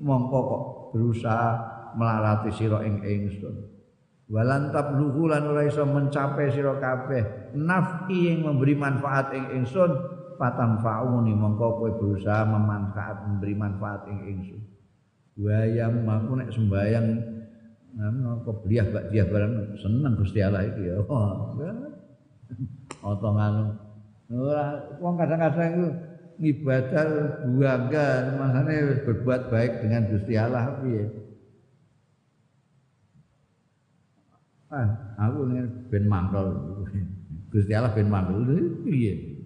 mongko 0.01 0.39
kok 0.43 0.63
berusaha 0.91 1.49
melarati 1.95 2.49
sira 2.51 2.83
ing 2.83 2.99
ingsun. 3.03 3.55
Walan 4.31 4.71
tabluhu 4.71 5.27
lan 5.27 5.43
ora 5.51 5.67
iso 5.67 5.83
mencapai 5.83 6.51
sira 6.51 6.79
kabeh 6.79 7.53
nafi 7.55 8.31
yang 8.31 8.47
memberi 8.47 8.75
manfaat 8.75 9.35
ing 9.35 9.63
ingsun 9.63 9.91
patang 10.39 10.79
fauni 10.79 11.35
mongko 11.35 11.67
kowe 11.79 11.91
berusaha 11.99 12.47
memanfaat 12.47 13.27
memberi 13.27 13.55
manfaat 13.55 14.07
ing 14.07 14.19
ingsun. 14.27 14.61
Wayam 15.39 16.07
aku 16.07 16.31
nek 16.39 16.51
sembayang 16.51 17.07
ngono 17.91 18.47
beliah 18.63 18.87
bak 18.87 19.11
dia 19.11 19.27
barang 19.27 19.75
seneng 19.75 20.15
Gusti 20.15 20.39
Allah 20.39 20.63
iki 20.63 20.87
ya 20.87 21.03
oh, 23.03 23.15
otongan 23.15 23.75
ora 24.31 24.65
wong 25.03 25.15
kadang-kadang 25.19 25.69
itu 25.75 25.87
ngibadah 26.41 27.07
bangga 27.45 28.07
makane 28.39 29.05
berbuat 29.05 29.53
baik 29.53 29.85
dengan 29.85 30.09
Gusti 30.09 30.33
Allah 30.39 30.81
piye? 30.81 31.05
Ah 34.71 34.87
aku 35.19 35.51
ingin 35.51 35.67
ben 35.91 36.07
mangkol 36.07 36.47
Gusti 37.51 37.75
Allah 37.75 37.93
ben 37.93 38.09
mangkol 38.09 38.47
piye? 38.87 39.43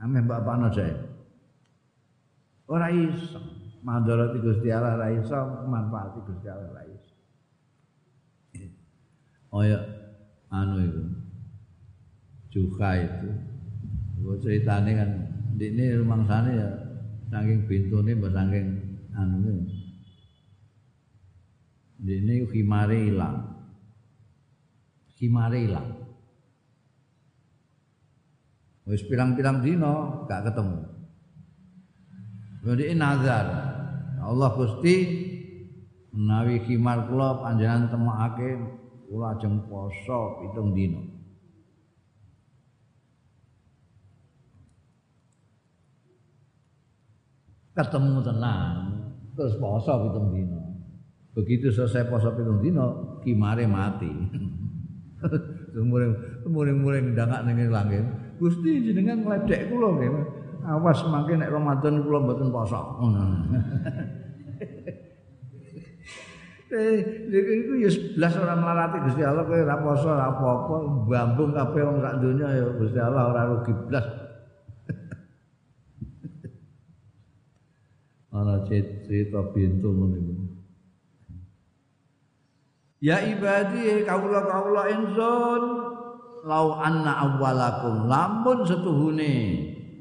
Ame 0.00 0.24
mbak 0.24 0.46
Pak 0.46 0.72
saya 0.72 0.96
ora 2.70 2.88
iso 2.94 3.36
mandoroti 3.82 4.38
Gusti 4.38 4.70
Allah 4.70 4.96
ora 4.96 5.10
iso 5.10 5.34
manfaati 5.66 6.18
Gusti 6.24 6.46
Allah 6.46 6.70
ora 6.70 6.82
iso. 6.86 7.12
Ya 9.66 9.80
anu 10.54 10.78
itu 10.78 11.02
juga 12.50 12.98
itu 12.98 13.30
gue 14.20 14.36
ceritanya 14.42 15.06
kan 15.06 15.10
di 15.56 15.66
ini 15.70 15.96
rumah 15.96 16.20
sana 16.28 16.50
ya 16.52 16.68
saking 17.30 17.64
pintu 17.70 18.02
ini 18.04 18.18
saking 18.18 18.66
anu 19.16 19.38
ini 19.38 19.80
Dene 22.00 22.48
khimare 22.48 23.12
ilang. 23.12 23.36
Khimare 25.20 25.58
ilang. 25.60 25.88
Wis 28.88 29.04
pirang-pirang 29.04 29.60
dino 29.60 30.24
gak 30.24 30.48
ketemu. 30.48 30.80
Jadi 32.64 32.96
nazar. 32.96 33.46
Allah 34.20 34.50
Gusti 34.56 34.96
menawi 36.16 36.64
khimar 36.64 37.08
kula 37.08 37.44
panjenengan 37.44 37.92
temokake 37.92 38.48
kula 39.08 39.36
ajeng 39.36 39.68
poso 39.68 40.40
pitung 40.40 40.72
dino. 40.72 41.04
Ketemu 47.80 48.20
tenang, 48.20 48.76
terus 49.32 49.56
poso 49.56 49.92
pitung 50.04 50.28
dino. 50.36 50.60
Begitu 51.32 51.72
selesai 51.72 52.12
poso 52.12 52.28
pitung 52.36 52.60
dino, 52.60 53.16
kimare 53.24 53.64
mati. 53.64 54.12
Muring-muring 56.52 57.16
ndangak 57.16 57.48
ning 57.48 57.72
langit. 57.72 58.04
Gusti 58.36 58.84
jenengan 58.84 59.24
ngledek 59.24 59.72
kula 59.72 59.96
nggih. 59.96 60.12
Awas 60.60 61.00
mangke 61.08 61.40
nek 61.40 61.48
Ramadan 61.48 62.04
kula 62.04 62.20
mboten 62.20 62.52
poso. 62.52 62.80
Eh, 66.70 67.26
iku 67.26 67.82
ya 67.82 67.90
sebelas 67.90 68.38
orang 68.38 68.62
melarati 68.62 69.02
Gusti 69.02 69.26
Allah 69.26 69.42
kowe 69.42 69.58
ora 69.58 69.82
poso 69.82 70.06
ora 70.06 70.30
apa-apa, 70.30 71.02
bambung 71.02 71.50
kabeh 71.50 71.82
wong 71.82 71.98
sak 71.98 72.22
donya 72.22 72.46
ya 72.46 72.62
Gusti 72.78 72.98
Allah 73.02 73.26
ora 73.26 73.42
rugi 73.50 73.74
blas. 73.90 74.06
Ana 78.30 78.62
cerita 78.66 79.42
pintu 79.50 79.90
ngono 79.90 80.18
Ya 83.00 83.24
ibadi 83.24 84.04
kaula-kaula 84.04 84.92
ingsun 84.92 85.62
lau 86.44 86.76
anna 86.76 87.16
awwalakum 87.26 88.06
lamun 88.06 88.62
setuhune 88.68 89.34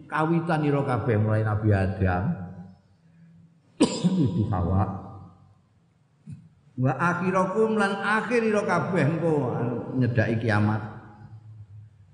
kawitan 0.05 0.67
ira 0.67 0.83
kabeh 0.83 1.15
mulai 1.15 1.47
Nabi 1.47 1.69
Adam 1.71 2.23
Ibu 3.79 4.43
Hawa 4.51 4.83
wa 6.79 6.91
akhirakum 6.95 7.75
lan 7.75 7.91
akhir 7.99 8.39
ira 8.43 8.63
kabeh 8.63 9.03
engko 9.03 9.35
nyedaki 9.99 10.47
kiamat. 10.47 10.79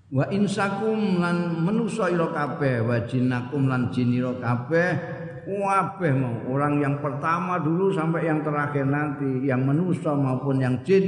Wa 0.10 0.26
insakum 0.34 1.22
lan 1.22 1.66
manusa 1.66 2.10
ira 2.10 2.30
kabeh 2.34 2.82
wa 2.82 2.98
jinnakum 3.06 3.70
lan 3.70 3.94
jin 3.94 4.14
ira 4.14 4.34
kabeh 4.38 5.15
kabeh 5.46 6.12
mau. 6.18 6.36
Orang 6.58 6.82
yang 6.82 6.98
pertama 7.00 7.62
dulu 7.62 7.94
sampai 7.94 8.26
yang 8.26 8.42
terakhir 8.42 8.86
nanti. 8.90 9.46
Yang 9.46 9.62
manusa 9.62 10.12
maupun 10.18 10.60
yang 10.60 10.82
jin. 10.82 11.06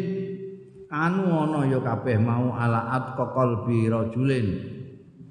Anu 0.88 1.28
ana 1.28 1.68
ya 1.68 1.84
kabeh 1.84 2.16
mau 2.16 2.56
ala 2.56 2.88
atqa 2.96 3.36
qalbi 3.36 3.92
rajulin. 3.92 4.48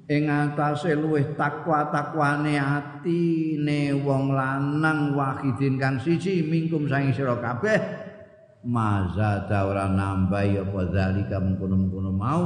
Ing 0.07 0.23
atase 0.31 0.95
luweh 0.95 1.35
takwa-takwane 1.35 2.55
atine 2.55 3.91
wong 4.07 4.31
lanang 4.31 5.11
wahidin 5.17 5.75
kang 5.75 5.99
siji 5.99 6.47
mingkum 6.47 6.87
saing 6.87 7.11
sira 7.11 7.35
kabeh. 7.41 7.75
Maza 8.63 9.47
ora 9.49 9.91
nambahi 9.91 10.63
apa 10.63 10.79
zalika 10.93 11.43
mengkono-mengkono 11.43 12.11
mau. 12.13 12.45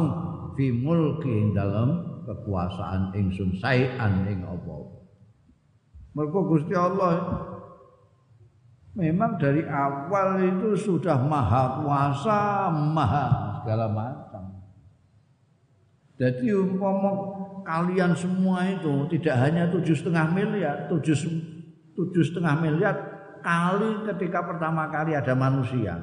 Fi 0.57 0.73
mulki 0.73 1.53
dalam 1.53 2.21
kekuasaan 2.25 3.13
ingsun 3.13 3.59
saean 3.59 4.25
ing 4.25 4.41
apa-apa. 4.45 4.70
Mergo 6.11 6.43
Gusti 6.43 6.75
Allah 6.75 7.47
memang 8.91 9.39
dari 9.39 9.63
awal 9.63 10.43
itu 10.43 10.75
sudah 10.75 11.15
maha 11.23 11.79
kuasa, 11.79 12.67
maha 12.67 13.25
segala 13.63 13.87
macam. 13.87 14.43
Jadi 16.19 16.51
umpama 16.53 17.11
kalian 17.63 18.11
semua 18.13 18.67
itu 18.67 19.07
tidak 19.17 19.35
hanya 19.41 19.71
tujuh 19.71 19.95
setengah 19.95 20.27
miliar, 20.35 20.91
tujuh 20.91 21.15
tujuh 21.95 22.23
setengah 22.27 22.55
miliar 22.59 22.95
kali 23.41 24.05
ketika 24.11 24.43
pertama 24.45 24.91
kali 24.91 25.15
ada 25.15 25.33
manusia. 25.33 25.97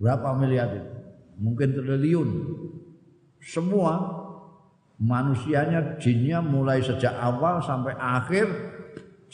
Berapa 0.00 0.34
miliar 0.34 0.74
itu? 0.74 0.90
Mungkin 1.38 1.68
triliun. 1.76 2.30
Semua 3.44 4.23
manusianya, 5.00 5.98
jinnya 5.98 6.38
mulai 6.38 6.78
sejak 6.78 7.14
awal 7.18 7.58
sampai 7.58 7.94
akhir 7.98 8.46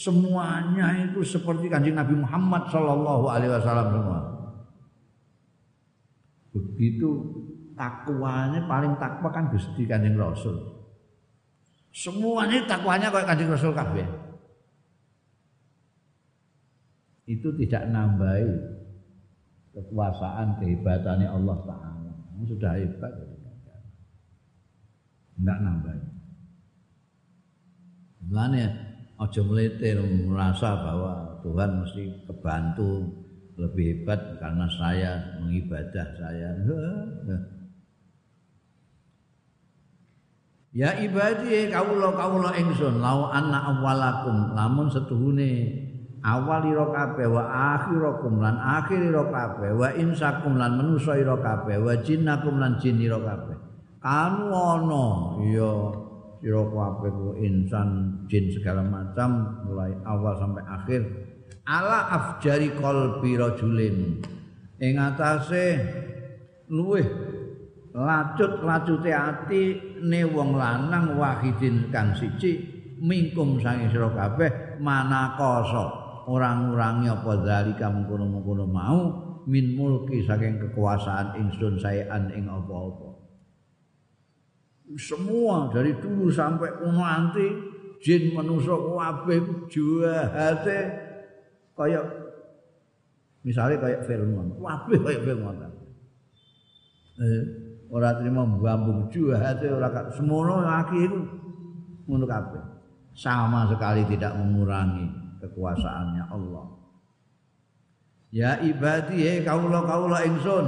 semuanya 0.00 1.12
itu 1.12 1.20
seperti 1.20 1.68
kanjeng 1.68 1.96
Nabi 1.96 2.16
Muhammad 2.16 2.72
Shallallahu 2.72 3.24
Alaihi 3.28 3.52
Wasallam 3.52 3.88
semua. 3.92 4.20
Begitu 6.50 7.08
takwanya 7.76 8.64
paling 8.64 8.96
takwa 8.96 9.28
kan 9.30 9.52
Gusti 9.52 9.84
kanjeng 9.84 10.16
Rasul. 10.16 10.56
Semuanya 11.92 12.64
takwanya 12.64 13.12
kayak 13.12 13.28
kanjeng 13.28 13.50
Rasul 13.52 13.76
kabeh. 13.76 14.08
Itu 17.30 17.54
tidak 17.54 17.86
nambahi 17.94 18.50
kekuasaan 19.70 20.58
kehebatannya 20.58 21.28
Allah 21.30 21.58
Taala. 21.62 22.12
Sudah 22.42 22.74
hebat. 22.74 23.29
Enggak 25.41 25.59
nambah. 25.64 25.97
Mulane 28.28 28.62
aja 29.16 29.41
mlete 29.41 29.97
merasa 30.28 30.76
bahwa 30.76 31.41
Tuhan 31.41 31.80
mesti 31.80 32.28
kebantu 32.28 33.09
lebih 33.57 34.05
hebat 34.05 34.36
karena 34.36 34.68
saya 34.68 35.41
mengibadah 35.41 36.07
saya. 36.16 36.49
Ya 40.70 40.95
ibadi 41.03 41.66
kawula 41.66 42.14
kawula 42.14 42.55
ingsun 42.55 43.03
lau 43.03 43.26
anna 43.26 43.74
awwalakum 43.74 44.55
lamun 44.55 44.86
setuhune 44.86 45.66
awal 46.22 46.62
ira 46.62 46.86
kabeh 46.95 47.26
wa 47.26 47.43
akhirakum 47.74 48.38
lan 48.38 48.55
akhir 48.55 49.03
ira 49.03 49.34
kabeh 49.34 49.74
wa 49.74 49.91
insakum 49.99 50.55
lan 50.55 50.78
manusa 50.78 51.18
kabeh 51.18 51.74
wa 51.74 51.91
jinnakum 51.99 52.62
lan 52.62 52.78
jin 52.78 53.03
ira 53.03 53.18
kabeh 53.18 53.69
kanu 54.01 54.48
ana 54.48 55.07
ya 55.44 55.72
sira 56.40 56.64
kabeh 56.64 57.36
insan 57.44 58.20
jin 58.26 58.48
segala 58.48 58.80
macam 58.80 59.61
mulai 59.68 59.92
awal 60.09 60.34
sampai 60.40 60.64
akhir. 60.64 61.03
Ala 61.68 62.09
afjari 62.11 62.72
qalbi 62.74 63.36
rajulin. 63.36 64.24
Ing 64.80 64.94
atase 64.96 65.76
luweh 66.72 67.05
lacut-lacute 67.92 69.12
ati 69.12 69.62
ne 70.01 70.24
wong 70.24 70.57
lanang 70.57 71.20
wahidin 71.20 71.92
kang 71.92 72.16
siji 72.16 72.64
mingkum 72.96 73.61
sange 73.61 73.92
sira 73.92 74.09
kabeh 74.09 74.80
manakoso 74.80 76.01
orang-orangi 76.30 77.11
apa 77.11 77.32
zalika 77.42 77.90
mengkono-mengkono 77.90 78.64
mau 78.70 79.01
min 79.51 79.74
mulki 79.74 80.22
saking 80.22 80.62
kekuasaan 80.62 81.34
ingsun 81.42 81.74
saean 81.82 82.30
ing 82.30 82.46
apa-apa 82.46 83.09
semua 84.99 85.70
dari 85.70 85.95
dulu 85.99 86.32
sampai 86.32 86.70
kuno 86.82 87.03
anti 87.05 87.47
jin 88.01 88.32
manusia 88.34 88.74
kabeh 88.74 89.68
juahate 89.70 90.80
kayak 91.76 92.05
misalnya 93.45 93.76
kayak 93.78 94.01
Firman. 94.09 94.57
Kabeh 94.57 94.99
kayak 94.99 95.22
Firman? 95.22 95.55
Eh 97.20 97.45
ora 97.91 98.16
terima 98.16 98.47
mbambung 98.47 99.12
juahate 99.12 99.68
ora 99.70 99.88
semono 100.14 100.64
lagi 100.64 100.99
itu. 101.07 101.20
Ngono 102.09 102.24
kabeh. 102.26 102.62
Sama 103.14 103.68
sekali 103.68 104.07
tidak 104.09 104.34
mengurangi 104.38 105.07
kekuasaannya 105.45 106.24
Allah. 106.30 106.66
Ya 108.30 108.62
ibadi 108.62 109.26
he 109.26 109.32
kaula 109.43 109.82
kaula 109.82 110.22
ingsun 110.22 110.66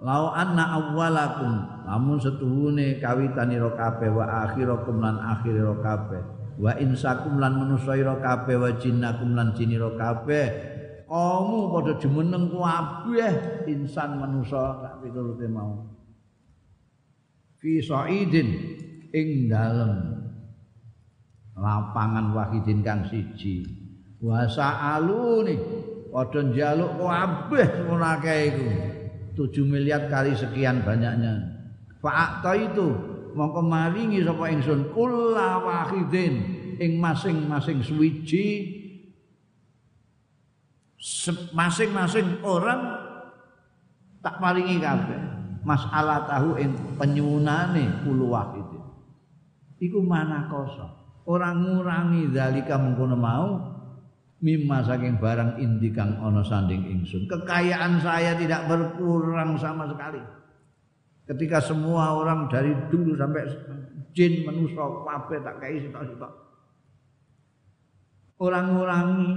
lau 0.00 0.32
anna 0.32 0.80
awwalakum 0.80 1.73
lamun 1.84 2.16
setuhune 2.16 2.96
kawitanira 2.98 3.76
kabeh 3.76 4.08
wa 4.08 4.24
akhirakum 4.48 5.00
lan 5.04 5.20
akhirira 5.20 5.76
kabeh. 5.84 6.22
Wa 6.56 6.72
insakum 6.80 7.36
lan 7.36 7.60
manusaira 7.60 8.18
kabeh 8.24 8.56
wa 8.56 8.70
jinnakum 8.80 9.36
lan 9.36 9.52
jinira 9.52 9.92
kabeh. 9.94 10.72
Kamu 11.04 11.70
padha 11.70 11.92
jumeneng 12.00 12.50
kabeh 12.50 13.32
insan 13.68 14.16
manusa 14.18 14.80
sak 14.80 14.94
pitulute 15.04 15.46
mau. 15.46 15.84
Fi 17.60 17.78
sa'idin 17.78 18.48
ing 19.12 19.46
dalem 19.52 20.24
lapangan 21.54 22.32
wahidin 22.32 22.80
kang 22.80 23.04
siji. 23.06 23.62
Wa 24.24 24.48
sa'aluni 24.48 25.54
padha 26.08 26.40
njaluk 26.40 26.96
kabeh 26.96 27.68
ngono 27.84 28.04
akeh 28.08 28.38
iku. 28.48 28.68
7 29.34 29.66
miliar 29.66 30.06
kali 30.06 30.30
sekian 30.30 30.86
banyaknya 30.86 31.53
Fa'akta 32.04 32.52
itu 32.60 32.92
mongko 33.32 33.64
maringi 33.64 34.20
sapa 34.20 34.52
ingsun? 34.52 34.92
Kula 34.92 35.64
wahidin. 35.64 36.34
Ing 36.76 37.00
masing-masing 37.00 37.80
suwiji. 37.80 38.76
Masing-masing 41.56 42.44
orang 42.44 43.00
tak 44.20 44.36
paringi 44.36 44.76
kabeh. 44.84 45.20
Masalah 45.64 46.28
tahu 46.28 46.60
ing 46.60 46.76
penyunane 47.00 48.04
kulu 48.04 48.36
itu 48.60 48.78
iku 49.80 50.04
mana 50.04 50.44
kosong. 50.52 50.92
Orang 51.24 51.64
ngurangi 51.64 52.28
dalika 52.28 52.76
mengkono 52.76 53.16
mau 53.16 53.48
mimma 54.44 54.84
saking 54.84 55.16
barang 55.16 55.56
indi 55.56 55.88
kang 55.88 56.20
ana 56.20 56.44
sanding 56.44 56.84
ingsun. 56.84 57.24
Kekayaan 57.32 57.96
saya 58.04 58.36
tidak 58.36 58.68
berkurang 58.68 59.56
sama 59.56 59.88
sekali 59.88 60.43
ketika 61.24 61.58
semua 61.60 62.12
orang 62.16 62.46
dari 62.52 62.72
dulu 62.92 63.16
sampai 63.16 63.48
jin 64.12 64.44
manusia 64.44 64.84
kabeh 64.84 65.38
tak 65.40 65.56
kai 65.60 65.80
sitok-sitok. 65.80 66.32
Orang 68.38 68.76
ngurangi 68.76 69.32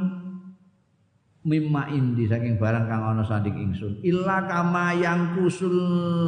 mimma 1.47 1.87
indi 1.95 2.27
saking 2.27 2.59
barang 2.59 2.85
kang 2.91 3.03
ana 3.07 3.23
sanding 3.23 3.55
ingsun. 3.55 4.03
Illa 4.03 4.43
kama 4.45 4.97
yang 4.99 5.37
kusul 5.37 5.77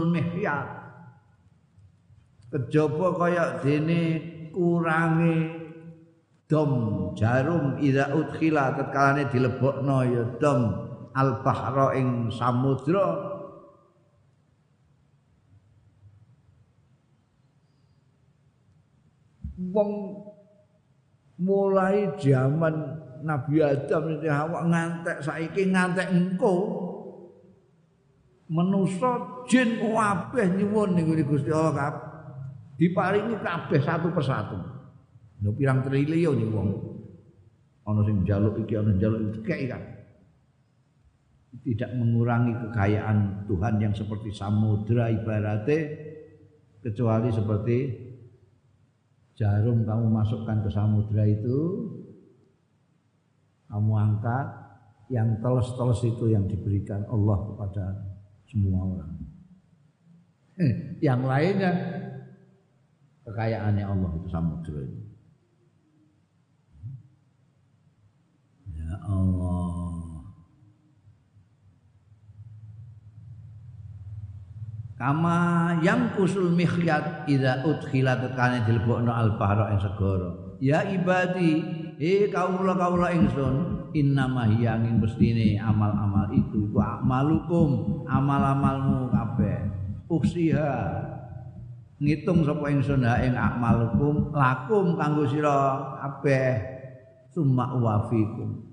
mihyat 0.09 0.79
kejaba 2.49 3.07
kaya 3.13 3.45
dene 3.61 4.01
kurange 4.49 5.37
dom 6.49 7.13
jarum 7.13 7.77
ida 7.77 8.09
udkhila 8.09 8.73
tetkalane 8.73 9.29
dilebokno 9.29 9.97
ya 10.09 10.23
dom 10.41 10.61
al 11.13 11.45
bahra 11.45 11.93
ing 11.93 12.33
samudra 12.33 13.28
wong 19.59 19.91
mulai 21.39 22.15
zaman 22.15 22.75
Nabi 23.19 23.59
Adam 23.59 24.15
itu 24.15 24.27
Hawa 24.31 24.63
ngantek 24.71 25.19
saiki 25.19 25.71
ngantek 25.71 26.07
engko. 26.15 26.55
Menusa 28.49 29.45
jin 29.45 29.77
kabeh 29.77 30.57
nyuwun 30.57 30.97
niku 30.97 31.21
Gusti 31.21 31.53
Allah 31.53 31.75
kabeh 31.75 32.09
diparingi 32.79 33.35
kabeh 33.43 33.79
satu 33.83 34.09
persatu. 34.09 34.57
Lho 35.43 35.53
pirang 35.53 35.85
triliun 35.85 36.33
nih 36.39 36.49
wong. 36.49 36.69
Ana 37.85 38.01
sing 38.07 38.25
njaluk 38.25 38.65
iki 38.65 38.73
ana 38.73 38.95
njaluk 38.95 39.21
iki 39.29 39.39
kek 39.45 39.61
kan 39.69 39.83
tidak 41.65 41.91
mengurangi 41.97 42.53
kekayaan 42.53 43.49
Tuhan 43.49 43.81
yang 43.81 43.93
seperti 43.93 44.29
samudra 44.29 45.09
ibaratnya 45.09 45.79
kecuali 46.85 47.33
seperti 47.33 47.77
jarum 49.39 49.87
kamu 49.87 50.11
masukkan 50.11 50.59
ke 50.59 50.69
samudra 50.69 51.23
itu 51.23 51.87
kamu 53.71 53.91
angkat 53.95 54.47
yang 55.07 55.39
teles-teles 55.39 56.03
itu 56.03 56.25
yang 56.27 56.43
diberikan 56.45 57.07
Allah 57.07 57.37
kepada 57.47 57.85
semua 58.51 58.81
orang. 58.83 59.13
Eh, 60.59 60.73
yang 60.99 61.23
lainnya 61.23 61.71
kekayaannya 63.23 63.85
Allah 63.87 64.11
itu 64.19 64.27
samudra 64.27 64.79
itu. 64.83 65.01
Ya 68.75 68.93
Allah. 69.07 69.98
Kama 74.99 75.79
yang 75.79 76.11
kusul 76.11 76.51
mikhyat 76.51 77.23
idza 77.23 77.63
udkhilat 77.63 78.35
kana 78.35 78.67
dilebokno 78.67 79.07
al-bahra 79.07 79.71
ing 79.71 79.79
segara. 79.79 80.59
Ya 80.59 80.83
ibadi, 80.91 81.63
eh 81.95 82.27
kaula 82.27 82.75
kaula 82.75 83.15
ingsun, 83.15 83.87
innama 83.95 84.43
hiya 84.51 84.75
angin 84.75 84.99
mestine 84.99 85.55
amal-amal 85.55 86.27
itu 86.35 86.67
iku 86.67 86.83
amalukum, 86.83 88.03
amal-amalmu 88.11 89.07
kabeh. 89.07 89.71
Uksiha 90.11 90.75
ngitung 92.03 92.43
sapa 92.43 92.67
ingsun 92.67 93.07
ha 93.07 93.23
ing 93.23 93.39
amalukum 93.39 94.35
lakum 94.35 94.99
kanggo 94.99 95.23
sira 95.31 95.79
kabeh 95.95 96.59
summa 97.31 97.71
wafikum. 97.79 98.67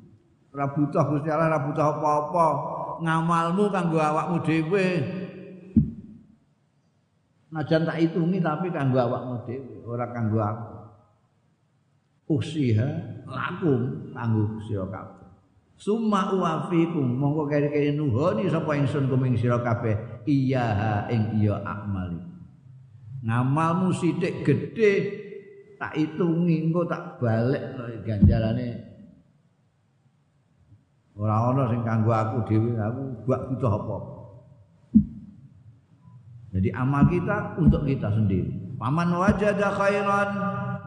Ora 0.50 0.74
butuh 0.74 1.06
Gusti 1.06 1.30
Allah, 1.30 1.54
ora 1.54 1.60
butuh 1.70 1.86
apa-apa. 1.86 2.46
Ngamalmu 2.98 3.70
kanggo 3.70 4.02
awakmu 4.02 4.42
dhewe. 4.42 4.86
Najan 7.46 7.86
tak 7.86 8.02
hitungi 8.02 8.42
tapi 8.42 8.74
kanggo 8.74 8.98
awakmu 8.98 9.46
dhewe, 9.46 9.86
ora 9.86 10.10
kanggo 10.10 10.42
aku. 10.42 10.74
Usiha 12.26 13.22
lakum 13.22 14.10
kanggo 14.10 14.58
sira 14.66 14.82
kabeh. 14.90 15.30
Summa 15.78 16.34
uwafikum 16.34 17.06
monggo 17.06 17.46
kere-kere 17.46 17.94
nuhoni 17.94 18.50
sapa 18.50 18.74
ingsun 18.74 19.06
kuming 19.06 19.38
sira 19.38 19.62
kabeh 19.62 20.24
iya 20.26 21.06
ing 21.06 21.38
iya 21.38 21.62
akmali. 21.62 22.18
Ngamalmu 23.22 23.94
sithik 23.94 24.42
gedhe 24.42 24.92
tak 25.76 25.94
hitungi 25.94 26.66
engko 26.66 26.88
tak 26.88 27.20
balik 27.20 27.62
ganjarane 28.02 28.80
ora 31.16 31.52
ana 31.52 31.68
sing 31.68 31.80
kanggo 31.84 32.12
aku 32.12 32.36
dhewe 32.48 32.76
aku 32.76 33.02
buat 33.24 33.40
butuh 33.52 33.72
apa 33.72 33.96
Jadi 36.56 36.72
amal 36.72 37.04
kita 37.12 37.60
untuk 37.60 37.84
kita 37.84 38.08
sendiri. 38.08 38.48
Paman 38.80 39.12
wajada 39.12 39.76
khairan 39.76 40.30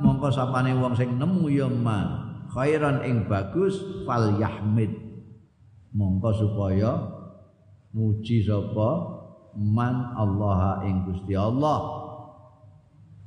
mongko 0.02 0.34
sapane 0.34 0.74
wong 0.74 0.98
sing 0.98 1.14
nemu 1.22 1.46
ya 1.46 1.70
man 1.70 2.42
khairan 2.50 3.06
ing 3.06 3.30
bagus 3.30 3.78
fal 4.02 4.34
yahmid. 4.42 4.90
Mongko 5.94 6.30
supaya 6.34 6.98
muji 7.94 8.42
sapa 8.42 8.90
man 9.54 10.18
Allah 10.18 10.82
ing 10.90 11.06
Gusti 11.06 11.38
Allah. 11.38 12.02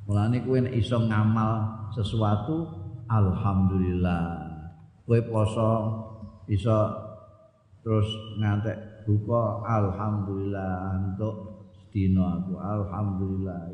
Mulane 0.03 0.43
kowe 0.43 0.59
nek 0.59 0.75
iso 0.75 0.99
ngamal 0.99 1.87
sesuatu 1.95 2.67
alhamdulillah. 3.07 4.51
Kowe 5.07 5.19
poso 5.31 5.71
iso 6.51 6.91
terus 7.87 8.07
ngantek 8.35 9.07
buka 9.07 9.63
alhamdulillah 9.63 10.99
untuk 11.07 11.52
dino 11.93 12.25
aku. 12.25 12.57
Alhamdulillah. 12.57 13.69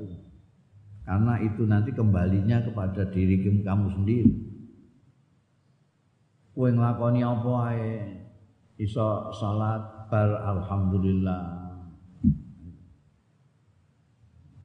Karena 1.08 1.34
itu 1.42 1.66
nanti 1.66 1.90
kembalinya 1.96 2.62
kepada 2.62 3.08
diri 3.10 3.42
kamu 3.42 3.88
sendiri. 3.96 4.34
Kowe 6.54 6.70
nglakoni 6.70 7.24
apa 7.24 7.52
ae? 7.74 7.94
Iso 8.78 9.32
salat 9.32 10.12
bar 10.12 10.30
alhamdulillah. 10.44 11.44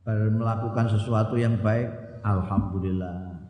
Bar 0.04 0.18
melakukan 0.34 0.86
sesuatu 0.90 1.38
yang 1.38 1.62
baik 1.62 1.88
alhamdulillah. 2.26 3.40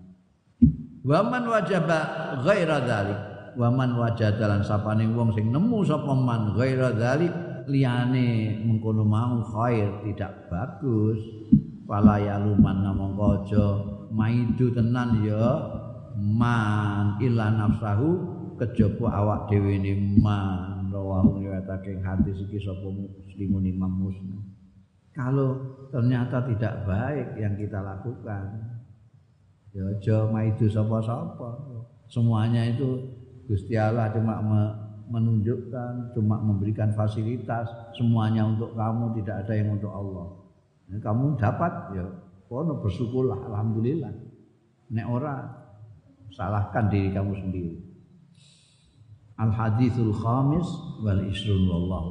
Waman 1.05 1.45
wajaba 1.51 1.99
ghaira 2.45 2.85
dzalik 2.85 3.21
waman 3.55 3.95
wajadalan 3.99 4.63
sapane 4.67 5.07
wong 5.15 5.31
sing 5.35 5.51
nemu 5.51 5.83
sapa 5.87 6.13
man 6.15 6.55
ghaira 6.59 6.95
dzalik 6.95 7.33
liyane 7.69 8.61
mengkono 8.65 9.05
mau 9.05 9.41
khair 9.45 9.91
tidak 10.05 10.49
bagus. 10.49 11.21
Fala 11.85 12.17
yaluman 12.17 12.81
namung 12.81 13.17
aja 13.21 13.85
maidu 14.09 14.73
tenan 14.73 15.21
ya. 15.25 15.47
Man 16.15 17.19
ila 17.19 17.51
nafsahu 17.51 18.11
kejaba 18.57 19.07
awak 19.11 19.41
dhewe 19.51 19.83
ne 19.83 19.93
man. 20.19 20.89
Rawahu 20.95 21.43
riwayatake 21.43 21.99
hadis 22.07 22.39
iki 22.47 22.63
sapa 22.63 22.87
muslimun 22.87 23.67
Imam 23.67 23.91
Muslim. 23.91 24.47
Kalau 25.11 25.59
ternyata 25.91 26.43
tidak 26.47 26.87
baik 26.87 27.39
yang 27.39 27.55
kita 27.59 27.83
lakukan 27.83 28.75
ya 29.75 29.83
aja 29.91 30.17
maidu 30.31 30.71
sapa-sapa. 30.71 31.51
Semuanya 32.07 32.63
itu 32.71 33.11
Gusti 33.51 33.75
Allah 33.75 34.09
cuma 34.15 34.39
menunjukkan, 35.09 36.17
cuma 36.17 36.41
memberikan 36.41 36.93
fasilitas, 36.97 37.69
semuanya 37.97 38.45
untuk 38.49 38.73
kamu, 38.73 39.17
tidak 39.21 39.45
ada 39.45 39.53
yang 39.53 39.77
untuk 39.77 39.93
Allah. 39.93 40.27
Nah, 40.89 41.01
kamu 41.01 41.37
dapat 41.41 41.73
ya, 41.97 42.05
kono 42.49 42.81
bersyukurlah, 42.81 43.39
alhamdulillah. 43.49 44.13
Nek 44.93 45.07
ora 45.09 45.49
salahkan 46.35 46.93
diri 46.93 47.13
kamu 47.13 47.33
sendiri. 47.37 47.75
Al 49.35 49.51
hadithul 49.51 50.15
khamis 50.15 50.69
wal 51.03 51.27
isrun 51.27 51.67
wallahu 51.67 52.09